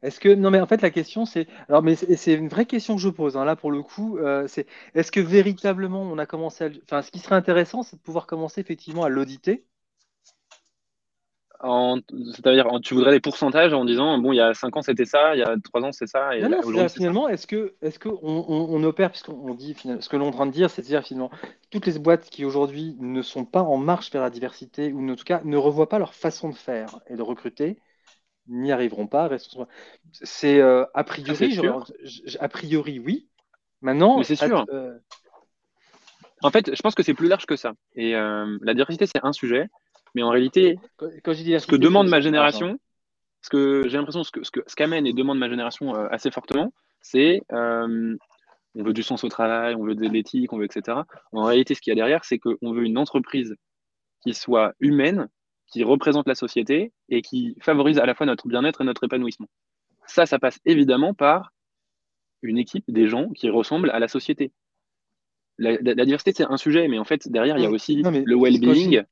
est-ce 0.03 0.21
que 0.21 0.29
non 0.29 0.51
mais 0.51 0.61
en 0.61 0.67
fait 0.67 0.81
la 0.81 0.91
question 0.91 1.25
c'est 1.27 1.49
alors 1.69 1.83
mais 1.83 1.97
c'est 1.97 2.35
une 2.35 2.49
vraie 2.49 2.67
question 2.67 2.95
que 2.97 3.03
je 3.03 3.09
pose 3.09 3.37
hein, 3.37 3.45
là 3.45 3.57
pour 3.57 3.71
le 3.73 3.83
coup 3.83 4.19
euh, 4.19 4.47
c'est 4.47 4.67
est-ce 4.95 5.11
que 5.11 5.21
véritablement 5.21 6.03
on 6.03 6.19
a 6.19 6.27
commencé 6.27 6.65
à 6.65 6.71
enfin 6.85 7.03
ce 7.03 7.11
qui 7.11 7.19
serait 7.19 7.35
intéressant 7.35 7.83
c'est 7.83 7.97
de 7.97 8.03
pouvoir 8.03 8.27
commencer 8.27 8.61
effectivement 8.61 9.03
à 9.03 9.09
l'auditer 9.09 9.65
c'est-à-dire 11.61 12.69
tu 12.83 12.95
voudrais 12.95 13.11
des 13.11 13.21
pourcentages 13.21 13.73
en 13.73 13.85
disant 13.85 14.17
bon 14.19 14.33
il 14.33 14.37
y 14.37 14.41
a 14.41 14.55
5 14.55 14.77
ans 14.77 14.83
c'était 14.83 15.05
ça 15.05 15.35
il 15.35 15.41
y 15.41 15.43
a 15.43 15.57
3 15.63 15.83
ans 15.83 15.93
c'est 15.93 16.07
ça 16.07 16.37
et 16.37 16.43
non, 16.49 16.89
finalement 16.89 17.29
est-ce 17.29 17.49
que 17.49 17.75
est-ce 17.83 17.99
que 17.99 18.09
on, 18.09 18.83
opère 18.85 19.11
puisqu'on 19.11 19.55
dit 19.55 19.75
ce 20.01 20.09
que 20.09 20.17
l'on 20.17 20.27
est 20.27 20.29
en 20.29 20.33
train 20.33 20.47
de 20.47 20.53
dire 20.53 20.71
c'est 20.71 20.83
à 20.83 20.85
dire 20.85 21.03
finalement 21.03 21.33
toutes 21.71 21.87
les 21.87 21.99
boîtes 21.99 22.31
qui 22.31 22.45
aujourd'hui 22.45 22.97
ne 23.01 23.23
sont 23.23 23.45
pas 23.45 23.63
en 23.63 23.77
marche 23.77 24.13
vers 24.13 24.23
la 24.23 24.31
diversité 24.31 24.93
ou 24.93 25.11
en 25.11 25.17
tout 25.17 25.25
cas 25.25 25.41
ne 25.45 25.57
revoient 25.57 25.89
pas 25.89 25.99
leur 25.99 26.15
façon 26.15 26.49
de 26.49 26.55
faire 26.55 27.01
et 27.09 27.17
de 27.17 27.23
recruter 27.23 27.79
n'y 28.49 28.73
arriveront 28.73 29.07
pas. 29.07 29.29
C'est 30.13 30.61
euh, 30.61 30.85
a 30.95 31.05
priori, 31.05 31.59
a 32.41 32.49
priori 32.49 32.99
oui. 32.99 33.29
Maintenant, 33.81 34.23
c'est 34.23 34.37
sûr. 34.37 34.67
Euh, 34.73 34.99
en 36.43 36.51
fait, 36.51 36.75
je 36.75 36.83
pense 36.83 36.95
que 36.95 37.03
c'est 37.03 37.15
plus 37.15 37.29
large 37.29 37.47
que 37.47 37.57
ça. 37.57 37.73
Et 37.95 38.15
euh, 38.17 38.59
la 38.63 38.75
diversité, 38.75 39.07
c'est 39.07 39.25
un 39.25 39.33
sujet, 39.33 39.69
mais 40.15 40.23
en 40.23 40.31
réalité, 40.31 40.79
quand, 40.97 41.33
je 41.33 41.43
dis 41.43 41.59
ce 41.59 41.67
que 41.67 41.77
demande 41.77 42.09
ma 42.09 42.21
génération, 42.21 42.79
ce 43.43 43.51
que 43.51 43.89
j'ai 43.89 43.97
l'impression, 43.97 44.25
ce 44.25 44.31
que 44.31 44.41
ce, 44.43 44.75
qu'amène 44.75 45.07
et 45.07 45.13
demande 45.13 45.39
ma 45.39 45.49
génération 45.49 45.95
assez 45.95 46.31
fortement, 46.31 46.73
c'est 47.01 47.43
on 48.75 48.85
veut 48.85 48.93
du 48.93 49.03
sens 49.03 49.25
au 49.25 49.29
travail, 49.29 49.75
on 49.75 49.85
veut 49.85 49.95
de 49.95 50.07
l'éthique, 50.07 50.53
on 50.53 50.59
veut 50.59 50.67
etc. 50.67 50.99
En 51.33 51.45
réalité, 51.45 51.75
ce 51.75 51.81
qu'il 51.81 51.91
y 51.91 51.93
a 51.93 51.97
derrière, 51.97 52.25
c'est 52.25 52.39
qu'on 52.39 52.73
veut 52.73 52.85
une 52.85 52.99
entreprise 52.99 53.55
qui 54.23 54.35
soit 54.35 54.75
humaine, 54.81 55.29
qui 55.71 55.85
représente 55.85 56.27
la 56.29 56.35
société 56.35 56.93
et 57.09 57.23
qui 57.23 57.57
favorise 57.61 57.99
à 57.99 58.07
la 58.07 58.15
fois 58.15 58.27
notre 58.27 58.49
bien-être 58.49 58.81
et 58.81 58.85
notre 58.85 59.05
épanouissement. 59.05 59.49
Ça, 60.07 60.27
ça 60.27 60.39
passe 60.39 60.59
évidemment 60.65 61.15
par 61.15 61.53
une 62.43 62.59
équipe, 62.59 62.85
des 62.89 63.09
gens 63.09 63.29
qui 63.31 63.51
ressemblent 63.51 63.91
à 63.91 63.99
la 63.99 64.09
société. 64.09 64.53
La, 65.59 65.77
diversité, 66.05 66.33
c'est 66.33 66.45
un 66.45 66.57
sujet, 66.57 66.87
mais 66.87 67.01
en 67.01 67.05
fait, 67.05 67.29
derrière, 67.29 67.59
il 67.59 67.65
y 67.65 67.67
a 67.67 67.71
aussi 67.71 67.97
le 67.97 68.37
well-being. 68.37 69.05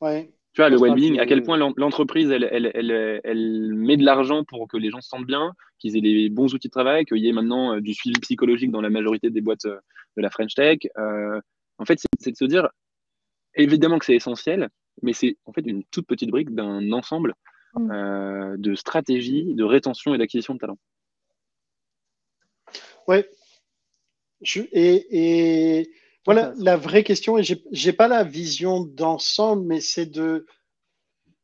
Ouais. 0.00 0.30
Tu 0.52 0.60
vois, 0.60 0.70
le 0.70 0.78
well-being, 0.78 1.18
à 1.18 1.26
quel 1.26 1.42
point 1.42 1.56
l'entreprise, 1.56 2.30
elle, 2.30 2.48
elle, 2.50 2.70
elle, 2.74 3.20
elle, 3.24 3.74
met 3.74 3.96
de 3.96 4.04
l'argent 4.04 4.44
pour 4.44 4.68
que 4.68 4.76
les 4.76 4.90
gens 4.90 5.00
se 5.00 5.08
sentent 5.08 5.26
bien, 5.26 5.52
qu'ils 5.80 5.96
aient 5.96 6.00
les 6.00 6.28
bons 6.28 6.54
outils 6.54 6.68
de 6.68 6.72
travail, 6.72 7.04
qu'il 7.04 7.18
y 7.18 7.28
ait 7.28 7.32
maintenant 7.32 7.74
euh, 7.74 7.80
du 7.80 7.92
suivi 7.92 8.20
psychologique 8.20 8.70
dans 8.70 8.80
la 8.80 8.90
majorité 8.90 9.30
des 9.30 9.40
boîtes 9.40 9.64
euh, 9.64 9.80
de 10.16 10.22
la 10.22 10.30
French 10.30 10.54
Tech. 10.54 10.78
Euh, 10.96 11.40
en 11.78 11.84
fait, 11.84 11.98
c'est 12.20 12.30
de 12.30 12.36
se 12.36 12.44
dire, 12.44 12.68
évidemment 13.56 13.98
que 13.98 14.04
c'est 14.04 14.14
essentiel, 14.14 14.68
mais 15.02 15.12
c'est 15.12 15.36
en 15.44 15.52
fait 15.52 15.62
une 15.62 15.84
toute 15.84 16.06
petite 16.06 16.30
brique 16.30 16.54
d'un 16.54 16.92
ensemble 16.92 17.34
mm. 17.74 17.90
euh, 17.90 18.56
de 18.58 18.74
stratégies 18.74 19.54
de 19.54 19.64
rétention 19.64 20.14
et 20.14 20.18
d'acquisition 20.18 20.54
de 20.54 20.58
talent. 20.58 20.78
Ouais. 23.06 23.28
et, 24.56 25.90
voilà, 26.24 26.52
la 26.56 26.76
vraie 26.76 27.04
question, 27.04 27.36
et 27.38 27.42
je 27.42 27.54
n'ai 27.54 27.92
pas 27.92 28.08
la 28.08 28.24
vision 28.24 28.80
d'ensemble, 28.80 29.66
mais 29.66 29.80
c'est 29.80 30.06
de. 30.06 30.46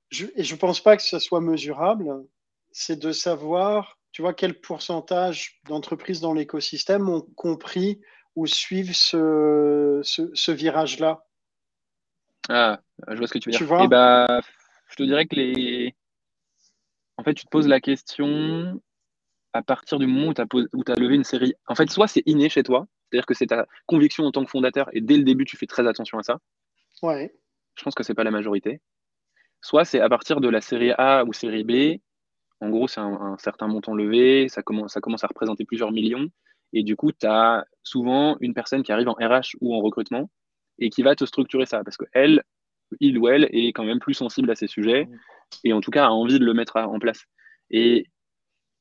Je, 0.09 0.27
et 0.35 0.43
je 0.43 0.55
ne 0.55 0.59
pense 0.59 0.81
pas 0.81 0.97
que 0.97 1.03
ce 1.03 1.19
soit 1.19 1.41
mesurable, 1.41 2.25
c'est 2.73 2.99
de 2.99 3.13
savoir, 3.13 3.99
tu 4.13 4.23
vois, 4.23 4.35
quel 4.35 4.61
pourcentage 4.61 5.61
d'entreprises 5.69 6.21
dans 6.21 6.33
l'écosystème 6.33 7.09
ont 7.09 7.21
compris 7.37 8.01
ou 8.35 8.47
suivent 8.47 8.95
ce, 8.95 10.01
ce 10.03 10.53
virage-là. 10.53 11.25
Ah, 12.49 12.81
je 13.09 13.17
vois 13.17 13.27
ce 13.27 13.33
que 13.33 13.39
tu 13.39 13.51
veux 13.51 13.57
dire. 13.57 13.81
Et 13.81 13.85
eh 13.85 13.89
bah, 13.89 14.41
je 14.89 14.97
te 14.97 15.03
dirais 15.03 15.27
que 15.27 15.37
les. 15.37 15.95
En 17.17 17.23
fait, 17.23 17.35
tu 17.35 17.45
te 17.45 17.51
poses 17.51 17.69
la 17.69 17.81
question 17.81 18.81
à 19.53 19.63
partir 19.63 19.99
du 19.99 20.07
moment 20.07 20.29
où 20.29 20.35
tu 20.35 20.41
as, 20.41 20.47
as, 20.93 20.99
levé 20.99 21.15
une 21.15 21.25
série. 21.25 21.55
En 21.67 21.75
fait, 21.75 21.91
soit 21.91 22.09
c'est 22.09 22.23
inné 22.27 22.49
chez 22.49 22.63
toi, 22.63 22.87
c'est-à-dire 23.11 23.27
que 23.27 23.35
c'est 23.35 23.47
ta 23.47 23.67
conviction 23.87 24.25
en 24.25 24.33
tant 24.33 24.45
que 24.45 24.51
fondateur 24.51 24.89
et 24.93 25.01
dès 25.01 25.17
le 25.17 25.25
début, 25.25 25.45
tu 25.45 25.57
fais 25.57 25.67
très 25.67 25.87
attention 25.87 26.19
à 26.19 26.23
ça. 26.23 26.39
Ouais. 27.03 27.35
Je 27.77 27.83
pense 27.83 27.95
que 27.95 28.03
c'est 28.03 28.15
pas 28.15 28.25
la 28.25 28.31
majorité. 28.31 28.81
Soit 29.63 29.85
c'est 29.85 30.01
à 30.01 30.09
partir 30.09 30.41
de 30.41 30.49
la 30.49 30.61
série 30.61 30.93
A 30.97 31.25
ou 31.25 31.33
série 31.33 31.65
B. 31.65 32.01
En 32.61 32.71
gros, 32.71 32.89
c'est 32.89 33.01
un, 33.01 33.37
certain 33.39 33.69
montant 33.69 33.95
levé, 33.95 34.49
ça 34.49 34.63
commence, 34.63 34.93
ça 34.93 35.01
commence 35.01 35.25
à 35.25 35.27
représenter 35.27 35.65
plusieurs 35.65 35.93
millions. 35.93 36.29
Et 36.73 36.83
du 36.83 36.95
coup, 36.95 37.11
tu 37.11 37.27
as 37.27 37.65
souvent 37.83 38.37
une 38.41 38.55
personne 38.55 38.83
qui 38.83 38.93
arrive 38.93 39.09
en 39.09 39.15
RH 39.15 39.57
ou 39.61 39.75
en 39.75 39.81
recrutement 39.81 40.31
et 40.79 40.91
qui 40.91 41.03
va 41.03 41.17
te 41.17 41.25
structurer 41.25 41.67
ça. 41.67 41.83
Parce 41.83 41.97
que 41.97 42.05
elle, 42.13 42.43
il 43.01 43.19
ou 43.19 43.29
elle 43.29 43.49
est 43.51 43.73
quand 43.73 43.85
même 43.85 43.99
plus 43.99 44.15
sensible 44.15 44.51
à 44.51 44.55
ces 44.55 44.67
sujets 44.67 45.09
et 45.65 45.73
en 45.73 45.81
tout 45.81 45.91
cas 45.91 46.07
a 46.07 46.11
envie 46.11 46.39
de 46.39 46.45
le 46.45 46.55
mettre 46.55 46.77
en 46.77 46.99
place. 46.99 47.25
Et 47.71 48.07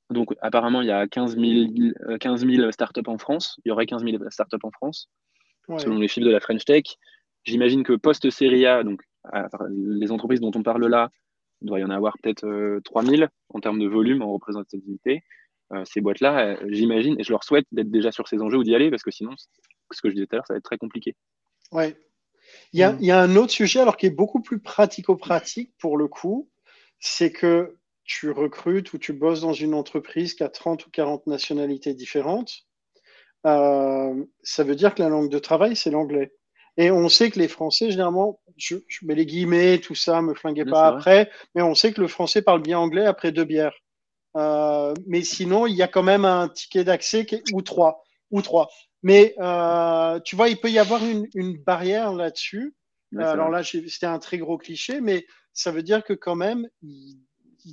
donc, 0.10 0.34
apparemment, 0.42 0.82
il 0.82 0.88
y 0.88 0.92
a 0.92 1.08
15 1.08 1.38
000, 1.38 2.18
15 2.20 2.72
startups 2.72 3.08
en 3.08 3.18
France. 3.18 3.60
Il 3.64 3.70
y 3.70 3.72
aurait 3.72 3.86
15 3.86 4.04
000 4.04 4.18
startups 4.30 4.58
en 4.64 4.72
France, 4.72 5.10
selon 5.78 6.00
les 6.00 6.08
chiffres 6.08 6.26
de 6.26 6.32
la 6.32 6.40
French 6.40 6.66
Tech. 6.66 6.84
J'imagine 7.44 7.84
que 7.84 7.94
post-série 7.94 8.66
A, 8.66 8.84
donc 8.84 9.02
les 9.70 10.12
entreprises 10.12 10.40
dont 10.40 10.52
on 10.56 10.64
parle 10.64 10.88
là, 10.88 11.12
il 11.62 11.68
doit 11.68 11.80
y 11.80 11.84
en 11.84 11.90
avoir 11.90 12.16
peut-être 12.22 12.80
3 12.84 13.04
euh, 13.04 13.06
000 13.06 13.30
en 13.50 13.60
termes 13.60 13.80
de 13.80 13.88
volume, 13.88 14.22
en 14.22 14.32
représentativité. 14.32 15.24
Euh, 15.72 15.84
ces 15.86 16.02
boîtes-là, 16.02 16.40
euh, 16.40 16.58
j'imagine, 16.70 17.20
et 17.20 17.24
je 17.24 17.32
leur 17.32 17.44
souhaite 17.44 17.66
d'être 17.72 17.92
déjà 17.92 18.12
sur 18.12 18.28
ces 18.28 18.42
enjeux 18.42 18.58
ou 18.58 18.64
d'y 18.64 18.74
aller, 18.74 18.90
parce 18.90 19.04
que 19.04 19.12
sinon, 19.12 19.32
ce 19.92 20.02
que 20.02 20.10
je 20.10 20.16
disais 20.16 20.26
tout 20.26 20.36
à 20.36 20.38
l'heure, 20.38 20.48
ça 20.48 20.54
va 20.54 20.58
être 20.58 20.64
très 20.64 20.78
compliqué. 20.78 21.16
Ouais. 21.72 21.96
Il 22.74 22.80
y, 22.80 22.84
a, 22.84 22.94
mm. 22.94 22.98
il 23.02 23.06
y, 23.06 23.12
a, 23.12 23.22
un 23.22 23.36
autre 23.36 23.52
sujet, 23.52 23.80
alors 23.80 23.98
qui 23.98 24.08
est 24.08 24.12
beaucoup 24.12 24.42
plus 24.42 24.60
pratico-pratique 24.60 25.72
pour 25.78 25.98
le 25.98 26.08
coup, 26.08 26.50
c'est 27.00 27.32
que 27.32 27.76
tu 28.10 28.32
recrutes 28.32 28.92
ou 28.94 28.98
tu 28.98 29.14
bosses 29.14 29.42
dans 29.42 29.54
une 29.54 29.76
entreprise 29.76 30.34
qui 30.34 30.44
a 30.44 30.50
30 30.50 30.88
ou 30.88 30.90
40 30.90 31.28
nationalités 31.28 31.94
différentes. 31.94 32.52
Euh, 33.46 34.26
ça 34.42 34.64
veut 34.64 34.76
dire 34.76 34.96
que 34.96 35.04
la 35.04 35.10
langue 35.10 35.30
de 35.30 35.38
travail, 35.38 35.76
c'est 35.76 35.92
l'anglais. 35.92 36.34
Et 36.76 36.90
on 36.90 37.08
sait 37.08 37.30
que 37.30 37.38
les 37.38 37.48
Français, 37.48 37.92
généralement, 37.92 38.40
je, 38.58 38.78
mets 39.04 39.14
les 39.14 39.28
guillemets, 39.28 39.78
tout 39.78 39.94
ça, 39.94 40.24
me 40.24 40.34
flinguez 40.34 40.66
pas 40.66 40.88
après, 40.88 41.30
mais 41.54 41.62
on 41.62 41.76
sait 41.76 41.94
que 41.94 42.02
le 42.02 42.08
Français 42.08 42.42
parle 42.42 42.64
bien 42.64 42.80
anglais 42.80 43.06
après 43.06 43.32
deux 43.32 43.44
bières. 43.44 43.78
Euh, 44.36 44.94
mais 45.06 45.22
sinon, 45.22 45.68
il 45.68 45.76
y 45.76 45.84
a 45.84 45.88
quand 45.88 46.04
même 46.04 46.26
un 46.26 46.50
ticket 46.50 46.84
d'accès 46.84 47.28
ou 47.54 47.62
trois, 47.62 48.04
ou 48.32 48.42
trois. 48.42 48.70
Mais 49.04 49.36
euh, 49.40 50.20
tu 50.22 50.36
vois, 50.36 50.50
il 50.50 50.60
peut 50.60 50.72
y 50.72 50.80
avoir 50.80 51.06
une, 51.06 51.28
une 51.36 51.58
barrière 51.58 52.12
là-dessus. 52.12 52.76
Alors 53.18 53.50
là, 53.50 53.62
c'était 53.64 54.06
un 54.08 54.20
très 54.20 54.40
gros 54.40 54.58
cliché, 54.58 55.00
mais 55.00 55.28
ça 55.54 55.72
veut 55.72 55.84
dire 55.84 56.04
que 56.04 56.14
quand 56.14 56.36
même, 56.36 56.68
il, 56.82 57.20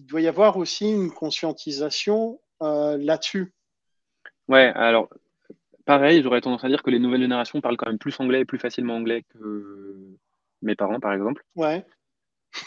doit 0.05 0.21
y 0.21 0.29
avoir 0.29 0.57
aussi 0.57 0.91
une 0.91 1.11
conscientisation 1.11 2.41
euh, 2.63 2.97
là-dessus. 2.99 3.53
Ouais, 4.49 4.73
alors 4.75 5.09
pareil, 5.85 6.23
j'aurais 6.23 6.41
tendance 6.41 6.65
à 6.65 6.69
dire 6.69 6.83
que 6.83 6.91
les 6.91 6.99
nouvelles 6.99 7.23
générations 7.23 7.61
parlent 7.61 7.77
quand 7.77 7.87
même 7.87 7.99
plus 7.99 8.19
anglais 8.21 8.41
et 8.41 8.45
plus 8.45 8.59
facilement 8.59 8.97
anglais 8.97 9.25
que 9.33 10.17
mes 10.63 10.75
parents, 10.75 11.01
par 11.01 11.13
exemple. 11.13 11.45
Ouais. 11.55 11.85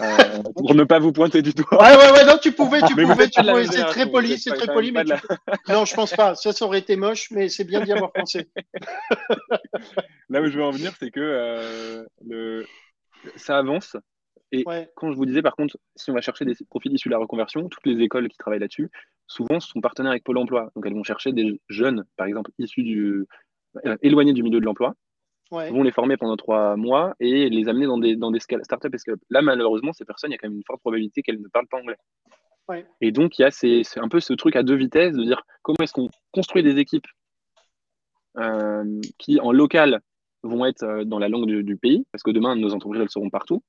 Euh, 0.01 0.43
pour 0.55 0.75
ne 0.75 0.83
pas 0.83 0.99
vous 0.99 1.11
pointer 1.11 1.41
du 1.41 1.51
doigt. 1.51 1.81
Ouais, 1.81 1.95
ouais, 1.95 2.11
ouais, 2.11 2.25
non, 2.25 2.37
tu 2.37 2.51
pouvais, 2.51 2.81
tu 2.81 2.93
pouvais, 2.93 3.27
tu 3.27 3.41
pouvais. 3.41 3.65
C'est 3.65 3.85
très 3.85 4.09
poli, 4.09 4.37
c'est 4.37 4.53
très 4.53 4.67
poli, 4.67 4.91
mais 4.91 5.03
non, 5.67 5.85
je 5.85 5.95
pense 5.95 6.13
pas. 6.13 6.35
Ça, 6.35 6.53
ça 6.53 6.65
aurait 6.65 6.79
été 6.79 6.95
moche, 6.95 7.31
mais 7.31 7.49
c'est 7.49 7.63
bien 7.63 7.81
d'y 7.81 7.91
avoir 7.91 8.11
pensé. 8.11 8.49
Là 10.29 10.41
où 10.41 10.45
je 10.45 10.57
veux 10.57 10.63
en 10.63 10.71
venir, 10.71 10.93
c'est 10.99 11.09
que 11.09 11.19
euh, 11.19 12.05
le... 12.25 12.65
ça 13.35 13.57
avance. 13.57 13.97
Et 14.51 14.65
quand 14.95 15.11
je 15.11 15.17
vous 15.17 15.25
disais, 15.25 15.41
par 15.41 15.55
contre, 15.55 15.77
si 15.95 16.09
on 16.09 16.13
va 16.13 16.21
chercher 16.21 16.45
des 16.45 16.55
profils 16.69 16.91
issus 16.91 17.09
de 17.09 17.13
la 17.13 17.19
reconversion, 17.19 17.69
toutes 17.69 17.85
les 17.85 18.01
écoles 18.03 18.29
qui 18.29 18.37
travaillent 18.37 18.59
là-dessus, 18.59 18.89
souvent 19.27 19.59
sont 19.59 19.79
partenaires 19.79 20.11
avec 20.11 20.23
Pôle 20.23 20.37
emploi. 20.37 20.71
Donc 20.75 20.85
elles 20.85 20.93
vont 20.93 21.03
chercher 21.03 21.33
des 21.33 21.61
jeunes, 21.69 22.05
par 22.17 22.25
exemple, 22.25 22.51
issus 22.57 22.83
du, 22.83 23.25
euh, 23.85 23.97
éloignés 24.01 24.33
du 24.33 24.41
milieu 24.41 24.59
de 24.59 24.65
l'emploi, 24.65 24.95
vont 25.51 25.83
les 25.83 25.91
former 25.91 26.17
pendant 26.17 26.37
trois 26.37 26.75
mois 26.75 27.15
et 27.19 27.49
les 27.49 27.69
amener 27.69 27.85
dans 27.85 27.97
des, 27.97 28.15
dans 28.15 28.31
des 28.31 28.39
startups 28.39 28.89
et 28.93 28.97
scale 28.97 29.17
Là, 29.29 29.41
malheureusement, 29.41 29.93
ces 29.93 30.05
personnes, 30.05 30.31
il 30.31 30.33
y 30.33 30.35
a 30.35 30.37
quand 30.37 30.47
même 30.47 30.57
une 30.57 30.63
forte 30.65 30.79
probabilité 30.79 31.21
qu'elles 31.21 31.41
ne 31.41 31.47
parlent 31.47 31.67
pas 31.67 31.77
anglais. 31.77 31.97
Et 33.01 33.11
donc, 33.11 33.39
il 33.39 33.41
y 33.41 33.45
a 33.45 33.51
c'est 33.51 33.83
un 33.97 34.09
peu 34.09 34.19
ce 34.19 34.33
truc 34.33 34.55
à 34.55 34.63
deux 34.63 34.75
vitesses 34.75 35.15
de 35.15 35.23
dire 35.23 35.41
comment 35.63 35.77
est-ce 35.81 35.93
qu'on 35.93 36.09
construit 36.31 36.63
des 36.63 36.77
équipes 36.77 37.07
euh, 38.37 39.01
qui, 39.17 39.39
en 39.39 39.51
local, 39.51 40.01
vont 40.43 40.65
être 40.65 40.83
euh, 40.83 41.03
dans 41.03 41.19
la 41.19 41.29
langue 41.29 41.47
du, 41.47 41.77
pays, 41.77 42.05
parce 42.11 42.23
que 42.23 42.31
demain, 42.31 42.55
nos 42.55 42.73
entreprises, 42.73 43.01
elles 43.01 43.09
seront 43.09 43.29
partout, 43.29 43.63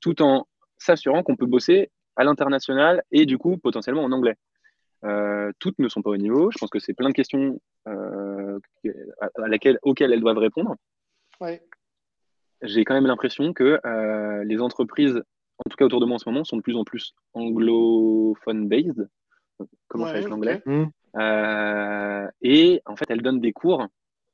tout 0.00 0.22
en 0.22 0.46
s'assurant 0.78 1.22
qu'on 1.22 1.36
peut 1.36 1.46
bosser 1.46 1.90
à 2.16 2.24
l'international 2.24 3.02
et 3.10 3.26
du 3.26 3.38
coup, 3.38 3.56
potentiellement 3.58 4.04
en 4.04 4.12
anglais. 4.12 4.36
toutes 5.58 5.78
ne 5.78 5.88
sont 5.88 6.02
pas 6.02 6.10
au 6.10 6.16
niveau. 6.16 6.50
Je 6.50 6.58
pense 6.58 6.70
que 6.70 6.78
c'est 6.78 6.94
plein 6.94 7.08
de 7.08 7.14
questions 7.14 7.60
à 7.86 9.48
laquelle, 9.48 9.78
auxquelles 9.82 10.12
elles 10.12 10.20
doivent 10.20 10.38
répondre. 10.38 10.76
J'ai 12.62 12.84
quand 12.84 12.94
même 12.94 13.06
l'impression 13.06 13.52
que 13.52 13.80
les 14.44 14.60
entreprises 14.60 15.22
en 15.64 15.68
tout 15.68 15.76
cas 15.76 15.84
autour 15.84 16.00
de 16.00 16.06
moi 16.06 16.16
en 16.16 16.18
ce 16.18 16.28
moment, 16.28 16.44
sont 16.44 16.56
de 16.56 16.62
plus 16.62 16.76
en 16.76 16.84
plus 16.84 17.14
anglophone-based. 17.34 19.08
Comment 19.88 20.04
ouais, 20.04 20.22
l'anglais? 20.22 20.62
mmh. 20.64 20.84
euh, 21.16 22.26
Et 22.40 22.80
en 22.86 22.96
fait, 22.96 23.10
elles 23.10 23.22
donnent 23.22 23.40
des 23.40 23.52
cours, 23.52 23.86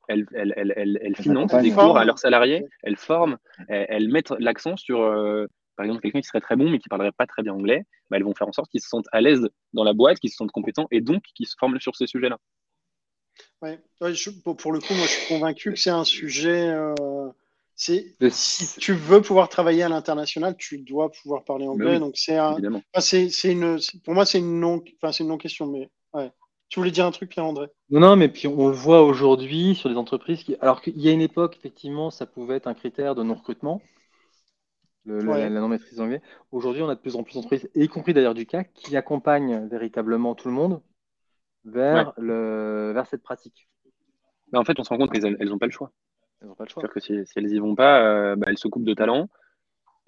elles, 0.09 0.27
elles, 0.35 0.55
elles, 0.57 0.99
elles 1.03 1.17
financent 1.17 1.55
des 1.55 1.71
cours 1.71 1.99
à 1.99 2.05
leurs 2.05 2.19
salariés, 2.19 2.65
elles 2.83 2.97
forment, 2.97 3.39
elles, 3.69 4.09
mettent 4.09 4.35
l'accent 4.39 4.77
sur, 4.77 5.01
euh, 5.01 5.47
par 5.77 5.85
exemple, 5.85 6.03
quelqu'un 6.03 6.21
qui 6.21 6.27
serait 6.27 6.41
très 6.41 6.57
bon 6.57 6.71
mais 6.71 6.79
qui 6.79 6.89
parlerait 6.89 7.13
pas 7.13 7.27
très 7.27 7.43
bien 7.43 7.53
anglais. 7.53 7.85
Bah, 8.11 8.17
elles 8.17 8.25
vont 8.25 8.35
faire 8.35 8.49
en 8.49 8.53
sorte 8.53 8.71
qu'ils 8.71 8.81
se 8.81 8.89
sentent 8.89 9.09
à 9.13 9.21
l'aise 9.21 9.49
dans 9.73 9.85
la 9.85 9.93
boîte, 9.93 10.19
qu'ils 10.19 10.31
se 10.31 10.37
sentent 10.37 10.53
compétents 10.53 10.87
et 10.91 11.01
donc 11.01 11.23
qu'ils 11.35 11.47
se 11.47 11.57
forment 11.59 11.81
sur 11.81 11.97
ces 11.97 12.07
sujets-là. 12.07 12.39
Ouais. 13.63 13.79
pour 13.99 14.73
le 14.73 14.81
coup, 14.81 14.95
moi, 14.95 15.07
je 15.07 15.11
suis 15.11 15.29
convaincu 15.29 15.73
que 15.73 15.79
c'est 15.79 15.91
un 15.91 16.05
sujet. 16.05 16.69
Euh, 16.69 17.31
si 17.75 18.15
tu 18.79 18.95
veux 18.95 19.21
pouvoir 19.21 19.49
travailler 19.49 19.83
à 19.83 19.89
l'international, 19.89 20.57
tu 20.57 20.79
dois 20.79 21.11
pouvoir 21.11 21.45
parler 21.45 21.67
anglais. 21.67 21.99
donc 21.99 22.17
c'est 22.17 22.39
c'est 22.99 23.53
une, 23.53 23.79
pour 24.03 24.15
moi 24.15 24.25
c'est 24.25 24.39
une 24.39 24.61
non, 24.61 24.83
enfin 24.97 25.13
c'est 25.13 25.25
une 25.25 25.29
non 25.29 25.37
question. 25.37 25.67
Mais 25.67 25.91
ouais. 26.15 26.31
Tu 26.69 26.81
voulais 26.81 26.91
dire 26.91 27.07
un 27.07 27.11
truc, 27.11 27.31
Pierre-André 27.31 27.69
Non, 27.91 28.01
non, 28.01 28.17
mais 28.17 28.29
puis 28.29 28.49
on 28.49 28.69
le 28.69 28.75
voit 28.75 29.03
aujourd'hui 29.03 29.75
sur 29.75 29.89
des 29.89 29.97
entreprises 29.97 30.43
qui, 30.43 30.57
alors 30.61 30.81
qu'il 30.81 30.99
y 30.99 31.09
a 31.09 31.13
une 31.13 31.21
époque 31.21 31.57
effectivement, 31.57 32.11
ça 32.11 32.27
pouvait 32.27 32.57
être 32.57 32.67
un 32.67 32.75
critère 32.75 33.15
de 33.15 33.23
non 33.23 33.35
recrutement, 33.35 33.81
la, 35.05 35.49
non 35.49 35.69
maîtrise 35.69 35.99
d'anglais. 35.99 36.23
Aujourd'hui, 36.51 36.83
on 36.83 36.89
a 36.89 36.97
de 36.97 37.01
plus 37.01 37.15
en 37.15 37.23
plus 37.23 37.35
d'entreprises, 37.35 37.71
y 37.75 37.89
compris 37.89 38.15
d'ailleurs 38.15 38.35
du 38.35 38.47
CAC, 38.47 38.73
qui 38.75 38.97
accompagnent 38.97 39.69
véritablement 39.69 40.35
tout 40.35 40.49
le 40.49 40.55
monde 40.55 40.83
vers 41.65 42.13
le 42.17 42.93
vers 42.93 43.07
cette 43.07 43.23
pratique. 43.23 43.69
Mais 44.53 44.59
en 44.59 44.65
fait, 44.65 44.79
on 44.79 44.85
se 44.85 44.89
rend 44.89 44.99
compte 44.99 45.13
qu'elles 45.13 45.49
n'ont 45.49 45.59
pas 45.59 45.67
le 45.67 45.73
choix. 45.73 45.93
Elles 46.41 46.49
n'ont 46.49 46.55
pas 46.55 46.65
le 46.65 46.71
choix. 46.71 46.83
Que 46.89 47.01
si, 47.01 47.15
elles 47.37 47.47
n'y 47.47 47.59
vont 47.59 47.75
pas, 47.75 48.03
euh, 48.03 48.37
bah, 48.37 48.47
elles 48.49 48.59
se 48.59 48.69
coupent 48.69 48.85
de 48.85 48.95
talent. 48.95 49.29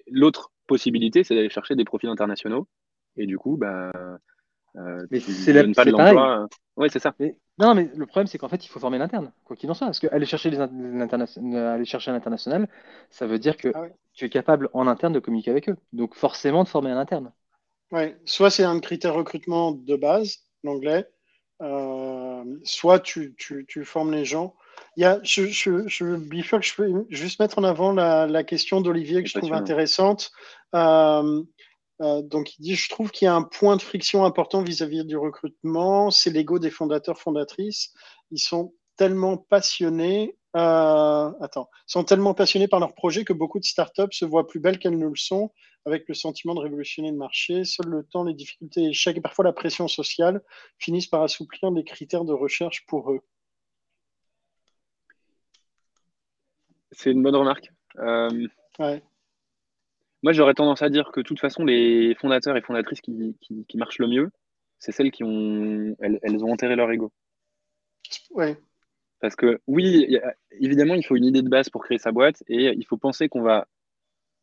L'autre 0.07 0.51
possibilité, 0.67 1.23
c'est 1.23 1.35
d'aller 1.35 1.49
chercher 1.49 1.75
des 1.75 1.85
profils 1.85 2.09
internationaux. 2.09 2.67
Et 3.17 3.25
du 3.25 3.37
coup, 3.37 3.57
bah, 3.57 3.91
euh, 4.79 5.05
mais 5.11 5.19
c'est 5.19 5.53
la, 5.53 5.63
pas 5.73 5.85
de 5.85 5.91
l'emploi. 5.91 6.47
Oui, 6.77 6.87
c'est 6.91 6.99
ça. 6.99 7.13
non, 7.57 7.75
mais 7.75 7.89
le 7.93 8.05
problème, 8.05 8.27
c'est 8.27 8.37
qu'en 8.37 8.47
fait, 8.47 8.63
il 8.65 8.69
faut 8.69 8.79
former 8.79 8.97
l'interne, 8.97 9.31
quoi 9.43 9.55
qu'il 9.55 9.69
en 9.69 9.73
soit. 9.73 9.87
Parce 9.87 9.99
qu'aller 9.99 10.25
chercher, 10.25 10.49
les 10.49 10.59
aller 10.59 11.85
chercher 11.85 12.11
l'international, 12.11 12.69
ça 13.09 13.27
veut 13.27 13.39
dire 13.39 13.57
que 13.57 13.69
ah 13.75 13.87
tu 14.13 14.25
es 14.25 14.29
capable 14.29 14.69
en 14.73 14.87
interne 14.87 15.13
de 15.13 15.19
communiquer 15.19 15.51
avec 15.51 15.69
eux. 15.69 15.75
Donc, 15.93 16.15
forcément, 16.15 16.63
de 16.63 16.69
former 16.69 16.91
un 16.91 16.97
interne. 16.97 17.31
Ouais. 17.91 18.17
Soit 18.25 18.49
c'est 18.49 18.63
un 18.63 18.79
critère 18.79 19.13
recrutement 19.13 19.71
de 19.71 19.95
base, 19.95 20.37
l'anglais, 20.63 21.07
euh, 21.61 22.43
soit 22.63 22.99
tu, 22.99 23.35
tu, 23.37 23.65
tu, 23.67 23.83
formes 23.83 24.11
les 24.11 24.23
gens 24.23 24.55
il 24.95 25.03
y 25.03 25.05
a, 25.05 25.19
je, 25.23 25.45
je, 25.45 25.87
je, 25.87 26.05
je 26.17 26.75
peux 26.75 27.05
juste 27.09 27.39
mettre 27.39 27.59
en 27.59 27.63
avant 27.63 27.91
la, 27.91 28.27
la 28.27 28.43
question 28.43 28.81
d'Olivier 28.81 29.23
que 29.23 29.29
je 29.29 29.37
trouve 29.37 29.53
intéressante. 29.53 30.31
Euh, 30.75 31.43
euh, 32.01 32.21
donc, 32.21 32.57
il 32.57 32.61
dit 32.61 32.75
Je 32.75 32.89
trouve 32.89 33.11
qu'il 33.11 33.25
y 33.25 33.29
a 33.29 33.35
un 33.35 33.43
point 33.43 33.75
de 33.75 33.81
friction 33.81 34.25
important 34.25 34.63
vis-à-vis 34.63 35.05
du 35.05 35.17
recrutement, 35.17 36.11
c'est 36.11 36.29
l'ego 36.29 36.59
des 36.59 36.69
fondateurs, 36.69 37.19
fondatrices. 37.19 37.93
Ils 38.31 38.39
sont 38.39 38.73
tellement 38.95 39.37
passionnés. 39.37 40.37
Euh, 40.55 41.31
attends, 41.41 41.69
sont 41.85 42.03
tellement 42.03 42.33
passionnés 42.33 42.67
par 42.67 42.79
leur 42.79 42.95
projet 42.95 43.23
que 43.23 43.33
beaucoup 43.33 43.59
de 43.59 43.65
startups 43.65 44.11
se 44.11 44.25
voient 44.25 44.47
plus 44.47 44.59
belles 44.59 44.79
qu'elles 44.79 44.97
ne 44.97 45.07
le 45.07 45.15
sont, 45.15 45.51
avec 45.85 46.07
le 46.07 46.15
sentiment 46.15 46.55
de 46.55 46.59
révolutionner 46.59 47.11
le 47.11 47.17
marché. 47.17 47.65
Seul 47.65 47.87
le 47.87 48.03
temps, 48.03 48.23
les 48.23 48.33
difficultés, 48.33 48.81
l'échec 48.81 49.15
et 49.15 49.21
parfois 49.21 49.45
la 49.45 49.53
pression 49.53 49.87
sociale 49.87 50.41
finissent 50.79 51.07
par 51.07 51.21
assouplir 51.21 51.69
les 51.71 51.83
critères 51.83 52.25
de 52.25 52.33
recherche 52.33 52.85
pour 52.87 53.11
eux. 53.11 53.21
C'est 56.91 57.11
une 57.11 57.21
bonne 57.21 57.35
remarque. 57.35 57.71
Euh, 57.99 58.47
moi, 60.23 60.33
j'aurais 60.33 60.53
tendance 60.53 60.81
à 60.81 60.89
dire 60.89 61.11
que 61.11 61.21
de 61.21 61.25
toute 61.25 61.39
façon, 61.39 61.63
les 61.63 62.15
fondateurs 62.15 62.57
et 62.57 62.61
fondatrices 62.61 63.01
qui, 63.01 63.35
marchent 63.75 63.99
le 63.99 64.07
mieux, 64.07 64.29
c'est 64.79 64.91
celles 64.91 65.11
qui 65.11 65.23
ont, 65.23 65.95
elles, 65.99 66.43
ont 66.43 66.51
enterré 66.51 66.75
leur 66.75 66.91
ego. 66.91 67.11
Ouais. 68.31 68.57
Parce 69.21 69.35
que 69.35 69.59
oui, 69.67 70.17
évidemment, 70.51 70.95
il 70.95 71.05
faut 71.05 71.15
une 71.15 71.25
idée 71.25 71.41
de 71.41 71.49
base 71.49 71.69
pour 71.69 71.83
créer 71.83 71.97
sa 71.97 72.11
boîte 72.11 72.43
et 72.47 72.73
il 72.75 72.85
faut 72.85 72.97
penser 72.97 73.27
qu'on 73.27 73.41
va 73.41 73.67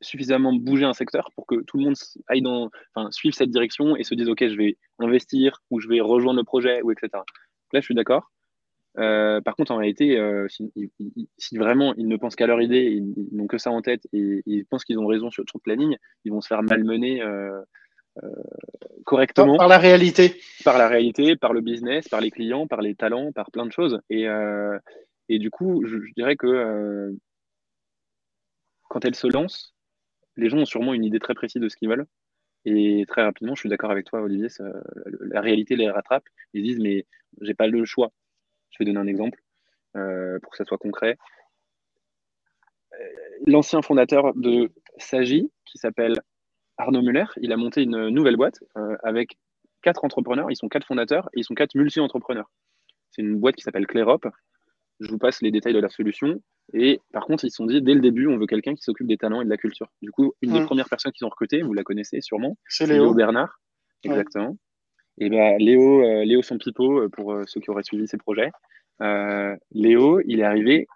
suffisamment 0.02 0.52
bouger 0.52 0.84
un 0.84 0.92
secteur 0.92 1.30
pour 1.34 1.46
que 1.46 1.62
tout 1.62 1.78
le 1.78 1.84
monde 1.84 1.94
aille 2.28 2.42
dans, 2.42 2.70
enfin, 2.94 3.10
suive 3.10 3.32
cette 3.32 3.50
direction 3.50 3.96
et 3.96 4.04
se 4.04 4.14
dise 4.14 4.28
ok, 4.28 4.46
je 4.46 4.56
vais 4.56 4.76
investir 4.98 5.62
ou 5.70 5.80
je 5.80 5.88
vais 5.88 6.00
rejoindre 6.00 6.38
le 6.38 6.44
projet 6.44 6.82
ou 6.82 6.90
etc. 6.90 7.08
Là, 7.72 7.80
je 7.80 7.84
suis 7.84 7.94
d'accord. 7.94 8.30
Euh, 8.98 9.40
par 9.40 9.56
contre, 9.56 9.72
en 9.72 9.76
réalité, 9.76 10.18
euh, 10.18 10.46
si, 10.48 11.58
vraiment 11.58 11.94
ils 11.96 12.08
ne 12.08 12.16
pensent 12.16 12.36
qu'à 12.36 12.46
leur 12.46 12.62
idée, 12.62 12.84
ils, 12.84 13.36
n'ont 13.36 13.46
que 13.46 13.58
ça 13.58 13.70
en 13.70 13.82
tête 13.82 14.06
et 14.12 14.42
ils 14.46 14.64
pensent 14.64 14.84
qu'ils 14.84 14.98
ont 14.98 15.06
raison 15.06 15.30
sur 15.30 15.44
toute 15.44 15.66
la 15.66 15.74
ligne, 15.74 15.98
ils 16.24 16.32
vont 16.32 16.40
se 16.40 16.48
faire 16.48 16.62
malmener 16.62 17.22
euh, 17.22 17.60
correctement. 19.04 19.58
Par, 19.58 19.68
la 19.68 19.78
réalité. 19.78 20.40
Par 20.64 20.78
la 20.78 20.88
réalité, 20.88 21.36
par 21.36 21.52
le 21.52 21.60
business, 21.60 22.08
par 22.08 22.20
les 22.20 22.30
clients, 22.30 22.66
par 22.66 22.80
les 22.80 22.94
talents, 22.94 23.32
par 23.32 23.50
plein 23.50 23.66
de 23.66 23.72
choses. 23.72 24.00
Et, 24.08 24.26
et 25.28 25.38
du 25.38 25.50
coup, 25.50 25.84
je, 25.86 25.98
dirais 26.16 26.36
que 26.36 27.14
quand 28.88 29.04
elles 29.04 29.14
se 29.14 29.26
lancent, 29.26 29.74
les 30.36 30.48
gens 30.48 30.58
ont 30.58 30.66
sûrement 30.66 30.94
une 30.94 31.04
idée 31.04 31.18
très 31.18 31.34
précise 31.34 31.60
de 31.60 31.68
ce 31.68 31.76
qu'ils 31.76 31.90
veulent. 31.90 32.06
Et 32.64 33.04
très 33.06 33.22
rapidement, 33.22 33.54
je 33.54 33.60
suis 33.60 33.68
d'accord 33.68 33.90
avec 33.90 34.06
toi, 34.06 34.22
Olivier, 34.22 34.48
la 35.20 35.40
réalité 35.42 35.76
les 35.76 35.90
rattrape. 35.90 36.24
Ils 36.54 36.62
disent, 36.62 36.80
mais 36.80 37.06
j'ai 37.42 37.54
pas 37.54 37.66
le 37.66 37.84
choix 37.84 38.12
je 38.70 38.76
vais 38.78 38.84
donner 38.84 39.00
un 39.00 39.06
exemple 39.06 39.40
euh, 39.96 40.38
pour 40.40 40.52
que 40.52 40.58
ça 40.58 40.64
soit 40.64 40.78
concret. 40.78 41.16
Euh, 42.92 43.04
l'ancien 43.46 43.82
fondateur 43.82 44.34
de 44.34 44.70
Sagi, 44.98 45.50
qui 45.64 45.78
s'appelle 45.78 46.20
Arnaud 46.78 47.02
Muller, 47.02 47.26
il 47.40 47.52
a 47.52 47.56
monté 47.56 47.82
une 47.82 48.08
nouvelle 48.08 48.36
boîte 48.36 48.62
euh, 48.76 48.96
avec 49.02 49.36
quatre 49.82 50.04
entrepreneurs. 50.04 50.50
Ils 50.50 50.56
sont 50.56 50.68
quatre 50.68 50.86
fondateurs 50.86 51.28
et 51.34 51.40
ils 51.40 51.44
sont 51.44 51.54
quatre 51.54 51.74
multi-entrepreneurs. 51.74 52.50
C'est 53.10 53.22
une 53.22 53.38
boîte 53.38 53.56
qui 53.56 53.62
s'appelle 53.62 53.86
Clérop. 53.86 54.26
Je 55.00 55.10
vous 55.10 55.18
passe 55.18 55.42
les 55.42 55.50
détails 55.50 55.74
de 55.74 55.80
la 55.80 55.88
solution. 55.88 56.40
Et 56.72 57.00
par 57.12 57.24
contre, 57.24 57.44
ils 57.44 57.50
se 57.50 57.56
sont 57.56 57.66
dit, 57.66 57.80
dès 57.80 57.94
le 57.94 58.00
début, 58.00 58.26
on 58.26 58.36
veut 58.38 58.46
quelqu'un 58.46 58.74
qui 58.74 58.82
s'occupe 58.82 59.06
des 59.06 59.18
talents 59.18 59.40
et 59.40 59.44
de 59.44 59.50
la 59.50 59.56
culture. 59.56 59.88
Du 60.02 60.10
coup, 60.10 60.34
une 60.42 60.52
des 60.52 60.64
premières 60.64 60.88
personnes 60.88 61.12
qu'ils 61.12 61.24
ont 61.24 61.30
recrutées, 61.30 61.62
vous 61.62 61.74
la 61.74 61.84
connaissez 61.84 62.20
sûrement, 62.20 62.56
c'est 62.68 62.86
Léo. 62.86 63.14
Bernard. 63.14 63.60
Exactement. 64.02 64.56
Et 65.18 65.30
ben 65.30 65.56
Léo, 65.58 66.02
euh, 66.02 66.24
Léo 66.24 66.40
euh, 66.40 67.08
pour 67.08 67.32
euh, 67.32 67.44
ceux 67.46 67.60
qui 67.60 67.70
auraient 67.70 67.82
suivi 67.82 68.06
ses 68.06 68.18
projets, 68.18 68.50
Léo, 69.72 70.20
il 70.26 70.40
est 70.40 70.44
arrivé 70.44 70.86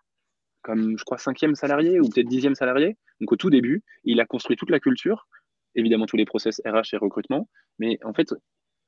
comme, 0.62 0.98
je 0.98 1.04
crois, 1.04 1.18
cinquième 1.18 1.54
salarié 1.54 2.00
ou 2.00 2.08
peut-être 2.08 2.28
dixième 2.28 2.54
salarié. 2.54 2.96
Donc 3.20 3.32
au 3.32 3.36
tout 3.36 3.50
début, 3.50 3.82
il 4.04 4.20
a 4.20 4.26
construit 4.26 4.56
toute 4.56 4.70
la 4.70 4.80
culture, 4.80 5.26
évidemment 5.74 6.06
tous 6.06 6.16
les 6.16 6.26
process 6.26 6.60
RH 6.66 6.94
et 6.94 6.96
recrutement, 6.96 7.48
mais 7.78 7.98
en 8.04 8.12
fait, 8.12 8.34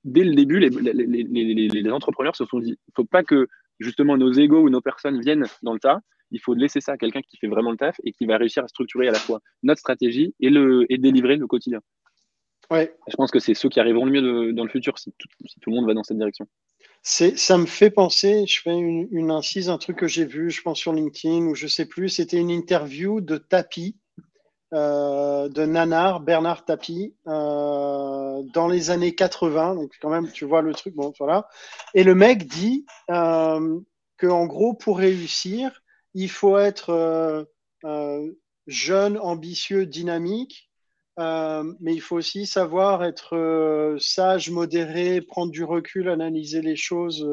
dès 0.04 0.24
le 0.24 0.34
début, 0.34 0.58
les, 0.58 1.90
entrepreneurs 1.90 2.36
se 2.36 2.44
sont 2.44 2.58
dit, 2.58 2.70
il 2.70 2.90
ne 2.90 2.92
faut 2.96 3.04
pas 3.04 3.22
que 3.22 3.48
justement 3.80 4.16
nos 4.16 4.32
égaux 4.32 4.60
ou 4.60 4.70
nos 4.70 4.80
personnes 4.80 5.20
viennent 5.20 5.46
dans 5.62 5.72
le 5.72 5.80
tas, 5.80 6.00
il 6.30 6.40
faut 6.40 6.54
laisser 6.54 6.80
ça 6.80 6.92
à 6.92 6.96
quelqu'un 6.96 7.20
qui 7.22 7.36
fait 7.36 7.46
vraiment 7.46 7.70
le 7.70 7.76
taf 7.76 7.96
et 8.04 8.12
qui 8.12 8.26
va 8.26 8.38
réussir 8.38 8.64
à 8.64 8.68
structurer 8.68 9.08
à 9.08 9.12
la 9.12 9.18
fois 9.18 9.40
notre 9.62 9.80
stratégie 9.80 10.34
et, 10.40 10.50
le, 10.50 10.86
et 10.90 10.98
délivrer 10.98 11.36
le 11.36 11.46
quotidien. 11.46 11.80
Je 12.80 13.16
pense 13.16 13.30
que 13.30 13.38
c'est 13.38 13.54
ceux 13.54 13.68
qui 13.68 13.80
arriveront 13.80 14.04
le 14.04 14.12
mieux 14.12 14.52
dans 14.52 14.64
le 14.64 14.70
futur 14.70 14.98
si 14.98 15.12
tout, 15.18 15.28
le 15.66 15.72
monde 15.72 15.86
va 15.86 15.94
dans 15.94 16.02
cette 16.02 16.18
direction. 16.18 16.46
Ça 17.02 17.58
me 17.58 17.66
fait 17.66 17.90
penser, 17.90 18.46
je 18.46 18.60
fais 18.60 18.76
une, 18.76 19.30
incise, 19.30 19.68
un 19.68 19.78
truc 19.78 19.96
que 19.98 20.06
j'ai 20.06 20.24
vu, 20.24 20.50
je 20.50 20.62
pense 20.62 20.78
sur 20.78 20.92
LinkedIn 20.92 21.46
ou 21.46 21.54
je 21.54 21.66
sais 21.66 21.86
plus, 21.86 22.08
c'était 22.08 22.38
une 22.38 22.50
interview 22.50 23.20
de 23.20 23.38
Tapi, 23.38 23.96
euh, 24.72 25.48
de 25.48 25.66
Nanar, 25.66 26.20
Bernard 26.20 26.64
Tapi, 26.64 27.14
euh, 27.26 28.42
dans 28.54 28.68
les 28.68 28.90
années 28.90 29.14
80. 29.14 29.74
Donc 29.74 29.92
quand 30.00 30.10
même, 30.10 30.30
tu 30.30 30.44
vois 30.44 30.62
le 30.62 30.72
truc, 30.72 30.94
bon 30.94 31.12
voilà. 31.18 31.48
Et 31.94 32.04
le 32.04 32.14
mec 32.14 32.46
dit 32.46 32.86
euh, 33.10 33.80
que 34.16 34.28
en 34.28 34.46
gros, 34.46 34.74
pour 34.74 34.98
réussir, 34.98 35.82
il 36.14 36.30
faut 36.30 36.56
être 36.58 37.48
jeune, 38.68 39.18
ambitieux, 39.18 39.86
dynamique 39.86 40.71
mais 41.18 41.94
il 41.94 42.00
faut 42.00 42.16
aussi 42.16 42.46
savoir 42.46 43.04
être 43.04 43.96
sage, 43.98 44.50
modéré, 44.50 45.20
prendre 45.20 45.52
du 45.52 45.64
recul, 45.64 46.08
analyser 46.08 46.62
les 46.62 46.76
choses 46.76 47.26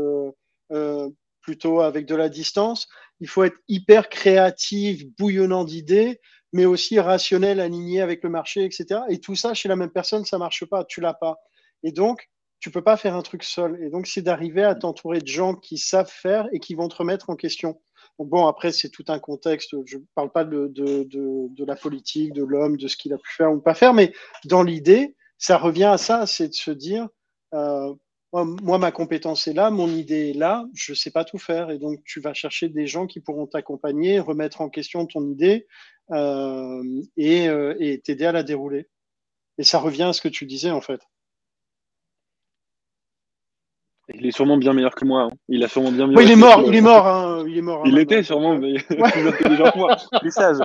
plutôt 1.42 1.82
avec 1.82 2.06
de 2.06 2.16
la 2.16 2.30
distance. 2.30 2.88
Il 3.22 3.28
faut 3.28 3.44
être 3.44 3.58
hyper 3.68 4.10
créatif, 4.10 5.06
bouillonnant 5.18 5.66
d'idées, 5.66 6.20
mais 6.54 6.66
aussi 6.66 7.00
rationnel, 7.00 7.60
aligné 7.60 8.02
avec 8.02 8.24
le 8.24 8.30
marché, 8.30 8.64
etc. 8.64 9.02
Et 9.10 9.20
tout 9.20 9.36
ça, 9.36 9.54
chez 9.54 9.70
la 9.70 9.76
même 9.76 9.92
personne, 9.92 10.26
ça 10.26 10.38
marche 10.38 10.66
pas, 10.66 10.84
tu 10.84 11.02
l'as 11.02 11.14
pas. 11.14 11.38
Et 11.84 11.92
donc, 11.92 12.30
tu 12.60 12.72
peux 12.72 12.82
pas 12.82 12.98
faire 12.98 13.16
un 13.16 13.22
truc 13.22 13.44
seul. 13.44 13.82
Et 13.84 13.90
donc, 13.90 14.08
c'est 14.08 14.22
d'arriver 14.22 14.64
à 14.64 14.76
t'entourer 14.76 15.20
de 15.20 15.28
gens 15.28 15.56
qui 15.56 15.78
savent 15.78 16.12
faire 16.12 16.48
et 16.52 16.60
qui 16.60 16.76
vont 16.76 16.88
te 16.88 16.96
remettre 16.96 17.30
en 17.30 17.36
question. 17.36 17.80
Bon, 18.20 18.48
après, 18.48 18.72
c'est 18.74 18.90
tout 18.90 19.06
un 19.08 19.20
contexte. 19.20 19.76
Je 19.86 19.98
ne 19.98 20.04
parle 20.14 20.32
pas 20.32 20.44
de, 20.44 21.66
la 21.66 21.76
politique, 21.76 22.34
de 22.34 22.44
l'homme, 22.44 22.78
de 22.78 22.88
ce 22.88 22.98
qu'il 22.98 23.14
a 23.14 23.18
pu 23.18 23.34
faire 23.34 23.52
ou 23.52 23.62
pas 23.62 23.74
faire, 23.74 23.94
mais 23.94 24.14
dans 24.46 24.62
l'idée, 24.62 25.16
ça 25.38 25.58
revient 25.58 25.86
à 25.86 25.98
ça, 25.98 26.28
c'est 26.28 26.50
de 26.50 26.54
se 26.54 26.72
dire, 26.72 27.08
euh, 27.54 27.94
moi, 28.34 28.78
ma 28.78 28.92
compétence 28.92 29.48
est 29.48 29.54
là, 29.54 29.72
mon 29.72 29.88
idée 29.88 30.32
est 30.32 30.38
là, 30.38 30.66
je 30.76 30.92
ne 30.92 30.96
sais 30.96 31.12
pas 31.12 31.24
tout 31.24 31.40
faire. 31.40 31.72
Et 31.72 31.80
donc, 31.80 32.04
tu 32.04 32.20
vas 32.20 32.34
chercher 32.34 32.70
des 32.70 32.88
gens 32.88 33.08
qui 33.08 33.22
pourront 33.22 33.48
t'accompagner, 33.48 34.20
remettre 34.20 34.62
en 34.62 34.70
question 34.70 35.06
ton 35.06 35.26
idée 35.28 35.66
euh, 36.12 36.84
et 37.18 37.48
euh, 37.48 37.98
t'aider 38.04 38.26
à 38.26 38.32
la 38.32 38.44
dérouler. 38.44 38.90
Et 39.58 39.64
ça 39.64 39.80
revient 39.80 40.04
à 40.04 40.14
ce 40.14 40.22
que 40.22 40.28
tu 40.28 40.46
disais, 40.46 40.72
en 40.72 40.82
fait. 40.82 41.02
Il 44.16 44.26
est 44.26 44.32
sûrement 44.32 44.58
bien 44.58 44.74
meilleur 44.74 44.96
que 44.96 45.06
moi. 45.06 45.24
Hein. 45.24 45.30
Il 45.48 45.64
a 45.64 45.68
sûrement 45.68 45.92
bien 45.92 46.08
mieux. 46.08 46.18
Oui, 46.18 46.24
il 46.26 46.32
est 46.32 46.36
mort. 46.36 46.64
Il 46.66 46.76
est 46.76 46.82
mort. 46.82 47.08
Hein. 47.08 47.46
Il 47.48 47.58
est 47.58 47.62
mort. 47.62 47.84
Il 47.86 47.98
était 48.00 48.24
sûrement, 48.24 48.58
mais 48.58 48.74
plus 48.88 49.28
intelligent 49.28 49.72
que 49.72 49.78
moi, 49.78 49.98
plus 50.20 50.32
sage. 50.32 50.58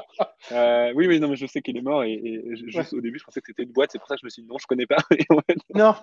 Euh, 0.53 0.93
oui, 0.95 1.07
oui, 1.07 1.21
non, 1.21 1.29
mais 1.29 1.37
je 1.37 1.47
sais 1.47 1.61
qu'il 1.61 1.77
est 1.77 1.83
mort 1.83 2.05
et, 2.05 2.43
juste 2.67 2.95
au 2.95 3.01
début, 3.01 3.19
je 3.19 3.25
pensais 3.25 3.41
que 3.41 3.47
c'était 3.49 3.65
une 3.65 3.73
boîte. 3.73 3.91
C'est 3.93 3.99
pour 3.99 4.09
ça 4.09 4.15
que 4.15 4.21
je 4.23 4.27
me 4.27 4.31
suis 4.31 4.43
dit 4.43 4.49
non, 4.49 4.57
je 4.59 4.67
connais 4.67 4.87
pas. 4.87 4.97
non. 5.75 5.95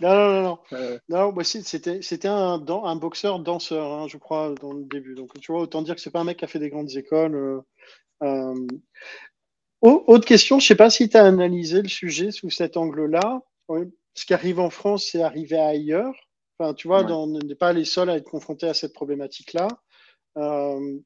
Non, 0.00 0.14
non, 0.14 0.32
non, 0.32 0.42
non. 0.42 0.58
Euh... 0.72 0.98
Non, 1.08 1.34
c'était, 1.42 2.02
c'était 2.02 2.28
un, 2.28 2.64
un 2.66 2.96
boxeur 2.96 3.40
danseur, 3.40 3.92
hein, 3.92 4.06
je 4.08 4.16
crois, 4.16 4.54
dans 4.60 4.72
le 4.72 4.84
début. 4.84 5.14
Donc, 5.14 5.32
tu 5.40 5.52
vois, 5.52 5.60
autant 5.60 5.82
dire 5.82 5.94
que 5.94 6.00
c'est 6.00 6.10
pas 6.10 6.20
un 6.20 6.24
mec 6.24 6.38
qui 6.38 6.44
a 6.44 6.48
fait 6.48 6.58
des 6.58 6.70
grandes 6.70 6.96
écoles. 6.96 7.34
Euh... 7.34 7.60
euh 8.22 8.66
autre 9.82 10.26
question, 10.26 10.58
je 10.58 10.66
sais 10.66 10.74
pas 10.74 10.90
si 10.90 11.08
tu 11.08 11.16
as 11.16 11.24
analysé 11.24 11.80
le 11.80 11.88
sujet 11.88 12.30
sous 12.30 12.50
cet 12.50 12.76
angle-là. 12.76 13.40
Ce 14.14 14.26
qui 14.26 14.34
arrive 14.34 14.60
en 14.60 14.68
France, 14.68 15.08
c'est 15.10 15.22
arrivé 15.22 15.58
ailleurs 15.58 16.14
tu 16.76 16.88
vois, 16.88 17.04
on 17.10 17.26
n'est 17.26 17.54
pas 17.54 17.72
les 17.72 17.84
seuls 17.84 18.10
à 18.10 18.16
être 18.16 18.28
confrontés 18.28 18.68
à 18.68 18.74
cette 18.74 18.92
problématique-là. 18.92 19.68
Euh, 20.36 20.98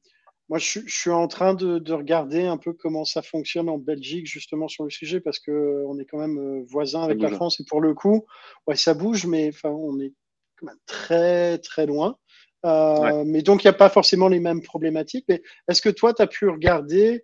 moi, 0.49 0.59
je, 0.59 0.81
suis 0.87 1.09
en 1.09 1.27
train 1.27 1.53
de, 1.53 1.93
regarder 1.93 2.45
un 2.45 2.57
peu 2.57 2.73
comment 2.73 3.05
ça 3.05 3.21
fonctionne 3.21 3.69
en 3.69 3.77
Belgique, 3.77 4.27
justement, 4.27 4.67
sur 4.67 4.83
le 4.83 4.89
sujet, 4.89 5.19
parce 5.19 5.39
qu'on 5.39 5.97
est 5.97 6.05
quand 6.05 6.19
même 6.19 6.37
euh, 6.37 6.63
voisins 6.67 7.03
avec 7.03 7.21
la 7.21 7.29
France. 7.29 7.59
Et 7.59 7.65
pour 7.67 7.81
le 7.81 7.93
coup, 7.93 8.25
ouais, 8.67 8.75
ça 8.75 8.93
bouge, 8.93 9.25
mais 9.25 9.51
on 9.63 9.99
est 9.99 10.13
quand 10.57 10.67
même 10.67 10.79
très, 10.85 11.57
très 11.59 11.85
loin. 11.85 12.17
Euh, 12.65 13.23
mais 13.25 13.41
donc, 13.41 13.63
il 13.63 13.67
n'y 13.67 13.71
a 13.71 13.77
pas 13.77 13.89
forcément 13.89 14.27
les 14.27 14.39
mêmes 14.39 14.61
problématiques. 14.61 15.25
Mais 15.29 15.41
est-ce 15.67 15.81
que 15.81 15.89
toi, 15.89 16.13
tu 16.13 16.21
as 16.21 16.27
pu 16.27 16.47
regarder 16.49 17.23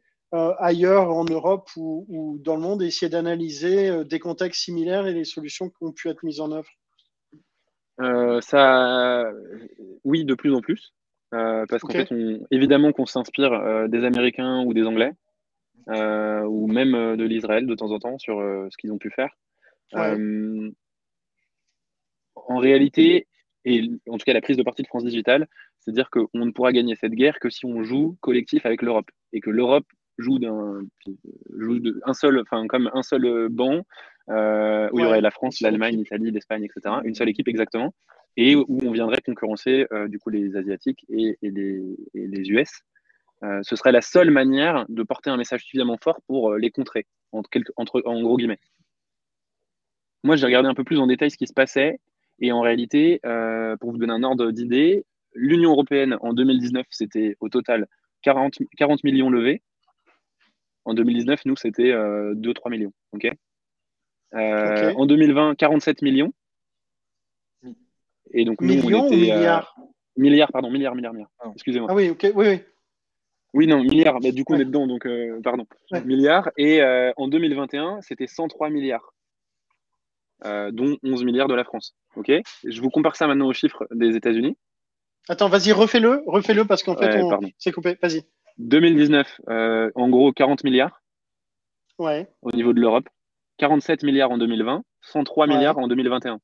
ailleurs 0.60 1.12
en 1.12 1.26
Europe 1.26 1.70
ou, 1.76 2.06
ou, 2.08 2.40
dans 2.40 2.56
le 2.56 2.62
monde 2.62 2.82
et 2.82 2.86
essayer 2.86 3.10
d'analyser 3.10 4.06
des 4.06 4.20
contextes 4.20 4.62
similaires 4.62 5.06
et 5.06 5.14
les 5.14 5.26
solutions 5.26 5.70
qui 5.70 5.84
ont 5.84 5.92
pu 5.92 6.10
être 6.10 6.24
mises 6.24 6.40
en 6.40 6.54
œuvre? 6.54 6.70
euh, 6.70 6.81
ça, 8.42 9.32
oui, 10.04 10.26
de 10.26 10.34
plus 10.34 10.54
en 10.54 10.62
plus. 10.62 10.94
Euh, 11.34 11.66
parce 11.70 11.82
qu'en 11.82 11.94
fait, 11.94 12.10
évidemment 12.52 12.92
qu'on 12.92 13.06
s'inspire 13.06 13.54
euh, 13.54 13.88
des 13.88 14.04
Américains 14.04 14.64
ou 14.66 14.74
des 14.74 14.84
Anglais, 14.84 15.14
ou 15.88 16.68
même 16.68 17.16
de 17.16 17.24
l'Israël 17.24 17.66
de 17.66 17.76
temps 17.76 17.92
en 17.92 18.00
temps 18.00 18.18
sur 18.18 18.38
ce 18.40 18.78
qu'ils 18.78 18.92
ont 18.92 18.98
pu 18.98 19.12
faire. 19.12 19.36
en 22.36 22.58
réalité, 22.58 23.28
et 23.66 23.90
en 24.10 24.18
tout 24.18 24.26
cas 24.26 24.34
la 24.34 24.42
prise 24.42 24.58
de 24.58 24.64
parti 24.64 24.82
de 24.82 24.88
France 24.88 25.06
Digital, 25.06 25.48
c'est 25.80 25.92
dire 25.92 26.10
qu'on 26.10 26.46
ne 26.46 26.52
pourra 26.52 26.72
gagner 26.72 26.96
cette 26.96 27.14
guerre 27.14 27.40
que 27.40 27.50
si 27.50 27.66
on 27.66 27.84
joue 27.84 28.18
collectif 28.22 28.66
avec 28.66 28.82
l'Europe 28.82 29.10
et 29.34 29.40
que 29.40 29.50
l'Europe 29.50 29.88
joue 30.18 30.38
d'un 30.40 30.82
un 32.06 32.14
seul, 32.14 32.40
enfin 32.42 32.68
comme 32.68 32.90
un 32.94 33.04
seul 33.04 33.50
banc 33.50 33.84
euh, 34.32 34.90
où 34.92 35.00
il 35.00 35.04
y 35.04 35.06
aurait 35.06 35.22
la 35.22 35.32
France, 35.32 35.60
l'Allemagne, 35.62 35.98
l'Italie, 35.98 36.32
l'Espagne, 36.32 36.64
etc. 36.64 36.96
Une 37.04 37.16
seule 37.16 37.30
équipe 37.30 37.48
exactement, 37.48 37.94
et 38.38 38.56
où 38.56 38.80
on 38.84 38.92
viendrait 38.92 39.22
concurrencer 39.22 39.88
euh, 39.92 40.08
du 40.08 40.20
coup 40.20 40.30
les 40.30 40.56
Asiatiques 40.56 41.06
et, 41.10 41.38
les, 41.42 42.50
US. 42.50 42.70
Euh, 43.44 43.60
ce 43.64 43.76
serait 43.76 43.92
la 43.92 44.02
seule 44.02 44.32
manière 44.32 44.86
de 44.88 45.04
porter 45.04 45.30
un 45.32 45.38
message 45.38 45.64
suffisamment 45.64 45.98
fort 46.02 46.22
pour 46.28 46.54
les 46.54 46.72
contrer, 46.72 47.08
entre, 47.32 47.50
entre, 47.76 48.02
en 48.06 48.22
gros 48.22 48.38
guillemets. 48.38 48.60
Moi, 50.24 50.36
j'ai 50.36 50.46
regardé 50.46 50.70
un 50.70 50.76
peu 50.76 50.84
plus 50.84 51.00
en 51.00 51.08
détail 51.08 51.32
ce 51.32 51.38
qui 51.38 51.48
se 51.48 51.54
passait, 51.54 52.00
et 52.40 52.52
en 52.52 52.62
réalité, 52.62 53.20
pour 53.80 53.92
vous 53.92 53.98
donner 53.98 54.14
un 54.14 54.24
ordre 54.24 54.52
d'idée, 54.52 55.06
l'Union 55.34 55.72
européenne 55.72 56.18
en 56.22 56.34
2019, 56.34 56.86
c'était 56.90 57.36
au 57.40 57.50
total 57.50 57.88
40, 58.22 58.60
40 58.78 59.04
millions 59.04 59.30
levés. 59.30 59.62
En 60.86 60.94
2019, 60.94 61.46
nous, 61.46 61.56
c'était 61.56 61.92
2-3 61.92 62.70
millions. 62.70 62.94
ok? 63.14 63.28
Euh, 64.34 64.94
en 64.94 65.06
2020, 65.06 65.56
47 65.56 66.02
millions. 66.02 66.34
Et 68.34 68.46
donc, 68.46 68.62
nous, 68.62 68.68
millions 68.68 69.04
on 69.04 69.08
était, 69.08 69.16
ou 69.16 69.20
milliards? 69.20 69.76
Milliards, 70.16 70.52
pardon, 70.52 70.70
milliards, 70.70 70.96
milliards, 70.96 71.14
milliards. 71.14 71.32
Ah. 71.40 71.52
Excusez-moi. 71.54 71.90
Ah 71.92 71.96
oui, 71.96 72.10
ok, 72.10 72.28
oui, 72.36 72.48
oui. 72.48 72.60
Oui, 73.54 73.68
non, 73.68 73.84
milliards. 73.84 74.20
mais 74.22 74.32
du 74.32 74.46
coup, 74.46 74.54
on 74.54 74.60
est 74.60 74.66
dedans, 74.66 74.88
donc 74.88 75.06
euh, 75.06 75.42
pardon. 75.44 75.68
Milliards. 76.06 76.50
Et 76.56 76.82
euh, 76.82 77.12
en 77.18 77.28
2021, 77.28 78.00
c'était 78.02 78.28
103 78.28 78.70
milliards, 78.70 79.14
dont 80.46 80.98
11 81.04 81.26
milliards 81.26 81.50
de 81.50 81.56
la 81.56 81.66
France. 81.66 81.96
Ok. 82.16 82.32
Je 82.64 82.82
vous 82.82 82.90
compare 82.90 83.18
ça 83.18 83.28
maintenant 83.28 83.48
aux 83.48 83.54
chiffres 83.54 83.86
des 83.92 84.16
États-Unis. 84.16 84.56
Attends, 85.28 85.50
vas-y, 85.50 85.74
refais-le, 85.74 86.24
refais-le 86.26 86.64
parce 86.64 86.82
qu'en 86.84 86.96
fait, 86.96 87.22
on... 87.22 87.40
c'est 87.58 87.74
coupé. 87.74 87.98
Vas-y. 88.02 88.24
2019, 88.58 89.42
en 89.96 90.10
gros, 90.10 90.32
40 90.32 90.64
milliards. 90.64 91.02
Ouais. 92.00 92.28
Au 92.42 92.52
niveau 92.52 92.72
de 92.72 92.80
l'Europe. 92.80 93.10
47 93.62 94.02
milliards 94.02 94.32
en 94.32 94.40
2020, 94.40 94.84
103 95.02 95.46
milliards 95.46 95.78
en 95.78 95.88
2021. 95.88 96.40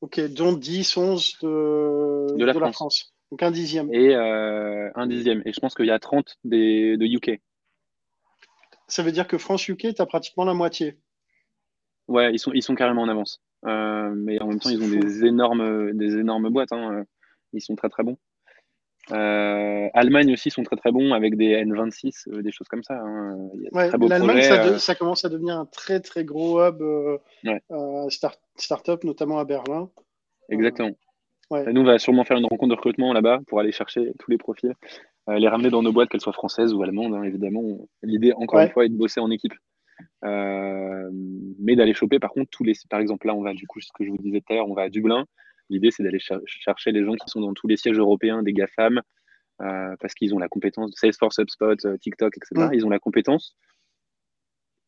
Ok, 0.00 0.20
dont 0.28 0.52
10, 0.52 0.96
11 0.96 1.38
de, 1.42 2.44
la, 2.44 2.72
France. 2.72 3.12
Donc 3.32 3.42
un 3.42 3.50
dixième. 3.50 3.92
Et 3.92 4.14
euh, 4.14 4.88
un 4.94 5.08
dixième. 5.08 5.42
Et 5.44 5.52
je 5.52 5.58
pense 5.58 5.74
qu'il 5.74 5.86
y 5.86 5.90
a 5.90 5.98
30 5.98 6.36
des, 6.44 6.96
de 6.96 7.04
UK. 7.04 7.40
Ça 8.86 9.02
veut 9.02 9.10
dire 9.10 9.26
que 9.26 9.38
France-UK, 9.38 9.96
tu 9.96 10.00
as 10.00 10.06
pratiquement 10.06 10.44
la 10.44 10.54
moitié. 10.54 11.00
Ouais, 12.06 12.32
ils 12.32 12.38
sont, 12.38 12.52
ils 12.52 12.62
sont 12.62 12.76
carrément 12.76 13.02
en 13.02 13.08
avance. 13.08 13.42
Euh, 13.66 14.12
mais 14.14 14.40
en 14.40 14.46
même 14.46 14.60
temps, 14.60 14.70
ils 14.70 14.80
ont 14.80 14.88
des 14.88 15.24
énormes, 15.24 15.94
des 15.94 16.16
énormes 16.16 16.48
boîtes. 16.50 16.70
Hein. 16.70 17.02
Ils 17.54 17.60
sont 17.60 17.74
très 17.74 17.88
très 17.88 18.04
bons. 18.04 18.18
Euh, 19.12 19.88
Allemagne 19.94 20.32
aussi 20.32 20.50
sont 20.50 20.64
très 20.64 20.76
très 20.76 20.90
bons 20.90 21.12
avec 21.12 21.36
des 21.36 21.54
N26, 21.64 22.28
euh, 22.28 22.42
des 22.42 22.50
choses 22.50 22.66
comme 22.66 22.82
ça. 22.82 22.94
Hein. 22.94 23.38
L'Allemagne, 23.72 24.42
ça, 24.42 24.64
euh. 24.64 24.78
ça, 24.78 24.94
commence 24.96 25.24
à 25.24 25.28
devenir 25.28 25.56
un 25.56 25.66
très 25.66 26.00
très 26.00 26.24
gros 26.24 26.60
hub 26.60 26.82
start, 28.08 28.40
start-up, 28.56 29.04
notamment 29.04 29.38
à 29.38 29.44
Berlin. 29.44 29.88
Exactement. 30.48 30.92
Nous, 31.50 31.80
on 31.80 31.84
va 31.84 31.98
sûrement 31.98 32.24
faire 32.24 32.36
une 32.36 32.46
rencontre 32.46 32.70
de 32.70 32.76
recrutement 32.76 33.12
là-bas 33.12 33.38
pour 33.46 33.60
aller 33.60 33.70
chercher 33.70 34.12
tous 34.18 34.32
les 34.32 34.38
profils, 34.38 34.74
les 35.28 35.46
ramener 35.46 35.70
dans 35.70 35.82
nos 35.82 35.92
boîtes, 35.92 36.08
qu'elles 36.08 36.20
soient 36.20 36.32
françaises 36.32 36.74
ou 36.74 36.82
allemandes, 36.82 37.14
hein, 37.14 37.22
évidemment. 37.22 37.62
L'idée, 38.02 38.32
encore 38.32 38.60
une 38.60 38.70
fois, 38.70 38.84
est 38.84 38.88
de 38.88 38.96
bosser 38.96 39.20
en 39.20 39.30
équipe. 39.30 39.54
mais 40.22 41.76
d'aller 41.76 41.94
choper, 41.94 42.18
par 42.18 42.30
contre, 42.30 42.50
tous 42.50 42.64
les. 42.64 42.72
Par 42.90 42.98
exemple, 42.98 43.28
là, 43.28 43.34
on 43.36 43.42
va, 43.42 43.54
du 43.54 43.68
coup, 43.68 43.80
ce 43.80 43.92
que 43.94 44.04
je 44.04 44.10
vous 44.10 44.18
disais 44.18 44.40
tout 44.40 44.52
à 44.52 44.56
l'heure, 44.56 44.68
on 44.68 44.74
va 44.74 44.82
à 44.82 44.88
Dublin. 44.88 45.26
L'idée, 45.70 45.90
c'est 45.90 46.02
d'aller 46.02 46.20
chercher 46.20 46.92
les 46.92 47.04
gens 47.04 47.14
qui 47.14 47.28
sont 47.28 47.40
dans 47.40 47.54
tous 47.54 47.66
les 47.66 47.76
sièges 47.76 47.98
européens 47.98 48.42
des 48.42 48.52
GAFAM, 48.52 49.02
euh, 49.62 49.96
parce 50.00 50.14
qu'ils 50.14 50.34
ont 50.34 50.38
la 50.38 50.48
compétence 50.48 50.90
de 50.90 50.96
Salesforce, 50.96 51.38
HubSpot, 51.38 51.86
euh, 51.86 51.96
TikTok, 51.96 52.36
etc. 52.36 52.68
Ils 52.72 52.84
ont 52.84 52.90
la 52.90 52.98
compétence. 52.98 53.56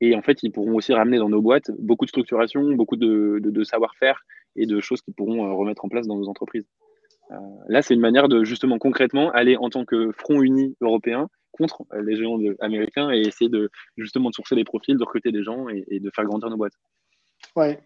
Et 0.01 0.15
en 0.15 0.23
fait, 0.23 0.43
ils 0.43 0.53
pourront 0.53 0.75
aussi 0.75 0.93
ramener 0.93 1.19
dans 1.19 1.29
nos 1.29 1.43
boîtes 1.43 1.71
beaucoup 1.79 2.05
de 2.05 2.11
structuration, 2.11 2.73
beaucoup 2.75 2.97
de, 2.97 3.65
savoir-faire 3.65 4.25
et 4.57 4.67
de 4.67 4.81
choses 4.81 5.01
qu'ils 5.01 5.15
pourront 5.15 5.47
euh, 5.47 5.53
remettre 5.53 5.85
en 5.85 5.89
place 5.89 6.07
dans 6.07 6.17
nos 6.17 6.29
entreprises. 6.29 6.69
là, 7.69 7.83
c'est 7.83 7.95
une 7.95 8.01
manière 8.01 8.29
de 8.29 8.45
justement 8.45 8.79
concrètement 8.79 9.31
aller 9.33 9.57
en 9.57 9.71
tant 9.71 9.85
que 9.85 10.13
front 10.13 10.41
uni 10.43 10.77
européen 10.81 11.29
contre 11.53 11.85
les 12.01 12.17
géants 12.17 12.39
américains 12.61 13.11
et 13.11 13.21
essayer 13.21 13.51
de 13.51 13.71
justement 13.97 14.31
de 14.31 14.35
sourcer 14.35 14.55
des 14.55 14.65
profils, 14.65 14.97
de 14.97 15.03
recruter 15.03 15.33
des 15.33 15.43
gens 15.43 15.69
et, 15.69 15.85
et 15.89 15.99
de 15.99 16.11
faire 16.15 16.25
grandir 16.25 16.49
nos 16.51 16.57
boîtes. 16.57 16.79
Ouais, 17.57 17.81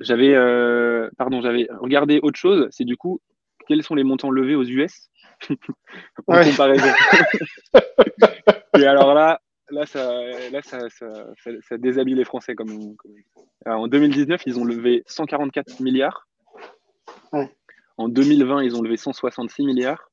j'avais 0.00 0.34
euh, 0.34 1.10
pardon, 1.16 1.40
j'avais 1.40 1.68
regardé 1.80 2.20
autre 2.22 2.38
chose, 2.38 2.68
c'est 2.70 2.84
du 2.84 2.96
coup 2.96 3.20
quels 3.66 3.82
sont 3.82 3.94
les 3.94 4.04
montants 4.04 4.30
levés 4.30 4.54
aux 4.54 4.64
US 4.64 5.10
en 6.26 6.42
comparaison. 6.42 6.88
Et 8.78 8.86
alors 8.86 9.14
là, 9.14 9.40
là, 9.70 9.86
ça, 9.86 10.22
là 10.50 10.62
ça, 10.62 10.88
ça, 10.90 11.06
ça, 11.60 11.78
déshabille 11.78 12.14
les 12.14 12.24
Français. 12.24 12.54
Comme, 12.54 12.96
en 13.66 13.86
2019, 13.86 14.42
ils 14.46 14.58
ont 14.58 14.64
levé 14.64 15.02
144 15.06 15.80
milliards. 15.80 16.26
En 17.96 18.08
2020, 18.08 18.62
ils 18.62 18.76
ont 18.76 18.82
levé 18.82 18.96
166 18.96 19.64
milliards. 19.64 20.10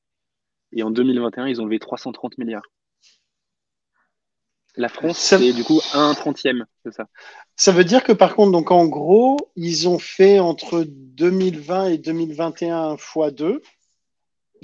Et 0.72 0.82
en 0.82 0.90
2021, 0.90 1.46
ils 1.46 1.60
ont 1.60 1.64
levé 1.64 1.78
330 1.78 2.38
milliards. 2.38 2.66
La 4.76 4.88
France, 4.88 5.18
c'est 5.18 5.52
du 5.52 5.64
coup 5.64 5.80
un 5.94 6.12
trentième, 6.14 6.66
c'est 6.84 6.92
ça. 6.92 7.06
Ça 7.56 7.72
veut 7.72 7.84
dire 7.84 8.04
que 8.04 8.12
par 8.12 8.34
contre, 8.34 8.52
donc 8.52 8.70
en 8.70 8.86
gros, 8.86 9.38
ils 9.56 9.88
ont 9.88 9.98
fait 9.98 10.38
entre 10.38 10.84
2020 10.86 11.86
et 11.88 11.98
2021 11.98 12.94
x 12.96 13.34
2. 13.34 13.62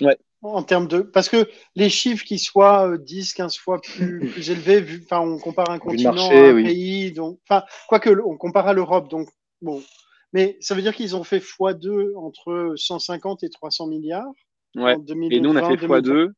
Ouais. 0.03 0.19
En 0.43 0.63
termes 0.63 0.89
de. 0.89 1.01
Parce 1.01 1.29
que 1.29 1.49
les 1.77 1.89
chiffres 1.89 2.25
qui 2.25 2.39
soient 2.39 2.99
10, 2.99 3.31
euh, 3.31 3.37
15 3.37 3.57
fois 3.57 3.81
plus, 3.83 4.51
élevés, 4.51 4.83
vu, 4.83 5.03
on 5.11 5.39
compare 5.39 5.71
un 5.71 5.79
continent 5.79 6.31
à 6.31 6.35
un 6.35 6.63
pays, 6.63 7.13
donc. 7.13 7.39
Quoique, 7.89 8.11
on 8.27 8.37
compare 8.37 8.67
à 8.67 8.75
l'Europe, 8.75 9.09
donc, 9.09 9.29
bon. 9.63 9.83
Mais 10.35 10.57
ça 10.61 10.75
veut 10.75 10.83
dire 10.83 10.95
qu'ils 10.95 11.15
ont 11.17 11.25
fait 11.25 11.39
x2 11.39 12.17
entre 12.17 12.75
150 12.77 13.45
et 13.45 13.51
300 13.51 13.87
milliards. 13.87 14.33
Ouais. 14.75 14.97
et 15.31 15.41
nous, 15.41 15.51
on 15.51 15.57
a 15.57 15.67
fait 15.67 15.77
x2 15.77 16.33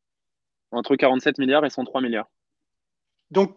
entre 0.71 0.95
47 0.95 1.39
milliards 1.39 1.65
et 1.65 1.69
103 1.69 2.01
milliards. 2.01 2.29
Donc, 3.31 3.55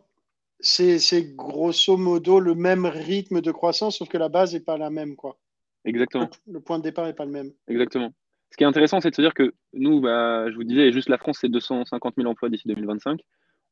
c'est 0.61 1.37
grosso 1.37 1.97
modo 1.97 2.41
le 2.41 2.55
même 2.55 2.87
rythme 2.87 3.41
de 3.41 3.53
croissance, 3.53 3.99
sauf 3.99 4.09
que 4.09 4.19
la 4.19 4.29
base 4.29 4.55
n'est 4.55 4.61
pas 4.61 4.77
la 4.77 4.91
même. 4.91 5.17
Quoi. 5.17 5.39
Exactement. 5.85 6.29
Le, 6.47 6.61
point 6.61 6.79
de 6.79 6.85
départ 6.85 7.07
n'est 7.07 7.15
pas 7.15 7.25
le 7.25 7.31
même. 7.31 7.53
Exactement. 7.69 8.13
Ce 8.51 8.57
qui 8.57 8.65
est 8.65 8.67
intéressant, 8.67 9.01
c'est 9.01 9.11
de 9.11 9.15
se 9.15 9.23
dire 9.23 9.35
que 9.35 9.55
nous, 9.75 10.01
bah, 10.01 10.51
je 10.51 10.57
vous 10.57 10.65
disais, 10.65 10.91
juste 10.91 11.09
la 11.09 11.19
France, 11.19 11.39
c'est 11.41 11.49
250 11.49 12.15
000 12.17 12.29
emplois 12.29 12.49
d'ici 12.49 12.67
2025. 12.67 13.21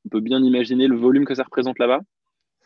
On 0.04 0.08
peut 0.08 0.20
bien 0.20 0.42
imaginer 0.42 0.86
le 0.86 0.96
volume 0.96 1.24
que 1.24 1.34
ça 1.34 1.42
représente 1.42 1.78
là-bas 1.78 2.00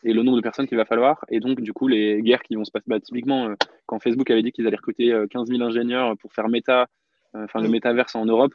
et 0.03 0.13
le 0.13 0.23
nombre 0.23 0.37
de 0.37 0.43
personnes 0.43 0.67
qu'il 0.67 0.77
va 0.77 0.85
falloir. 0.85 1.25
Et 1.29 1.41
donc, 1.41 1.61
du 1.61 1.73
coup, 1.73 1.89
les 1.89 2.21
guerres 2.23 2.43
qui 2.43 2.57
vont 2.57 2.65
se 2.65 2.71
passer. 2.71 2.85
Bah, 2.89 3.01
typiquement, 3.01 3.49
euh, 3.49 3.55
quand 3.87 4.01
Facebook 4.01 4.31
avait 4.31 4.43
dit 4.43 4.53
qu'ils 4.53 4.67
allaient 4.67 4.77
recruter 4.77 5.15
15 5.31 5.51
euh, 5.51 5.57
000 5.57 5.63
ingénieurs 5.63 6.17
pour 6.19 6.33
faire 6.33 6.49
méta, 6.49 6.89
euh, 7.37 7.47
le 7.55 7.69
mm. 7.69 7.71
métaverse 7.71 8.15
en 8.17 8.27
Europe, 8.27 8.55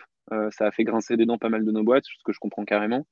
ça 0.50 0.66
a 0.66 0.72
fait 0.72 0.84
grincer 0.84 1.18
des 1.18 1.26
dents 1.28 1.38
pas 1.38 1.50
mal 1.50 1.64
de 1.64 1.72
nos 1.72 1.84
boîtes, 1.84 2.06
ce 2.06 2.24
que 2.24 2.34
je 2.34 2.40
comprends 2.40 2.66
carrément. 2.66 3.06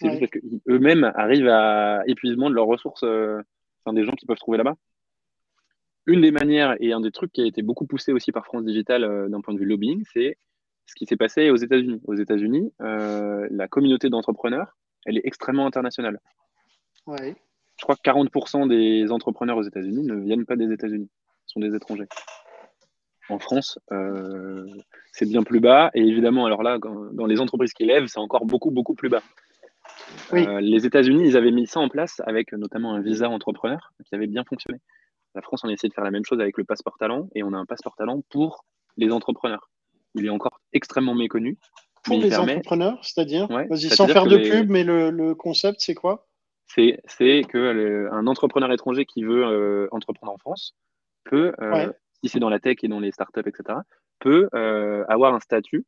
C'est 0.00 0.08
juste 0.10 0.20
parce 0.20 0.30
qu'eux-mêmes 0.30 1.12
arrivent 1.14 1.48
à 1.48 2.02
épuisement 2.06 2.48
de 2.48 2.54
leurs 2.54 2.66
ressources, 2.66 3.02
euh, 3.04 3.42
enfin, 3.84 3.94
des 3.94 4.04
gens 4.04 4.12
qui 4.12 4.26
peuvent 4.26 4.38
trouver 4.38 4.58
là-bas. 4.58 4.74
Une 6.06 6.22
des 6.22 6.30
manières 6.30 6.74
et 6.80 6.92
un 6.92 7.00
des 7.00 7.10
trucs 7.10 7.32
qui 7.32 7.42
a 7.42 7.46
été 7.46 7.62
beaucoup 7.62 7.86
poussé 7.86 8.12
aussi 8.12 8.32
par 8.32 8.46
France 8.46 8.64
Digital 8.64 9.04
euh, 9.04 9.28
d'un 9.28 9.42
point 9.42 9.52
de 9.52 9.58
vue 9.58 9.66
lobbying, 9.66 10.02
c'est 10.12 10.38
ce 10.86 10.94
qui 10.94 11.06
s'est 11.06 11.16
passé 11.16 11.50
aux 11.50 11.56
États-Unis. 11.56 12.00
Aux 12.04 12.14
États-Unis, 12.14 12.72
euh, 12.80 13.46
la 13.50 13.68
communauté 13.68 14.08
d'entrepreneurs, 14.08 14.76
elle 15.04 15.18
est 15.18 15.22
extrêmement 15.24 15.66
internationale. 15.66 16.18
Je 17.76 17.82
crois 17.82 17.96
que 17.96 18.02
40% 18.02 18.68
des 18.68 19.12
entrepreneurs 19.12 19.58
aux 19.58 19.62
États-Unis 19.62 20.02
ne 20.02 20.16
viennent 20.16 20.46
pas 20.46 20.56
des 20.56 20.72
États-Unis, 20.72 21.10
sont 21.46 21.60
des 21.60 21.74
étrangers. 21.74 22.08
En 23.28 23.38
France, 23.38 23.78
c'est 25.12 25.26
bien 25.26 25.42
plus 25.42 25.60
bas. 25.60 25.90
Et 25.94 26.02
évidemment, 26.02 26.46
alors 26.46 26.62
là, 26.62 26.78
dans 26.78 27.26
les 27.26 27.40
entreprises 27.40 27.72
qui 27.72 27.84
lèvent, 27.84 28.06
c'est 28.06 28.18
encore 28.18 28.44
beaucoup, 28.44 28.70
beaucoup 28.70 28.94
plus 28.94 29.08
bas. 29.08 29.22
Euh, 30.32 30.60
les 30.60 30.86
États-Unis, 30.86 31.24
ils 31.24 31.36
avaient 31.36 31.50
mis 31.50 31.66
ça 31.66 31.80
en 31.80 31.88
place 31.88 32.20
avec 32.26 32.52
notamment 32.52 32.94
un 32.94 33.00
visa 33.00 33.28
entrepreneur 33.28 33.92
qui 34.04 34.14
avait 34.14 34.26
bien 34.26 34.44
fonctionné. 34.44 34.78
La 35.34 35.42
France, 35.42 35.62
on 35.64 35.68
a 35.68 35.72
essayé 35.72 35.88
de 35.88 35.94
faire 35.94 36.04
la 36.04 36.10
même 36.10 36.24
chose 36.24 36.40
avec 36.40 36.56
le 36.58 36.64
passeport 36.64 36.96
talent 36.98 37.28
et 37.34 37.42
on 37.42 37.52
a 37.52 37.56
un 37.56 37.66
passeport 37.66 37.94
talent 37.96 38.22
pour 38.30 38.64
les 38.96 39.12
entrepreneurs. 39.12 39.70
Il 40.14 40.26
est 40.26 40.30
encore 40.30 40.60
extrêmement 40.72 41.14
méconnu. 41.14 41.58
Pour 42.04 42.18
les 42.18 42.36
entrepreneurs, 42.36 42.98
c'est-à-dire 43.04 43.48
sans 43.76 44.08
faire 44.08 44.26
de 44.26 44.38
pub, 44.38 44.70
mais 44.70 44.84
le, 44.84 45.34
concept, 45.34 45.80
c'est 45.80 45.94
quoi? 45.94 46.26
C'est 46.66 47.42
qu'un 47.48 48.26
entrepreneur 48.26 48.72
étranger 48.72 49.04
qui 49.04 49.24
veut 49.24 49.44
euh, 49.44 49.88
entreprendre 49.90 50.32
en 50.32 50.38
France 50.38 50.76
peut, 51.24 51.52
euh, 51.60 51.92
si 52.22 52.30
c'est 52.30 52.38
dans 52.38 52.48
la 52.48 52.60
tech 52.60 52.76
et 52.82 52.88
dans 52.88 53.00
les 53.00 53.10
startups, 53.10 53.40
etc., 53.46 53.80
peut 54.20 54.48
avoir 55.08 55.34
un 55.34 55.40
statut 55.40 55.84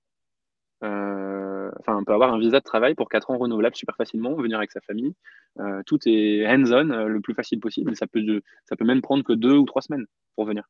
enfin, 0.83 1.97
on 1.97 2.05
peut 2.05 2.13
avoir 2.13 2.33
un 2.33 2.39
visa 2.39 2.59
de 2.59 2.65
travail 2.65 2.95
pour 2.95 3.09
4 3.09 3.31
ans 3.31 3.39
renouvelable 3.39 3.77
super 3.77 3.97
facilement, 3.97 4.35
venir 4.35 4.59
avec 4.59 4.73
sa 4.73 4.81
famille. 4.81 5.15
Euh, 5.61 5.83
tout 5.87 5.99
est 6.07 6.47
hands-on 6.47 6.91
euh, 6.91 7.07
le 7.07 7.21
plus 7.21 7.35
facile 7.35 7.61
possible. 7.61 7.95
Ça 7.97 8.07
peut, 8.07 8.41
ça 8.65 8.77
peut 8.77 8.85
même 8.85 9.03
prendre 9.03 9.25
que 9.25 9.33
2 9.33 9.57
ou 9.57 9.65
3 9.65 9.83
semaines 9.83 10.07
pour 10.37 10.45
venir. 10.45 10.65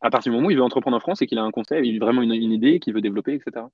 À 0.00 0.10
partir 0.10 0.30
du 0.30 0.36
moment 0.36 0.48
où 0.48 0.50
il 0.50 0.56
veut 0.56 0.62
entreprendre 0.62 0.96
en 0.96 1.00
France 1.00 1.22
et 1.22 1.26
qu'il 1.26 1.38
a 1.38 1.42
un 1.42 1.50
concept, 1.50 1.84
il 1.84 1.96
a 1.96 2.04
vraiment 2.04 2.22
une, 2.22 2.32
idée 2.32 2.78
qu'il 2.78 2.94
veut 2.94 3.00
développer, 3.00 3.34
etc. 3.34 3.66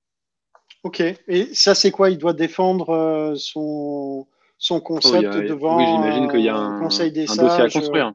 Ok. 0.83 1.03
Et 1.29 1.55
ça, 1.55 1.75
c'est 1.75 1.91
quoi? 1.91 2.11
Il 2.11 2.19
doit 2.19 2.33
défendre 2.33 2.91
euh, 2.91 3.35
son, 3.37 4.27
son 4.59 4.81
concept 4.81 5.35
devant 5.35 5.77
oui, 5.77 5.85
j'imagine 5.87 6.31
qu'il 6.31 6.41
y 6.41 6.49
a 6.49 6.57
un, 6.57 6.81
conseil 6.81 7.13
des 7.13 7.31
un 7.31 7.37
dossier 7.37 7.63
à 7.63 7.69
construire. 7.69 8.13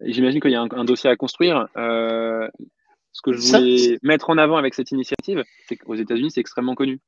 J'imagine 0.00 0.40
qu'il 0.40 0.50
y 0.50 0.56
a 0.56 0.60
un, 0.60 0.84
dossier 0.84 1.10
à 1.10 1.16
construire. 1.16 1.68
Ce 3.16 3.22
que 3.22 3.32
je 3.32 3.40
voulais 3.40 3.98
mettre 4.02 4.28
en 4.28 4.36
avant 4.36 4.58
avec 4.58 4.74
cette 4.74 4.90
initiative, 4.90 5.42
c'est 5.66 5.76
qu'aux 5.76 5.94
États-Unis, 5.94 6.32
c'est 6.32 6.40
extrêmement 6.40 6.74
connu. 6.74 7.00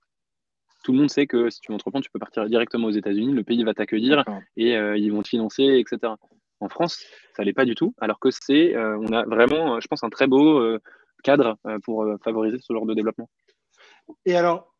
Tout 0.82 0.92
le 0.92 0.98
monde 1.00 1.10
sait 1.10 1.26
que 1.26 1.50
si 1.50 1.60
tu 1.60 1.70
entreprends, 1.70 2.00
tu 2.00 2.08
peux 2.10 2.18
partir 2.18 2.48
directement 2.48 2.86
aux 2.86 2.92
États-Unis, 2.92 3.34
le 3.34 3.44
pays 3.44 3.62
va 3.62 3.74
t'accueillir 3.74 4.24
et 4.56 4.74
euh, 4.74 4.96
ils 4.96 5.12
vont 5.12 5.22
te 5.22 5.28
financer, 5.28 5.64
etc. 5.64 6.14
En 6.60 6.70
France, 6.70 7.04
ça 7.36 7.44
l'est 7.44 7.52
pas 7.52 7.66
du 7.66 7.74
tout, 7.74 7.94
alors 8.00 8.20
que 8.20 8.30
c'est, 8.30 8.74
euh, 8.74 8.96
on 8.98 9.12
a 9.12 9.24
vraiment, 9.24 9.76
euh, 9.76 9.80
je 9.80 9.86
pense, 9.86 10.02
un 10.02 10.08
très 10.08 10.26
beau 10.26 10.78
cadre 11.24 11.58
pour 11.84 12.06
favoriser 12.24 12.56
ce 12.58 12.72
genre 12.72 12.86
de 12.86 12.94
développement. 12.94 13.28
Et 14.24 14.34
alors, 14.34 14.74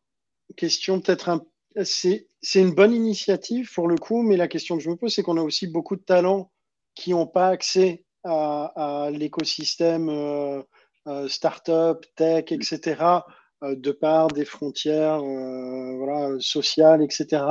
question 0.55 0.99
peut-être 0.99 1.29
un 1.29 1.43
c'est, 1.83 2.25
une 2.55 2.73
bonne 2.73 2.93
initiative 2.93 3.71
pour 3.73 3.87
le 3.87 3.97
coup, 3.97 4.23
mais 4.23 4.37
la 4.37 4.47
question 4.47 4.77
que 4.77 4.83
je 4.83 4.89
me 4.89 4.95
pose, 4.95 5.13
c'est 5.13 5.21
qu'on 5.21 5.37
a 5.37 5.43
aussi 5.43 5.67
beaucoup 5.67 5.95
de 5.95 6.01
talents 6.01 6.51
qui 6.95 7.11
n'ont 7.11 7.27
pas 7.27 7.49
accès 7.49 8.03
à, 8.23 9.09
l'écosystème 9.13 10.09
euh, 10.09 10.61
start-up, 11.27 12.05
tech, 12.15 12.51
etc., 12.51 13.23
euh, 13.63 13.75
de 13.75 13.91
part 13.91 14.29
des 14.29 14.45
frontières 14.45 15.21
euh, 15.21 15.97
voilà, 15.97 16.37
sociales, 16.39 17.01
etc. 17.01 17.43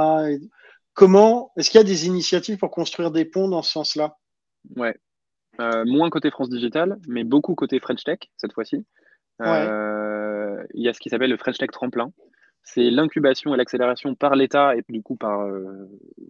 comment 0.94 1.52
est-ce 1.56 1.68
qu'il 1.68 1.78
y 1.78 1.82
a 1.82 1.86
des 1.86 2.06
initiatives 2.06 2.56
pour 2.56 2.70
construire 2.70 3.10
des 3.10 3.26
ponts 3.26 3.48
dans 3.48 3.60
ce 3.60 3.72
sens-là? 3.72 4.16
Ouais, 4.76 4.96
moins 5.58 6.08
côté 6.08 6.30
France 6.30 6.48
Digital, 6.48 6.98
mais 7.06 7.24
beaucoup 7.24 7.54
côté 7.54 7.78
French 7.78 8.04
Tech 8.04 8.20
cette 8.38 8.54
fois-ci. 8.54 8.86
Il 9.40 10.82
y 10.82 10.88
a 10.88 10.94
ce 10.94 11.00
qui 11.00 11.10
s'appelle 11.10 11.30
le 11.30 11.36
French 11.36 11.58
Tech 11.58 11.70
Tremplin. 11.70 12.10
C'est 12.62 12.90
l'incubation 12.90 13.54
et 13.54 13.56
l'accélération 13.58 14.14
par 14.14 14.34
l'État 14.34 14.76
et 14.76 14.84
du 14.88 15.02
coup 15.02 15.16
par 15.16 15.46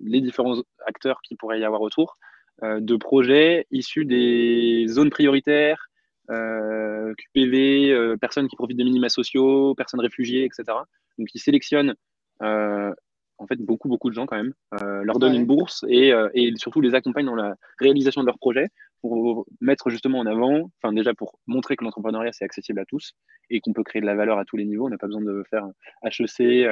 les 0.02 0.20
différents 0.20 0.60
acteurs 0.86 1.20
qui 1.22 1.36
pourraient 1.36 1.60
y 1.60 1.64
avoir 1.64 1.82
autour 1.82 2.18
de 2.62 2.96
projets 2.96 3.66
issus 3.70 4.04
des 4.04 4.86
zones 4.88 5.10
prioritaires, 5.10 5.88
euh, 6.30 7.14
QPV, 7.14 7.90
euh, 7.90 8.16
personnes 8.16 8.48
qui 8.48 8.56
profitent 8.56 8.76
des 8.76 8.84
minima 8.84 9.08
sociaux, 9.08 9.74
personnes 9.74 10.00
réfugiées, 10.00 10.44
etc. 10.44 10.64
Donc 11.18 11.28
ils 11.34 11.40
sélectionnent 11.40 11.94
euh, 12.42 12.92
en 13.38 13.46
fait 13.46 13.56
beaucoup 13.56 13.88
beaucoup 13.88 14.10
de 14.10 14.14
gens 14.14 14.26
quand 14.26 14.36
même, 14.36 14.52
leur 15.04 15.18
donnent 15.18 15.34
une 15.34 15.46
bourse 15.46 15.84
et, 15.88 16.12
et, 16.34 16.52
surtout 16.56 16.80
les 16.80 16.94
accompagnent 16.94 17.26
dans 17.26 17.36
la 17.36 17.54
réalisation 17.78 18.20
de 18.20 18.26
leurs 18.26 18.38
projets 18.38 18.66
pour 19.00 19.46
mettre 19.60 19.90
justement 19.90 20.18
en 20.18 20.26
avant, 20.26 20.70
enfin 20.82 20.92
déjà 20.92 21.14
pour 21.14 21.38
montrer 21.46 21.76
que 21.76 21.84
l'entrepreneuriat 21.84 22.32
c'est 22.32 22.44
accessible 22.44 22.80
à 22.80 22.84
tous 22.84 23.12
et 23.48 23.60
qu'on 23.60 23.72
peut 23.72 23.84
créer 23.84 24.02
de 24.02 24.06
la 24.06 24.16
valeur 24.16 24.38
à 24.38 24.44
tous 24.44 24.56
les 24.56 24.64
niveaux. 24.64 24.86
On 24.86 24.90
n'a 24.90 24.98
pas 24.98 25.06
besoin 25.06 25.22
de 25.22 25.44
faire 25.48 25.66
HEC, 26.02 26.66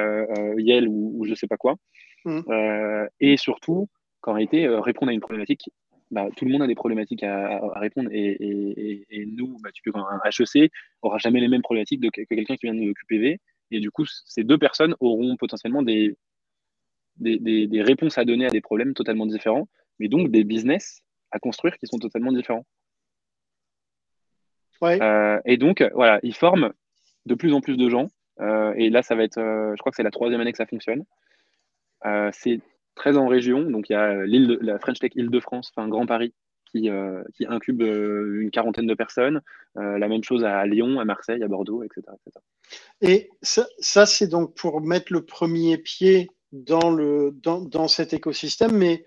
Yale 0.57 0.89
ou, 0.89 1.13
ou, 1.15 1.25
je 1.25 1.35
sais 1.35 1.47
pas 1.47 1.57
quoi. 1.57 1.75
Mmh. 2.25 2.41
et 3.21 3.37
surtout 3.37 3.87
qu'en 4.19 4.33
réalité 4.33 4.67
répondre 4.67 5.09
à 5.09 5.13
une 5.13 5.21
problématique 5.21 5.69
bah, 6.11 6.27
tout 6.35 6.45
le 6.45 6.51
monde 6.51 6.61
a 6.61 6.67
des 6.67 6.75
problématiques 6.75 7.23
à, 7.23 7.59
répondre 7.79 8.09
et, 8.11 9.25
nous, 9.27 9.57
bah, 9.61 9.69
tu 9.73 9.91
un 9.93 10.19
HEC 10.25 10.71
aura 11.01 11.17
jamais 11.17 11.39
les 11.39 11.47
mêmes 11.47 11.61
problématiques 11.61 12.01
que 12.11 12.21
quelqu'un 12.23 12.55
qui 12.55 12.65
vient 12.67 12.75
de 12.75 12.93
QPV. 12.93 13.39
Et 13.71 13.79
du 13.79 13.91
coup, 13.91 14.05
ces 14.05 14.43
deux 14.43 14.57
personnes 14.57 14.95
auront 14.99 15.35
potentiellement 15.35 15.81
des, 15.81 16.15
des, 17.17 17.81
réponses 17.81 18.17
à 18.17 18.25
donner 18.25 18.45
à 18.45 18.49
des 18.49 18.61
problèmes 18.61 18.93
totalement 18.93 19.25
différents, 19.25 19.67
mais 19.99 20.07
donc 20.07 20.31
des 20.31 20.43
business 20.43 21.01
à 21.31 21.39
construire 21.39 21.77
qui 21.77 21.87
sont 21.87 21.99
totalement 21.99 22.31
différents. 22.31 22.65
Euh, 24.83 25.39
et 25.45 25.57
donc, 25.57 25.83
voilà, 25.93 26.19
ils 26.23 26.35
forment 26.35 26.73
de 27.25 27.35
plus 27.35 27.53
en 27.53 27.61
plus 27.61 27.77
de 27.77 27.89
gens. 27.89 28.09
Euh, 28.39 28.73
et 28.77 28.89
là, 28.89 29.01
ça 29.01 29.15
va 29.15 29.23
être, 29.23 29.39
euh, 29.39 29.73
je 29.75 29.79
crois 29.79 29.91
que 29.91 29.95
c'est 29.95 30.03
la 30.03 30.11
troisième 30.11 30.39
année 30.39 30.51
que 30.51 30.57
ça 30.57 30.65
fonctionne. 30.65 31.03
c'est 32.31 32.61
très 32.97 33.17
en 33.17 33.27
région. 33.27 33.61
Donc 33.61 33.89
il 33.89 33.93
y 33.93 33.95
a 33.95 34.09
euh, 34.09 34.25
l'île 34.25 34.57
la 34.61 34.79
French 34.79 34.99
Tech 34.99 35.11
Île-de-France, 35.15 35.71
enfin 35.73 35.87
Grand 35.87 36.05
Paris, 36.05 36.33
qui, 36.71 36.89
euh, 36.89 37.23
qui 37.35 37.45
incube 37.45 37.81
euh, 37.81 38.41
une 38.41 38.51
quarantaine 38.51 38.87
de 38.87 38.93
personnes. 38.93 39.41
la 39.75 40.07
même 40.07 40.23
chose 40.23 40.43
à 40.43 40.65
Lyon, 40.65 40.99
à 40.99 41.05
Marseille, 41.05 41.43
à 41.43 41.47
Bordeaux, 41.47 41.83
etc. 41.83 42.01
Et 43.01 43.29
ça, 43.41 44.05
c'est 44.05 44.27
donc 44.27 44.55
pour 44.55 44.81
mettre 44.81 45.13
le 45.13 45.23
premier 45.23 45.77
pied 45.77 46.29
dans, 46.51 46.89
le, 46.89 47.31
dans, 47.31 47.61
dans, 47.61 47.87
cet 47.87 48.13
écosystème, 48.13 48.75
mais 48.75 49.05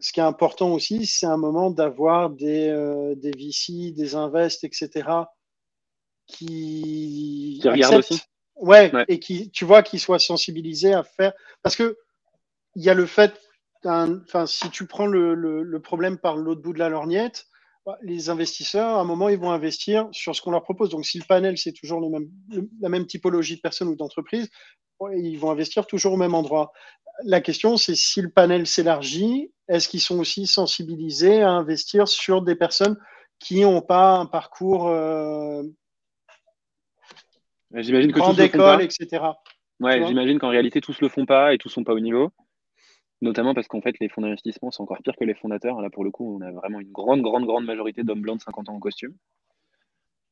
ce 0.00 0.12
qui 0.12 0.20
est 0.20 0.24
important 0.24 0.72
aussi, 0.72 1.06
c'est 1.06 1.26
un 1.26 1.36
moment 1.36 1.70
d'avoir 1.70 2.30
des, 2.30 3.14
des 3.16 3.30
VC, 3.30 3.92
des 3.92 4.16
invests, 4.16 4.64
etc., 4.64 5.08
qui, 6.26 7.60
qui 7.62 7.68
regardent 7.68 7.98
aussi. 7.98 8.20
Ouais, 8.56 8.90
ouais, 8.92 9.04
et 9.08 9.18
qui, 9.18 9.50
tu 9.50 9.64
vois, 9.64 9.82
qui 9.82 9.98
soient 9.98 10.18
sensibilisés 10.18 10.94
à 10.94 11.04
faire. 11.04 11.32
Parce 11.62 11.76
que 11.76 11.98
il 12.76 12.84
y 12.84 12.90
a 12.90 12.94
le 12.94 13.06
fait, 13.06 13.40
enfin, 13.84 14.46
si 14.46 14.70
tu 14.70 14.86
prends 14.86 15.06
le, 15.06 15.80
problème 15.82 16.18
par 16.18 16.36
l'autre 16.36 16.60
bout 16.60 16.72
de 16.72 16.78
la 16.78 16.88
lorgnette, 16.88 17.46
les 18.02 18.30
investisseurs, 18.30 18.96
à 18.96 19.00
un 19.00 19.04
moment, 19.04 19.28
ils 19.28 19.38
vont 19.38 19.50
investir 19.50 20.08
sur 20.12 20.34
ce 20.34 20.42
qu'on 20.42 20.50
leur 20.50 20.62
propose. 20.62 20.90
Donc, 20.90 21.04
si 21.04 21.18
le 21.18 21.24
panel, 21.26 21.56
c'est 21.56 21.72
toujours 21.72 22.00
le 22.00 22.08
même, 22.08 22.28
la 22.80 22.88
même 22.88 23.06
typologie 23.06 23.56
de 23.56 23.60
personnes 23.60 23.88
ou 23.88 23.96
d'entreprises, 23.96 24.48
ils 25.16 25.38
vont 25.38 25.50
investir 25.50 25.86
toujours 25.86 26.14
au 26.14 26.16
même 26.16 26.34
endroit. 26.34 26.72
La 27.24 27.40
question, 27.40 27.76
c'est 27.76 27.94
si 27.94 28.20
le 28.20 28.30
panel 28.30 28.66
s'élargit, 28.66 29.52
est-ce 29.68 29.88
qu'ils 29.88 30.00
sont 30.00 30.18
aussi 30.18 30.46
sensibilisés 30.46 31.42
à 31.42 31.50
investir 31.50 32.08
sur 32.08 32.42
des 32.42 32.56
personnes 32.56 32.98
qui 33.38 33.60
n'ont 33.60 33.82
pas 33.82 34.16
un 34.16 34.26
parcours 34.26 34.88
euh, 34.88 35.62
J'imagine 37.74 38.12
que 38.12 38.18
grande 38.18 38.40
école, 38.40 38.82
etc. 38.82 39.22
Ouais, 39.80 40.04
j'imagine 40.06 40.38
qu'en 40.38 40.48
réalité, 40.48 40.80
tous 40.80 41.00
le 41.00 41.08
font 41.08 41.26
pas 41.26 41.54
et 41.54 41.58
tous 41.58 41.68
sont 41.68 41.84
pas 41.84 41.92
au 41.92 42.00
niveau. 42.00 42.32
Notamment 43.22 43.54
parce 43.54 43.66
qu'en 43.66 43.80
fait, 43.80 43.96
les 44.00 44.08
fonds 44.08 44.20
d'investissement, 44.20 44.70
sont 44.70 44.82
encore 44.82 44.98
pire 45.02 45.16
que 45.16 45.24
les 45.24 45.34
fondateurs. 45.34 45.80
Là, 45.80 45.88
pour 45.88 46.04
le 46.04 46.10
coup, 46.10 46.36
on 46.36 46.40
a 46.42 46.50
vraiment 46.50 46.80
une 46.80 46.92
grande, 46.92 47.22
grande, 47.22 47.46
grande 47.46 47.64
majorité 47.64 48.02
d'hommes 48.02 48.20
blancs 48.20 48.38
de 48.38 48.42
50 48.42 48.68
ans 48.68 48.74
en 48.74 48.80
costume. 48.80 49.14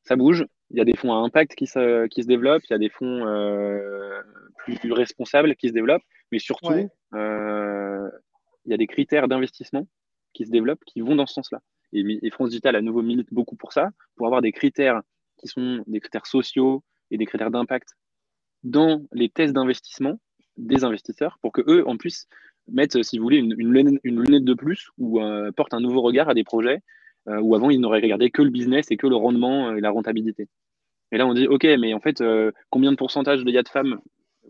Ça 0.03 0.15
bouge. 0.15 0.45
Il 0.69 0.77
y 0.77 0.81
a 0.81 0.85
des 0.85 0.95
fonds 0.95 1.11
à 1.11 1.17
impact 1.17 1.55
qui 1.55 1.65
se, 1.65 2.05
qui 2.07 2.21
se 2.21 2.27
développent. 2.27 2.63
Il 2.69 2.73
y 2.73 2.75
a 2.75 2.79
des 2.79 2.89
fonds 2.89 3.25
euh, 3.25 4.21
plus, 4.57 4.91
responsables 4.91 5.55
qui 5.55 5.69
se 5.69 5.73
développent. 5.73 6.03
Mais 6.31 6.37
surtout, 6.37 6.73
euh, 7.13 8.09
il 8.65 8.71
y 8.71 8.73
a 8.73 8.77
des 8.77 8.87
critères 8.87 9.27
d'investissement 9.27 9.87
qui 10.33 10.45
se 10.45 10.51
développent 10.51 10.83
qui 10.85 11.01
vont 11.01 11.15
dans 11.15 11.25
ce 11.25 11.33
sens-là. 11.33 11.61
Et, 11.91 12.03
et, 12.21 12.29
France 12.29 12.49
Digital, 12.49 12.75
à 12.75 12.81
nouveau, 12.81 13.01
milite 13.01 13.33
beaucoup 13.33 13.55
pour 13.55 13.73
ça, 13.73 13.89
pour 14.15 14.27
avoir 14.27 14.41
des 14.41 14.51
critères 14.51 15.01
qui 15.37 15.47
sont 15.47 15.83
des 15.87 15.99
critères 15.99 16.27
sociaux 16.27 16.83
et 17.09 17.17
des 17.17 17.25
critères 17.25 17.51
d'impact 17.51 17.95
dans 18.63 19.05
les 19.11 19.29
tests 19.29 19.53
d'investissement 19.53 20.19
des 20.57 20.83
investisseurs 20.83 21.37
pour 21.41 21.51
que 21.51 21.61
eux 21.67 21.87
en 21.87 21.97
puissent 21.97 22.27
mettre, 22.67 23.03
si 23.03 23.17
vous 23.17 23.23
voulez, 23.23 23.37
une, 23.37 23.53
lunette, 23.53 24.43
de 24.43 24.53
plus 24.53 24.89
ou 24.97 25.21
euh, 25.21 25.51
portent 25.51 25.73
un 25.73 25.79
nouveau 25.79 26.01
regard 26.01 26.29
à 26.29 26.33
des 26.33 26.43
projets 26.43 26.81
euh, 27.27 27.39
où 27.39 27.55
avant 27.55 27.69
ils 27.69 27.79
n'auraient 27.79 28.01
regardé 28.01 28.29
que 28.31 28.41
le 28.41 28.49
business 28.49 28.91
et 28.91 28.97
que 28.97 29.07
le 29.07 29.15
rendement 29.15 29.75
et 29.75 29.81
la 29.81 29.89
rentabilité. 29.89 30.47
Et 31.11 31.17
là 31.17 31.27
on 31.27 31.33
dit 31.33 31.47
ok, 31.47 31.63
mais 31.79 31.93
en 31.93 31.99
fait, 31.99 32.21
euh, 32.21 32.51
combien 32.69 32.91
de 32.91 32.97
pourcentage 32.97 33.41
il 33.45 33.53
y 33.53 33.57
a 33.57 33.63
de 33.63 33.69
femmes 33.69 33.99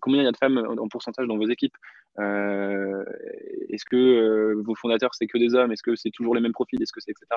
Combien 0.02 0.22
il 0.22 0.26
y 0.26 0.28
a 0.28 0.32
de 0.32 0.38
femmes 0.38 0.58
en 0.58 0.88
pourcentage 0.90 1.26
dans 1.26 1.38
vos 1.38 1.48
équipes 1.48 1.76
Est-ce 2.18 3.86
que 3.86 4.54
vos 4.62 4.76
fondateurs 4.76 5.16
c'est 5.16 5.26
que 5.26 5.38
des 5.38 5.56
hommes? 5.56 5.72
Est-ce 5.72 5.84
que 5.84 5.96
c'est 5.96 6.12
toujours 6.12 6.36
les 6.36 6.42
mêmes 6.42 6.52
profils? 6.52 6.82
Est-ce 6.82 6.92
que 6.92 7.00
c'est 7.00 7.12
etc. 7.12 7.28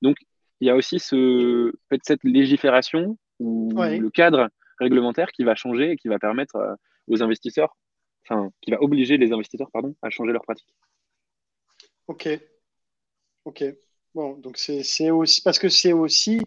Donc 0.00 0.16
il 0.60 0.66
y 0.66 0.70
a 0.70 0.74
aussi 0.74 0.98
ce, 0.98 1.70
cette 2.02 2.24
légifération 2.24 3.18
ou 3.40 3.70
le 3.76 4.08
cadre 4.08 4.48
réglementaire 4.80 5.30
qui 5.32 5.44
va 5.44 5.54
changer 5.54 5.92
et 5.92 5.96
qui 5.96 6.08
va 6.08 6.18
permettre 6.18 6.78
aux 7.08 7.22
investisseurs 7.22 7.76
qui 8.60 8.70
va 8.70 8.82
obliger 8.82 9.16
les 9.16 9.32
investisseurs 9.32 9.70
pardon, 9.70 9.94
à 10.02 10.10
changer 10.10 10.32
leurs 10.32 10.42
pratiques. 10.42 10.74
Ok. 12.06 12.28
Ok. 13.44 13.64
Bon, 14.14 14.34
donc 14.38 14.56
c'est 14.58 15.10
aussi 15.10 15.42
parce 15.42 15.58
que 15.58 15.68
c'est 15.68 15.92
aussi 15.92 16.40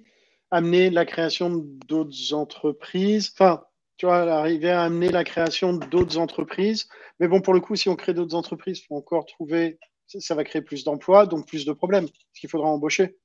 amener 0.49 0.89
la 0.89 1.05
création 1.05 1.49
d'autres 1.87 2.33
entreprises. 2.33 3.31
Enfin, 3.33 3.63
tu 3.97 4.05
vois, 4.05 4.17
arriver 4.17 4.69
à 4.69 4.83
amener 4.83 5.09
la 5.09 5.23
création 5.23 5.73
d'autres 5.73 6.17
entreprises. 6.17 6.87
Mais 7.19 7.27
bon, 7.27 7.41
pour 7.41 7.53
le 7.53 7.61
coup, 7.61 7.75
si 7.75 7.87
on 7.87 7.95
crée 7.95 8.13
d'autres 8.13 8.35
entreprises, 8.35 8.79
il 8.79 8.85
faut 8.85 8.95
encore 8.95 9.25
trouver. 9.25 9.79
Ça 10.07 10.35
va 10.35 10.43
créer 10.43 10.61
plus 10.61 10.83
d'emplois, 10.83 11.25
donc 11.25 11.47
plus 11.47 11.65
de 11.65 11.71
problèmes, 11.71 12.05
parce 12.05 12.39
qu'il 12.39 12.49
faudra 12.49 12.67
embaucher. 12.67 13.17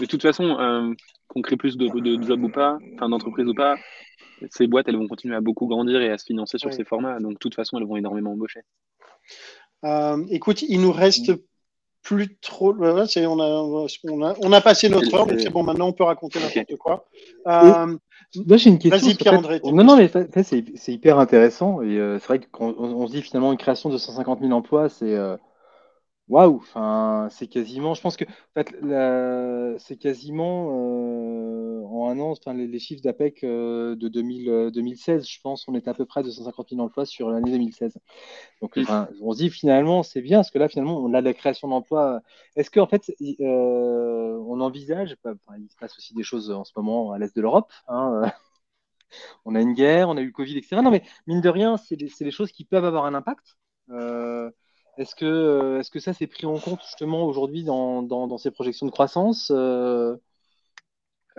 De 0.00 0.06
toute 0.06 0.22
façon, 0.22 0.58
euh, 0.58 0.92
qu'on 1.28 1.42
crée 1.42 1.56
plus 1.56 1.76
de, 1.76 1.88
de 1.88 2.22
jobs 2.22 2.42
ou 2.42 2.48
pas, 2.48 2.78
enfin 2.94 3.08
d'entreprises 3.08 3.46
ou 3.46 3.54
pas, 3.54 3.76
ces 4.50 4.66
boîtes, 4.66 4.88
elles 4.88 4.96
vont 4.96 5.08
continuer 5.08 5.36
à 5.36 5.40
beaucoup 5.40 5.66
grandir 5.66 6.00
et 6.00 6.10
à 6.10 6.18
se 6.18 6.24
financer 6.24 6.58
sur 6.58 6.72
ces 6.72 6.84
formats. 6.84 7.18
Donc, 7.20 7.34
de 7.34 7.38
toute 7.38 7.54
façon, 7.54 7.78
elles 7.78 7.86
vont 7.86 7.96
énormément 7.96 8.32
embaucher. 8.32 8.60
Euh, 9.84 10.24
écoute, 10.30 10.62
il 10.62 10.80
nous 10.80 10.92
reste 10.92 11.32
plus 12.02 12.36
trop. 12.38 12.74
on, 12.78 13.00
a, 13.40 14.34
on, 14.40 14.52
a, 14.52 14.60
passé 14.60 14.88
notre 14.88 15.14
heure, 15.14 15.26
donc 15.26 15.40
c'est 15.40 15.50
bon, 15.50 15.62
maintenant 15.62 15.88
on 15.88 15.92
peut 15.92 16.04
raconter 16.04 16.38
n'importe 16.38 16.76
quoi. 16.76 17.06
Euh, 17.46 17.96
Moi, 18.46 18.56
j'ai 18.58 18.70
une 18.70 18.78
question. 18.78 18.98
Vas-y, 18.98 19.14
Pierre-André. 19.14 19.60
non, 19.64 19.84
non, 19.84 19.96
mais 19.96 20.10
c'est 20.42 20.92
hyper 20.92 21.18
intéressant. 21.18 21.80
Et 21.82 21.98
euh, 21.98 22.18
c'est 22.18 22.26
vrai 22.26 22.40
qu'on 22.40 22.74
on 22.78 23.06
se 23.06 23.12
dit 23.12 23.22
finalement 23.22 23.52
une 23.52 23.58
création 23.58 23.88
de 23.88 23.96
150 23.96 24.40
000 24.40 24.52
emplois, 24.52 24.88
c'est 24.88 25.16
Waouh, 26.28 26.56
enfin, 26.56 27.28
c'est 27.30 27.46
quasiment, 27.48 27.92
je 27.92 28.00
pense 28.00 28.16
que 28.16 28.24
en 28.24 28.28
fait, 28.54 28.74
c'est 29.78 29.96
quasiment 29.98 30.70
euh, 30.70 31.84
en 31.84 32.08
un 32.08 32.18
an, 32.18 32.30
enfin, 32.30 32.54
les, 32.54 32.78
chiffres 32.78 33.02
d'APEC 33.02 33.44
euh, 33.44 33.94
de 33.94 34.08
2000, 34.08 34.70
2016, 34.72 35.20
euh, 35.20 35.24
je 35.28 35.40
pense, 35.42 35.68
on 35.68 35.74
est 35.74 35.86
à 35.86 35.92
peu 35.92 36.06
près 36.06 36.22
de 36.22 36.30
150 36.30 36.70
000 36.70 36.80
emplois 36.80 37.04
sur 37.04 37.28
l'année 37.28 37.50
2016. 37.50 37.98
Donc, 38.62 38.78
on 39.20 39.32
se 39.32 39.38
dit 39.38 39.50
finalement, 39.50 40.02
c'est 40.02 40.22
bien, 40.22 40.38
parce 40.38 40.50
que 40.50 40.58
là, 40.58 40.68
finalement, 40.68 40.98
on 40.98 41.12
a 41.12 41.20
la 41.20 41.34
création 41.34 41.68
d'emplois. 41.68 42.22
Est-ce 42.56 42.70
qu'en 42.70 42.86
fait, 42.86 43.12
on 43.20 44.60
envisage, 44.60 45.16
il 45.58 45.70
se 45.70 45.76
passe 45.76 45.98
aussi 45.98 46.14
des 46.14 46.22
choses 46.22 46.50
en 46.50 46.64
ce 46.64 46.72
moment 46.76 47.12
à 47.12 47.18
l'est 47.18 47.36
de 47.36 47.42
l'Europe, 47.42 47.70
hein, 47.88 48.22
on 49.44 49.54
a 49.54 49.60
une 49.60 49.74
guerre, 49.74 50.08
on 50.08 50.16
a 50.16 50.22
eu 50.22 50.26
le 50.26 50.32
Covid, 50.32 50.56
etc. 50.56 50.80
Non, 50.82 50.90
mais 50.90 51.02
mine 51.26 51.42
de 51.42 51.50
rien, 51.50 51.76
c'est 51.76 51.96
des, 51.96 52.10
des, 52.18 52.30
choses 52.30 52.50
qui 52.52 52.64
peuvent 52.64 52.84
avoir 52.86 53.04
un 53.04 53.14
impact. 53.14 53.58
Est-ce 54.96 55.14
que, 55.14 55.24
euh, 55.24 55.80
est 55.80 55.90
que 55.90 55.98
ça 55.98 56.12
c'est 56.12 56.26
pris 56.26 56.46
en 56.46 56.58
compte 56.58 56.80
justement 56.82 57.24
aujourd'hui 57.26 57.64
dans, 57.64 58.38
ces 58.38 58.50
projections 58.50 58.86
de 58.86 58.90
croissance 58.90 59.50
euh? 59.54 60.16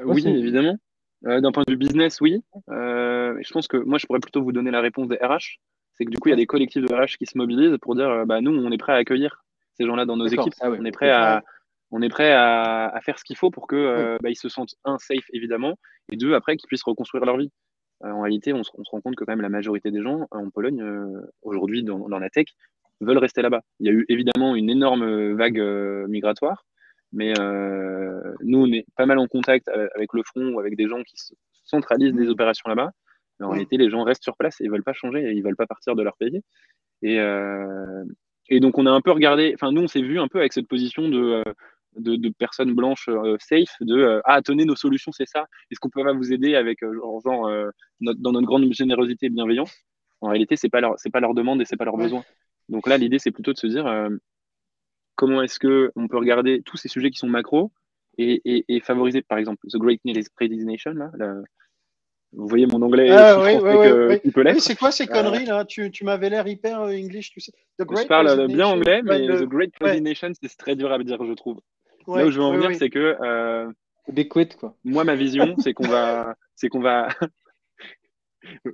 Oui, 0.03 0.27
évidemment. 0.27 0.77
Euh, 1.25 1.39
d'un 1.39 1.51
point 1.51 1.63
de 1.65 1.71
vue 1.71 1.77
business, 1.77 2.19
oui. 2.19 2.43
je 2.67 3.53
pense 3.53 3.67
que 3.67 3.77
moi, 3.77 3.97
je 3.97 4.05
pourrais 4.05 4.19
plutôt 4.19 4.43
vous 4.43 4.51
donner 4.51 4.71
la 4.71 4.81
réponse 4.81 5.07
des 5.07 5.15
RH. 5.15 5.59
C'est 5.93 6.03
que 6.03 6.09
du 6.09 6.17
coup, 6.17 6.27
il 6.27 6.31
y 6.31 6.33
a 6.33 6.37
des 6.37 6.45
collectifs 6.45 6.83
de 6.83 6.93
RH 6.93 7.17
qui 7.17 7.25
se 7.25 7.37
mobilisent 7.37 7.77
pour 7.81 7.95
dire 7.95 8.25
bah, 8.25 8.41
nous, 8.41 8.51
on 8.51 8.71
est 8.71 8.77
prêt 8.77 8.91
à 8.91 8.97
accueillir 8.97 9.45
ces 9.75 9.85
gens-là 9.85 10.05
dans 10.05 10.17
nos 10.17 10.27
équipes. 10.27 10.53
Ah 10.59 10.69
on 10.69 10.83
est 10.83 10.91
prêt 10.91 11.09
à, 11.09 11.41
on 11.91 12.01
est 12.01 12.09
prêt 12.09 12.33
à, 12.33 12.99
faire 13.01 13.17
ce 13.17 13.23
qu'il 13.23 13.37
faut 13.37 13.51
pour 13.51 13.67
qu'ils 13.67 14.17
bah, 14.21 14.29
se 14.33 14.49
sentent, 14.49 14.75
un, 14.83 14.97
safe 14.97 15.25
évidemment, 15.31 15.75
et 16.11 16.17
deux, 16.17 16.33
après, 16.33 16.57
qu'ils 16.57 16.67
puissent 16.67 16.83
reconstruire 16.83 17.23
leur 17.23 17.37
vie. 17.37 17.51
en 18.01 18.21
réalité, 18.21 18.51
on 18.51 18.63
se, 18.63 18.71
rend 18.91 18.99
compte 18.99 19.15
que 19.15 19.23
quand 19.23 19.31
même 19.31 19.41
la 19.41 19.49
majorité 19.49 19.91
des 19.91 20.01
gens 20.01 20.27
en 20.31 20.49
Pologne, 20.49 20.83
aujourd'hui, 21.41 21.83
dans, 21.83 22.09
dans, 22.09 22.19
la 22.19 22.29
tech, 22.29 22.47
veulent 23.01 23.17
rester 23.17 23.41
là-bas. 23.41 23.61
Il 23.79 23.87
y 23.87 23.89
a 23.89 23.93
eu 23.93 24.05
évidemment 24.09 24.55
une 24.55 24.69
énorme 24.69 25.33
vague 25.33 25.59
euh, 25.59 26.07
migratoire, 26.07 26.65
mais 27.11 27.33
euh, 27.39 28.33
nous, 28.41 28.59
on 28.59 28.71
est 28.71 28.85
pas 28.95 29.05
mal 29.05 29.19
en 29.19 29.27
contact 29.27 29.67
avec 29.67 30.13
le 30.13 30.23
front 30.23 30.53
ou 30.53 30.59
avec 30.59 30.75
des 30.75 30.87
gens 30.87 31.01
qui 31.03 31.15
centralisent 31.63 32.13
des 32.13 32.29
opérations 32.29 32.69
là-bas. 32.69 32.91
Mais 33.39 33.45
en 33.45 33.49
réalité, 33.49 33.77
les 33.77 33.89
gens 33.89 34.03
restent 34.03 34.23
sur 34.23 34.37
place 34.37 34.61
et 34.61 34.65
ils 34.65 34.71
veulent 34.71 34.83
pas 34.83 34.93
changer, 34.93 35.19
et 35.19 35.33
ils 35.33 35.43
veulent 35.43 35.57
pas 35.57 35.67
partir 35.67 35.95
de 35.95 36.03
leur 36.03 36.15
pays. 36.17 36.41
Et, 37.01 37.19
euh, 37.19 38.03
et 38.49 38.59
donc, 38.59 38.77
on 38.77 38.85
a 38.85 38.91
un 38.91 39.01
peu 39.01 39.11
regardé, 39.11 39.51
enfin, 39.55 39.71
nous, 39.71 39.81
on 39.81 39.87
s'est 39.87 40.01
vu 40.01 40.19
un 40.19 40.29
peu 40.29 40.39
avec 40.39 40.53
cette 40.53 40.67
position 40.67 41.09
de, 41.09 41.43
de, 41.97 42.29
personnes 42.29 42.73
blanches 42.73 43.09
safe, 43.39 43.75
de 43.81 44.21
ah, 44.23 44.41
tenez, 44.41 44.63
nos 44.63 44.77
solutions, 44.77 45.11
c'est 45.11 45.27
ça. 45.27 45.47
Est-ce 45.69 45.79
qu'on 45.81 45.89
peut 45.89 46.03
pas 46.03 46.13
vous 46.13 46.31
aider 46.31 46.55
avec, 46.55 46.79
genre, 46.81 47.21
dans 47.99 48.31
notre 48.31 48.47
grande 48.47 48.71
générosité 48.71 49.25
et 49.25 49.29
bienveillance? 49.29 49.75
En 50.21 50.29
réalité, 50.29 50.55
c'est 50.55 50.69
pas 50.69 50.81
leur, 50.81 50.93
c'est 50.97 51.09
pas 51.09 51.19
leur 51.19 51.33
demande 51.33 51.61
et 51.61 51.65
c'est 51.65 51.77
pas 51.77 51.85
leur 51.85 51.97
besoin. 51.97 52.23
Donc 52.69 52.87
là, 52.87 52.97
l'idée, 52.97 53.19
c'est 53.19 53.31
plutôt 53.31 53.53
de 53.53 53.57
se 53.57 53.67
dire 53.67 53.85
euh, 53.87 54.09
comment 55.15 55.41
est-ce 55.41 55.59
qu'on 55.59 56.07
peut 56.07 56.17
regarder 56.17 56.61
tous 56.63 56.77
ces 56.77 56.87
sujets 56.87 57.11
qui 57.11 57.19
sont 57.19 57.27
macro 57.27 57.71
et, 58.17 58.81
favoriser, 58.81 59.21
par 59.21 59.37
exemple, 59.37 59.67
The 59.67 59.77
Great 59.77 60.01
Predestination. 60.35 60.93
Là, 60.93 61.35
vous 62.31 62.47
voyez 62.47 62.65
mon 62.65 62.81
anglais 62.81 63.09
ah, 63.11 63.39
oui, 63.41 63.53
oui, 63.61 64.21
oui, 64.35 64.59
C'est 64.59 64.75
quoi 64.75 64.91
ces 64.91 65.07
conneries 65.07 65.45
là? 65.45 65.63
Tu, 65.63 65.89
tu 65.91 66.03
m'avais 66.03 66.29
l'air 66.29 66.47
hyper 66.47 66.81
euh, 66.81 66.91
English, 66.91 67.31
tu 67.31 67.39
sais. 67.39 67.51
je 67.79 68.07
parle 68.07 68.47
bien 68.47 68.67
anglais, 68.67 69.01
mais 69.03 69.27
The 69.27 69.43
Great 69.43 69.73
Predestination, 69.73 70.31
c'est 70.41 70.57
très 70.57 70.75
dur 70.75 70.91
à 70.91 70.97
dire, 70.99 71.23
je 71.25 71.33
trouve. 71.33 71.61
là 72.07 72.25
où 72.25 72.31
je 72.31 72.37
veux 72.37 72.43
en 72.43 72.53
venir, 72.53 72.75
c'est 72.75 72.89
que 72.89 73.17
euh, 73.21 73.71
quoi. 74.59 74.75
moi, 74.83 75.03
ma 75.03 75.15
vision, 75.15 75.55
c'est 75.59 75.73
qu'on 75.73 75.87
va, 75.87 76.35
c'est 76.55 76.67
qu'on 76.67 76.81
va 76.81 77.07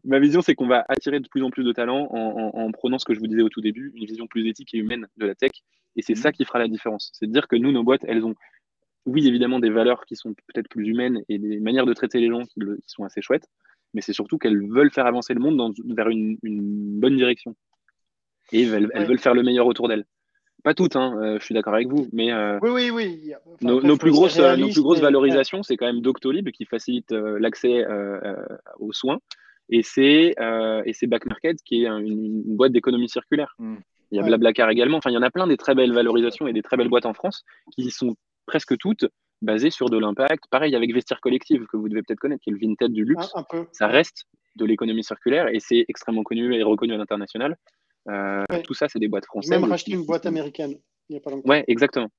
Ma 0.04 0.20
vision, 0.20 0.42
c'est 0.42 0.56
qu'on 0.56 0.68
va 0.68 0.86
attirer 0.88 1.20
de 1.20 1.28
plus 1.28 1.44
en 1.44 1.50
plus 1.50 1.64
de 1.64 1.72
talents 1.72 2.08
en, 2.12 2.72
prenant 2.72 2.98
ce 2.98 3.06
que 3.06 3.14
je 3.14 3.20
vous 3.20 3.28
disais 3.28 3.42
au 3.42 3.50
tout 3.50 3.62
début, 3.62 3.92
une 3.96 4.06
vision 4.06 4.28
plus 4.28 4.48
éthique 4.48 4.74
et 4.74 4.78
humaine 4.78 5.08
de 5.18 5.26
la 5.26 5.36
tech. 5.36 5.52
Et 5.96 6.02
c'est 6.02 6.14
mhm. 6.14 6.22
ça 6.22 6.32
qui 6.32 6.46
fera 6.46 6.60
la 6.60 6.68
différence. 6.68 7.12
C'est 7.14 7.28
de 7.28 7.32
dire 7.32 7.48
que 7.48 7.56
nous, 7.56 7.72
nos 7.72 7.84
boîtes, 7.84 8.06
elles 8.08 8.26
ont, 8.26 8.36
oui, 9.06 9.28
évidemment, 9.28 9.60
des 9.60 9.70
valeurs 9.70 10.06
qui 10.06 10.16
sont 10.16 10.34
peut-être 10.34 10.70
plus 10.70 10.88
humaines 10.88 11.22
et 11.28 11.38
des 11.38 11.60
manières 11.60 11.86
de 11.86 11.94
traiter 11.94 12.20
les 12.20 12.30
gens 12.30 12.44
qui, 12.44 12.62
sont 12.88 13.04
assez 13.04 13.22
chouettes, 13.22 13.48
mais 13.94 14.02
c'est 14.02 14.14
surtout 14.14 14.38
qu'elles 14.38 14.68
veulent 14.70 14.92
faire 14.92 15.06
avancer 15.06 15.34
le 15.34 15.40
monde 15.40 15.74
vers 15.96 16.10
une, 16.10 16.38
bonne 16.44 17.18
direction. 17.18 17.56
Et 18.52 18.64
elles, 18.64 18.90
veulent 19.08 19.20
faire 19.20 19.34
le 19.34 19.44
meilleur 19.44 19.66
autour 19.66 19.88
d'elles. 19.88 20.06
Pas 20.64 20.76
toutes, 20.76 20.96
hein, 20.96 21.18
euh, 21.20 21.40
je 21.40 21.46
suis 21.46 21.56
d'accord 21.56 21.74
avec 21.74 21.88
vous, 21.88 22.08
mais 22.14 22.32
euh, 22.32 22.60
oui, 22.62 22.70
oui, 22.70 22.92
oui. 22.92 23.34
nos, 23.62 23.98
plus 23.98 24.12
grosses, 24.12 24.38
nos 24.38 24.70
plus 24.70 24.82
grosses 24.82 25.00
valorisations, 25.00 25.64
c'est 25.64 25.76
quand 25.76 25.88
même 25.88 26.02
Doctolib 26.02 26.52
qui 26.52 26.66
facilite 26.66 27.12
euh, 27.14 27.40
l'accès 27.40 27.84
aux 28.80 28.94
soins 28.94 29.20
et 29.72 29.84
c'est 29.84 30.36
euh, 30.40 30.84
et 30.86 30.94
c'est 30.94 31.08
Back 31.08 31.26
Market 31.26 31.58
qui 31.64 31.84
est 31.84 31.88
une, 31.88 32.44
boîte 32.56 32.72
d'économie 32.72 33.10
circulaire. 33.10 33.56
Hmm. 33.58 33.78
Il 34.12 34.18
y 34.18 34.20
a 34.20 34.24
Blablacar 34.24 34.70
également. 34.70 34.98
Enfin, 34.98 35.10
il 35.10 35.14
y 35.14 35.18
en 35.18 35.22
a 35.22 35.32
plein 35.32 35.48
des 35.48 35.56
très 35.56 35.74
belles 35.74 35.94
valorisations 35.94 36.46
et 36.46 36.54
des 36.54 36.62
très 36.62 36.76
belles 36.76 36.90
boîtes 36.90 37.06
en 37.06 37.14
France 37.14 37.46
qui 37.74 37.90
sont 37.92 38.16
presque 38.46 38.78
toutes 38.78 39.06
basées 39.42 39.70
sur 39.70 39.90
de 39.90 39.98
l'impact. 39.98 40.44
Pareil 40.52 40.76
avec 40.76 40.94
Vestiaire 40.94 41.22
Collective 41.22 41.66
que 41.72 41.78
vous 41.78 41.88
devez 41.88 42.02
peut-être 42.04 42.20
connaître, 42.20 42.44
qui 42.44 42.50
est 42.50 42.54
le 42.54 42.60
Vinted 42.60 42.92
du 42.92 43.06
luxe. 43.06 43.32
Ça 43.72 43.88
reste 43.88 44.26
de 44.58 44.66
l'économie 44.66 45.04
circulaire 45.04 45.48
et 45.48 45.62
c'est 45.62 45.86
extrêmement 45.88 46.24
connu 46.24 46.54
et 46.54 46.64
reconnu 46.64 46.94
à 46.94 46.98
l'international. 46.98 47.56
Euh, 48.10 48.44
tout 48.64 48.74
ça, 48.74 48.88
c'est 48.90 49.00
des 49.00 49.08
boîtes 49.08 49.26
françaises. 49.26 49.52
Même 49.52 49.70
racheté 49.70 49.94
une 49.94 50.06
boîte 50.06 50.26
américaine. 50.26 50.76
Il 51.10 51.14
y 51.14 51.18
a 51.18 51.22
pas 51.22 51.32
longtemps. 51.32 51.50
Ouais, 51.50 51.64
exactement. 51.68 52.10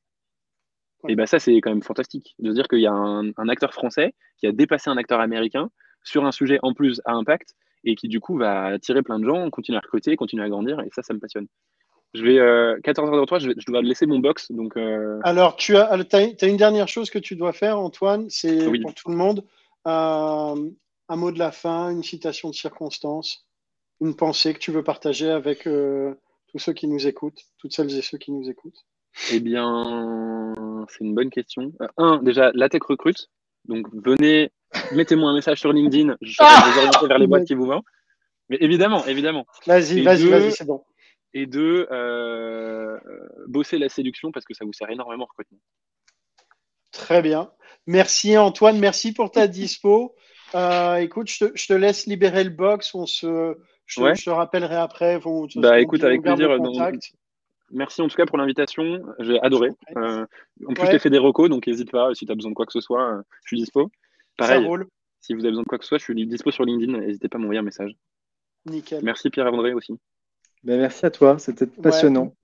Et 1.08 1.16
bien 1.16 1.26
ça, 1.26 1.38
c'est 1.38 1.60
quand 1.60 1.70
même 1.70 1.82
fantastique 1.82 2.34
de 2.38 2.50
se 2.50 2.54
dire 2.54 2.68
qu'il 2.68 2.80
y 2.80 2.86
a 2.86 2.92
un, 2.92 3.48
acteur 3.48 3.72
français 3.72 4.14
qui 4.38 4.46
a 4.46 4.52
dépassé 4.52 4.88
un 4.88 4.96
acteur 4.96 5.20
américain 5.20 5.68
sur 6.04 6.24
un 6.24 6.32
sujet 6.32 6.58
en 6.62 6.74
plus 6.74 7.00
à 7.04 7.12
impact 7.12 7.54
et 7.84 7.94
qui 7.94 8.08
du 8.08 8.20
coup 8.20 8.36
va 8.36 8.64
attirer 8.64 9.02
plein 9.02 9.18
de 9.18 9.24
gens, 9.24 9.50
continuer 9.50 9.78
à 9.78 9.80
recruter, 9.80 10.16
continuer 10.16 10.44
à 10.44 10.48
grandir. 10.48 10.80
Et 10.80 10.90
ça, 10.94 11.02
ça 11.02 11.14
me 11.14 11.18
passionne. 11.18 11.46
Je 12.14 12.22
vais, 12.22 12.38
14h03, 12.80 13.40
je, 13.40 13.50
je, 13.56 13.66
dois 13.66 13.80
laisser 13.80 14.04
mon 14.04 14.18
box. 14.18 14.52
Donc, 14.52 14.76
euh, 14.76 15.18
Alors, 15.24 15.56
tu 15.56 15.76
as, 15.76 15.90
as, 15.90 16.46
une 16.46 16.56
dernière 16.58 16.88
chose 16.88 17.08
que 17.08 17.18
tu 17.18 17.36
dois 17.36 17.52
faire, 17.52 17.78
Antoine, 17.78 18.28
c'est 18.28 18.66
pour 18.82 18.94
tout 18.94 19.10
le 19.10 19.16
monde. 19.16 19.44
Euh, 19.86 20.70
un 21.08 21.16
mot 21.16 21.32
de 21.32 21.38
la 21.38 21.52
fin, 21.52 21.90
une 21.90 22.02
citation 22.02 22.50
de 22.50 22.54
circonstance, 22.54 23.46
une 24.00 24.14
pensée 24.14 24.52
que 24.52 24.58
tu 24.58 24.70
veux 24.72 24.84
partager 24.84 25.30
avec 25.30 25.66
euh, 25.66 26.14
tous 26.48 26.58
ceux 26.58 26.74
qui 26.74 26.86
nous 26.86 27.06
écoutent, 27.06 27.40
toutes 27.58 27.72
celles 27.72 27.96
et 27.96 28.02
ceux 28.02 28.18
qui 28.18 28.30
nous 28.30 28.50
écoutent 28.50 28.84
Eh 29.32 29.40
bien, 29.40 30.54
c'est 30.88 31.04
une 31.04 31.14
bonne 31.14 31.30
question. 31.30 31.72
un, 31.96 32.22
déjà, 32.22 32.50
la 32.54 32.68
tech 32.68 32.82
recrute. 32.82 33.30
Donc, 33.64 33.86
venez, 33.94 34.50
mettez-moi 34.92 35.30
un 35.30 35.34
message 35.34 35.60
sur 35.60 35.72
LinkedIn. 35.72 36.16
Je 36.20 36.42
vais 36.42 36.72
vous 36.72 36.78
orienter 36.78 37.06
vers 37.06 37.18
les 37.18 37.26
boîtes 37.26 37.44
qui 37.44 37.54
vous 37.54 37.66
vendent. 37.66 37.84
Mais 38.48 38.58
évidemment, 38.60 39.04
évidemment. 39.06 39.46
Vas-y, 39.66 40.02
vas-y, 40.02 40.28
vas-y, 40.28 40.52
c'est 40.52 40.66
bon 40.66 40.84
et 41.34 41.46
de 41.46 41.88
euh, 41.90 42.98
bosser 43.48 43.78
la 43.78 43.88
séduction 43.88 44.32
parce 44.32 44.44
que 44.44 44.54
ça 44.54 44.64
vous 44.64 44.72
sert 44.72 44.90
énormément 44.90 45.24
au 45.24 45.26
recrutement. 45.26 45.58
Très 46.90 47.22
bien. 47.22 47.50
Merci 47.86 48.36
Antoine, 48.36 48.78
merci 48.78 49.12
pour 49.12 49.30
ta 49.30 49.46
dispo. 49.46 50.14
Euh, 50.54 50.96
écoute, 50.96 51.28
je 51.30 51.66
te, 51.66 51.72
laisse 51.72 52.06
libérer 52.06 52.44
le 52.44 52.50
box. 52.50 52.94
On 52.94 53.06
se, 53.06 53.56
je, 53.86 54.24
te, 54.24 54.30
rappellerai 54.30 54.76
après. 54.76 55.18
bah, 55.56 55.80
écoute, 55.80 56.04
avec 56.04 56.22
plaisir. 56.22 56.58
merci 57.70 58.02
en 58.02 58.08
tout 58.08 58.16
cas 58.16 58.26
pour 58.26 58.36
l'invitation. 58.36 59.00
J'ai 59.20 59.40
adoré. 59.40 59.70
Euh, 59.96 60.26
en 60.68 60.74
plus, 60.74 60.86
je 60.86 60.90
t'ai 60.90 60.98
fait 60.98 61.10
des 61.10 61.18
recos, 61.18 61.48
donc 61.48 61.66
n'hésite 61.66 61.90
pas. 61.90 62.14
Si 62.14 62.26
tu 62.26 62.32
as 62.32 62.34
besoin 62.34 62.50
de 62.50 62.54
quoi 62.54 62.66
que 62.66 62.72
ce 62.72 62.82
soit, 62.82 63.22
je 63.44 63.48
suis 63.48 63.56
dispo. 63.56 63.90
Pareil, 64.36 64.66
si 65.20 65.34
vous 65.34 65.40
avez 65.40 65.50
besoin 65.50 65.62
de 65.62 65.68
quoi 65.68 65.78
que 65.78 65.84
ce 65.84 65.88
soit, 65.88 65.98
je 65.98 66.04
suis 66.04 66.26
dispo 66.26 66.50
sur 66.50 66.64
LinkedIn. 66.64 66.98
N'hésitez 66.98 67.28
pas 67.28 67.38
à 67.38 67.40
m'envoyer 67.40 67.60
un 67.60 67.64
message. 67.64 67.94
Nickel. 68.66 69.02
Merci 69.02 69.30
Pierre-André 69.30 69.72
aussi. 69.72 69.98
Ben, 70.64 70.78
merci 70.78 71.06
à 71.06 71.10
toi, 71.10 71.38
c'était 71.38 71.66
passionnant. 71.66 72.34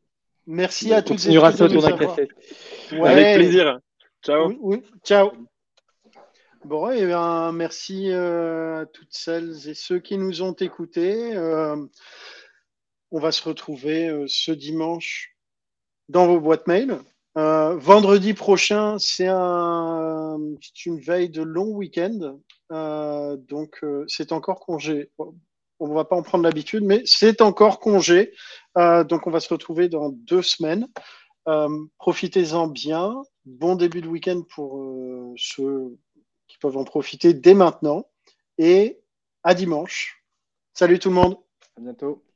Merci 0.46 0.92
à 0.92 1.02
tous. 1.02 1.12
On 1.12 1.16
continuera 1.16 1.52
ça 1.52 1.64
autour 1.64 1.82
d'un 1.82 1.96
café. 1.96 2.28
Avec 2.92 3.36
plaisir. 3.36 3.78
Ciao. 4.22 4.52
Ciao. 5.04 5.32
Bon, 6.64 6.90
et 6.90 7.06
bien, 7.06 7.52
merci 7.52 8.10
euh, 8.10 8.82
à 8.82 8.86
toutes 8.86 9.12
celles 9.12 9.68
et 9.68 9.74
ceux 9.74 10.00
qui 10.00 10.18
nous 10.18 10.42
ont 10.42 10.54
écoutés. 10.54 11.36
Euh, 11.36 11.76
on 13.10 13.20
va 13.20 13.30
se 13.30 13.48
retrouver 13.48 14.08
euh, 14.08 14.24
ce 14.26 14.50
dimanche 14.50 15.36
dans 16.08 16.26
vos 16.26 16.40
boîtes 16.40 16.66
mail. 16.66 16.98
Vendredi 17.76 18.34
prochain, 18.34 18.98
c'est 18.98 19.28
un, 19.28 20.38
une 20.86 21.00
veille 21.00 21.30
de 21.30 21.42
long 21.42 21.68
week-end. 21.68 22.38
donc, 22.70 23.84
c'est 24.08 24.32
encore 24.32 24.60
congé 24.60 25.10
on 25.80 25.88
ne 25.88 25.94
va 25.94 26.04
pas 26.04 26.16
en 26.16 26.22
prendre 26.22 26.44
l'habitude, 26.44 26.84
mais 26.84 27.02
c'est 27.04 27.40
encore 27.40 27.80
congé. 27.80 28.32
Euh, 28.76 29.04
donc, 29.04 29.26
on 29.26 29.30
va 29.30 29.40
se 29.40 29.48
retrouver 29.52 29.88
dans 29.88 30.10
deux 30.10 30.42
semaines. 30.42 30.88
Euh, 31.48 31.68
profitez-en 31.98 32.66
bien. 32.66 33.22
Bon 33.44 33.76
début 33.76 34.02
de 34.02 34.08
week-end 34.08 34.42
pour 34.54 34.78
euh, 34.78 35.32
ceux 35.36 35.96
qui 36.48 36.58
peuvent 36.58 36.76
en 36.76 36.84
profiter 36.84 37.32
dès 37.32 37.54
maintenant. 37.54 38.06
Et 38.58 39.00
à 39.44 39.54
dimanche. 39.54 40.24
Salut 40.74 40.98
tout 40.98 41.08
le 41.08 41.14
monde. 41.14 41.38
À 41.76 41.80
bientôt. 41.80 42.27